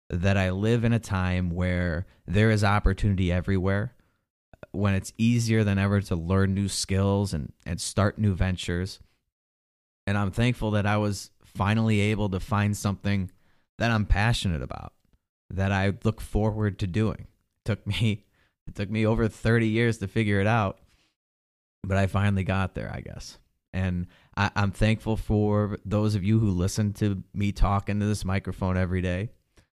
That 0.10 0.38
I 0.38 0.52
live 0.52 0.86
in 0.86 0.94
a 0.94 1.00
time 1.00 1.50
where 1.50 2.06
there 2.26 2.52
is 2.52 2.64
opportunity 2.64 3.32
everywhere 3.32 3.94
when 4.72 4.94
it's 4.94 5.12
easier 5.18 5.64
than 5.64 5.78
ever 5.78 6.00
to 6.02 6.16
learn 6.16 6.54
new 6.54 6.70
skills 6.70 7.34
and, 7.34 7.52
and 7.66 7.82
start 7.82 8.18
new 8.18 8.34
ventures. 8.34 9.00
And 10.06 10.18
I'm 10.18 10.32
thankful 10.32 10.72
that 10.72 10.86
I 10.86 10.98
was 10.98 11.32
finally 11.44 12.00
able 12.00 12.30
to 12.30 12.40
find 12.40 12.78
something 12.78 13.32
that 13.80 13.92
I'm 13.92 14.06
passionate 14.06 14.62
about, 14.62 14.94
that 15.50 15.72
I 15.72 15.94
look 16.04 16.22
forward 16.22 16.80
to 16.80 16.88
doing. 16.88 17.28
It 17.28 17.66
took 17.66 17.86
me 17.86 18.27
it 18.68 18.76
took 18.76 18.90
me 18.90 19.06
over 19.06 19.28
30 19.28 19.68
years 19.68 19.98
to 20.00 20.08
figure 20.08 20.40
it 20.40 20.48
out, 20.48 20.80
but 21.84 21.98
I 21.98 22.08
finally 22.08 22.44
got 22.44 22.76
there, 22.76 22.92
I 22.94 23.02
guess. 23.02 23.38
And 23.74 24.08
I, 24.36 24.52
am 24.56 24.72
thankful 24.72 25.18
for 25.18 25.78
those 25.86 26.16
of 26.16 26.24
you 26.24 26.40
who 26.40 26.50
listen 26.50 26.94
to 26.94 27.24
me 27.34 27.52
talk 27.52 27.90
into 27.90 28.06
this 28.06 28.26
microphone 28.26 28.78
every 28.78 29.02
day. 29.02 29.30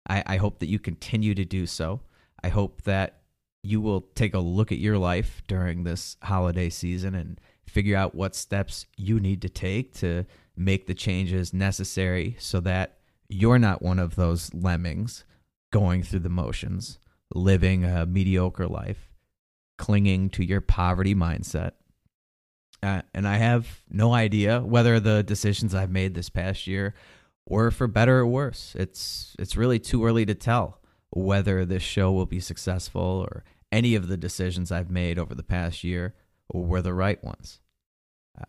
I, 0.07 0.23
I 0.25 0.37
hope 0.37 0.59
that 0.59 0.69
you 0.69 0.79
continue 0.79 1.35
to 1.35 1.45
do 1.45 1.65
so. 1.65 2.01
I 2.43 2.49
hope 2.49 2.83
that 2.83 3.21
you 3.63 3.81
will 3.81 4.01
take 4.15 4.33
a 4.33 4.39
look 4.39 4.71
at 4.71 4.77
your 4.77 4.97
life 4.97 5.41
during 5.47 5.83
this 5.83 6.17
holiday 6.23 6.69
season 6.69 7.13
and 7.13 7.39
figure 7.67 7.97
out 7.97 8.15
what 8.15 8.35
steps 8.35 8.85
you 8.97 9.19
need 9.19 9.41
to 9.41 9.49
take 9.49 9.93
to 9.95 10.25
make 10.55 10.87
the 10.87 10.93
changes 10.93 11.53
necessary 11.53 12.35
so 12.39 12.59
that 12.59 12.97
you're 13.27 13.59
not 13.59 13.81
one 13.81 13.99
of 13.99 14.15
those 14.15 14.53
lemmings 14.53 15.23
going 15.71 16.01
through 16.03 16.19
the 16.19 16.29
motions, 16.29 16.99
living 17.33 17.85
a 17.85 18.05
mediocre 18.05 18.67
life, 18.67 19.11
clinging 19.77 20.29
to 20.31 20.43
your 20.43 20.61
poverty 20.61 21.15
mindset. 21.15 21.71
Uh, 22.81 23.01
and 23.13 23.27
I 23.27 23.37
have 23.37 23.81
no 23.89 24.13
idea 24.13 24.61
whether 24.61 24.99
the 24.99 25.23
decisions 25.23 25.75
I've 25.75 25.91
made 25.91 26.13
this 26.13 26.29
past 26.29 26.65
year 26.65 26.93
were 27.45 27.71
for 27.71 27.87
better 27.87 28.19
or 28.19 28.27
worse. 28.27 28.75
It's 28.77 29.35
it's 29.37 29.57
really 29.57 29.79
too 29.79 30.05
early 30.05 30.25
to 30.25 30.35
tell 30.35 30.79
whether 31.09 31.65
this 31.65 31.83
show 31.83 32.11
will 32.11 32.25
be 32.25 32.39
successful 32.39 33.25
or 33.27 33.43
any 33.71 33.95
of 33.95 34.07
the 34.07 34.17
decisions 34.17 34.71
I've 34.71 34.91
made 34.91 35.19
over 35.19 35.35
the 35.35 35.43
past 35.43 35.83
year 35.83 36.15
were 36.53 36.81
the 36.81 36.93
right 36.93 37.21
ones. 37.23 37.59
Uh, 38.39 38.45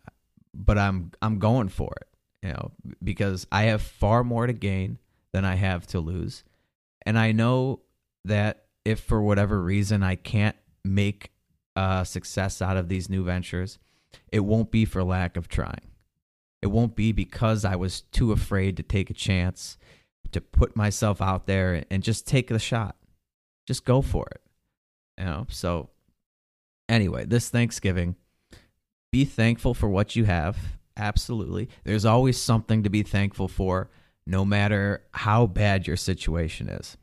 but 0.53 0.77
I'm 0.77 1.11
I'm 1.21 1.39
going 1.39 1.69
for 1.69 1.93
it, 1.99 2.07
you 2.47 2.53
know, 2.53 2.71
because 3.03 3.45
I 3.51 3.63
have 3.63 3.81
far 3.81 4.23
more 4.23 4.47
to 4.47 4.53
gain 4.53 4.99
than 5.33 5.45
I 5.45 5.55
have 5.55 5.87
to 5.87 5.99
lose. 5.99 6.43
And 7.05 7.17
I 7.17 7.31
know 7.31 7.81
that 8.25 8.65
if 8.85 8.99
for 8.99 9.21
whatever 9.21 9.61
reason 9.61 10.03
I 10.03 10.15
can't 10.15 10.55
make 10.83 11.31
a 11.75 12.05
success 12.05 12.61
out 12.61 12.77
of 12.77 12.89
these 12.89 13.09
new 13.09 13.23
ventures, 13.23 13.79
it 14.31 14.41
won't 14.41 14.71
be 14.71 14.85
for 14.85 15.03
lack 15.03 15.37
of 15.37 15.47
trying. 15.47 15.91
It 16.61 16.67
won't 16.67 16.95
be 16.95 17.11
because 17.11 17.65
I 17.65 17.75
was 17.75 18.01
too 18.01 18.31
afraid 18.31 18.77
to 18.77 18.83
take 18.83 19.09
a 19.09 19.15
chance 19.15 19.77
to 20.31 20.41
put 20.41 20.75
myself 20.75 21.21
out 21.21 21.47
there 21.47 21.83
and 21.89 22.03
just 22.03 22.27
take 22.27 22.47
the 22.47 22.59
shot. 22.59 22.95
Just 23.67 23.85
go 23.85 24.01
for 24.01 24.27
it. 24.31 24.41
You 25.17 25.25
know, 25.25 25.45
so 25.49 25.89
anyway, 26.89 27.25
this 27.25 27.49
Thanksgiving, 27.49 28.15
be 29.11 29.25
thankful 29.25 29.73
for 29.73 29.89
what 29.89 30.15
you 30.15 30.25
have. 30.25 30.57
Absolutely. 30.97 31.69
There's 31.83 32.05
always 32.05 32.39
something 32.39 32.83
to 32.83 32.89
be 32.89 33.03
thankful 33.03 33.47
for, 33.47 33.89
no 34.25 34.45
matter 34.45 35.03
how 35.13 35.47
bad 35.47 35.87
your 35.87 35.97
situation 35.97 36.69
is. 36.69 36.97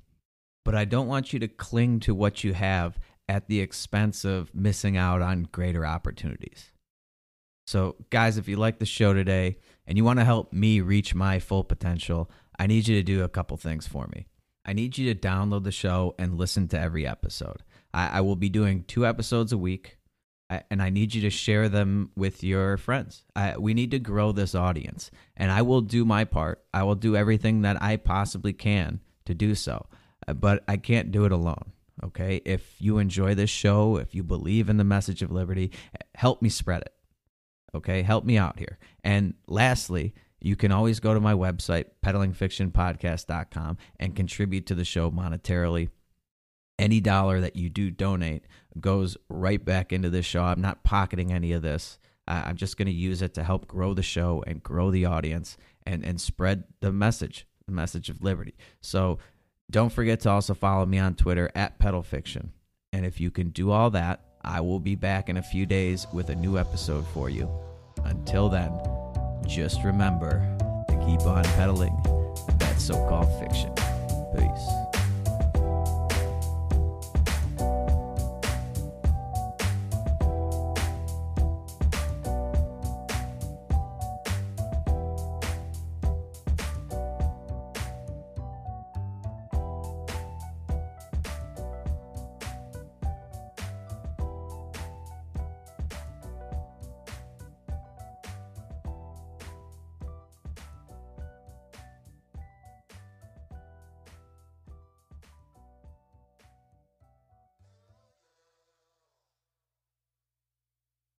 But 0.68 0.74
I 0.74 0.84
don't 0.84 1.06
want 1.06 1.32
you 1.32 1.38
to 1.38 1.48
cling 1.48 2.00
to 2.00 2.14
what 2.14 2.44
you 2.44 2.52
have 2.52 2.98
at 3.26 3.48
the 3.48 3.58
expense 3.60 4.22
of 4.26 4.54
missing 4.54 4.98
out 4.98 5.22
on 5.22 5.48
greater 5.50 5.86
opportunities. 5.86 6.72
So, 7.66 7.96
guys, 8.10 8.36
if 8.36 8.48
you 8.48 8.56
like 8.56 8.78
the 8.78 8.84
show 8.84 9.14
today 9.14 9.56
and 9.86 9.96
you 9.96 10.04
want 10.04 10.18
to 10.18 10.26
help 10.26 10.52
me 10.52 10.82
reach 10.82 11.14
my 11.14 11.38
full 11.38 11.64
potential, 11.64 12.30
I 12.58 12.66
need 12.66 12.86
you 12.86 12.96
to 12.96 13.02
do 13.02 13.24
a 13.24 13.30
couple 13.30 13.56
things 13.56 13.86
for 13.86 14.08
me. 14.14 14.26
I 14.66 14.74
need 14.74 14.98
you 14.98 15.14
to 15.14 15.18
download 15.18 15.64
the 15.64 15.72
show 15.72 16.14
and 16.18 16.36
listen 16.36 16.68
to 16.68 16.78
every 16.78 17.06
episode. 17.06 17.62
I, 17.94 18.18
I 18.18 18.20
will 18.20 18.36
be 18.36 18.50
doing 18.50 18.84
two 18.84 19.06
episodes 19.06 19.54
a 19.54 19.56
week, 19.56 19.96
and 20.50 20.82
I 20.82 20.90
need 20.90 21.14
you 21.14 21.22
to 21.22 21.30
share 21.30 21.70
them 21.70 22.10
with 22.14 22.44
your 22.44 22.76
friends. 22.76 23.24
I, 23.34 23.56
we 23.56 23.72
need 23.72 23.92
to 23.92 23.98
grow 23.98 24.32
this 24.32 24.54
audience, 24.54 25.10
and 25.34 25.50
I 25.50 25.62
will 25.62 25.80
do 25.80 26.04
my 26.04 26.24
part. 26.26 26.62
I 26.74 26.82
will 26.82 26.94
do 26.94 27.16
everything 27.16 27.62
that 27.62 27.82
I 27.82 27.96
possibly 27.96 28.52
can 28.52 29.00
to 29.24 29.32
do 29.32 29.54
so, 29.54 29.86
but 30.34 30.64
I 30.68 30.76
can't 30.76 31.10
do 31.10 31.24
it 31.24 31.32
alone. 31.32 31.72
Okay. 32.04 32.40
If 32.44 32.76
you 32.78 32.98
enjoy 32.98 33.34
this 33.34 33.50
show, 33.50 33.96
if 33.96 34.14
you 34.14 34.22
believe 34.22 34.68
in 34.68 34.76
the 34.76 34.84
message 34.84 35.22
of 35.22 35.32
liberty, 35.32 35.72
help 36.14 36.42
me 36.42 36.48
spread 36.48 36.82
it. 36.82 36.94
Okay. 37.74 38.02
Help 38.02 38.24
me 38.24 38.38
out 38.38 38.58
here. 38.58 38.78
And 39.02 39.34
lastly, 39.46 40.14
you 40.40 40.54
can 40.54 40.70
always 40.70 41.00
go 41.00 41.14
to 41.14 41.20
my 41.20 41.34
website, 41.34 41.86
peddlingfictionpodcast.com, 42.04 43.78
and 43.98 44.14
contribute 44.14 44.66
to 44.66 44.74
the 44.74 44.84
show 44.84 45.10
monetarily. 45.10 45.88
Any 46.78 47.00
dollar 47.00 47.40
that 47.40 47.56
you 47.56 47.68
do 47.68 47.90
donate 47.90 48.44
goes 48.78 49.16
right 49.28 49.64
back 49.64 49.92
into 49.92 50.10
this 50.10 50.26
show. 50.26 50.44
I'm 50.44 50.60
not 50.60 50.84
pocketing 50.84 51.32
any 51.32 51.52
of 51.52 51.62
this. 51.62 51.98
I'm 52.28 52.56
just 52.56 52.76
going 52.76 52.86
to 52.86 52.92
use 52.92 53.22
it 53.22 53.34
to 53.34 53.42
help 53.42 53.66
grow 53.66 53.94
the 53.94 54.02
show 54.02 54.44
and 54.46 54.62
grow 54.62 54.90
the 54.90 55.06
audience 55.06 55.56
and, 55.84 56.04
and 56.04 56.20
spread 56.20 56.64
the 56.80 56.92
message, 56.92 57.46
the 57.66 57.72
message 57.72 58.10
of 58.10 58.22
liberty. 58.22 58.54
So 58.80 59.18
Don't 59.70 59.92
forget 59.92 60.20
to 60.20 60.30
also 60.30 60.54
follow 60.54 60.86
me 60.86 60.98
on 60.98 61.14
Twitter 61.14 61.50
at 61.54 61.78
Pedal 61.78 62.02
Fiction. 62.02 62.52
And 62.92 63.04
if 63.04 63.20
you 63.20 63.30
can 63.30 63.50
do 63.50 63.70
all 63.70 63.90
that, 63.90 64.20
I 64.42 64.62
will 64.62 64.80
be 64.80 64.94
back 64.94 65.28
in 65.28 65.36
a 65.36 65.42
few 65.42 65.66
days 65.66 66.06
with 66.10 66.30
a 66.30 66.34
new 66.34 66.56
episode 66.56 67.06
for 67.08 67.28
you. 67.28 67.50
Until 68.04 68.48
then, 68.48 68.72
just 69.46 69.84
remember 69.84 70.40
to 70.88 70.94
keep 71.04 71.20
on 71.26 71.44
peddling 71.44 71.96
that 72.58 72.80
so 72.80 72.94
called 73.08 73.28
fiction. 73.38 73.72
Peace. 74.34 74.87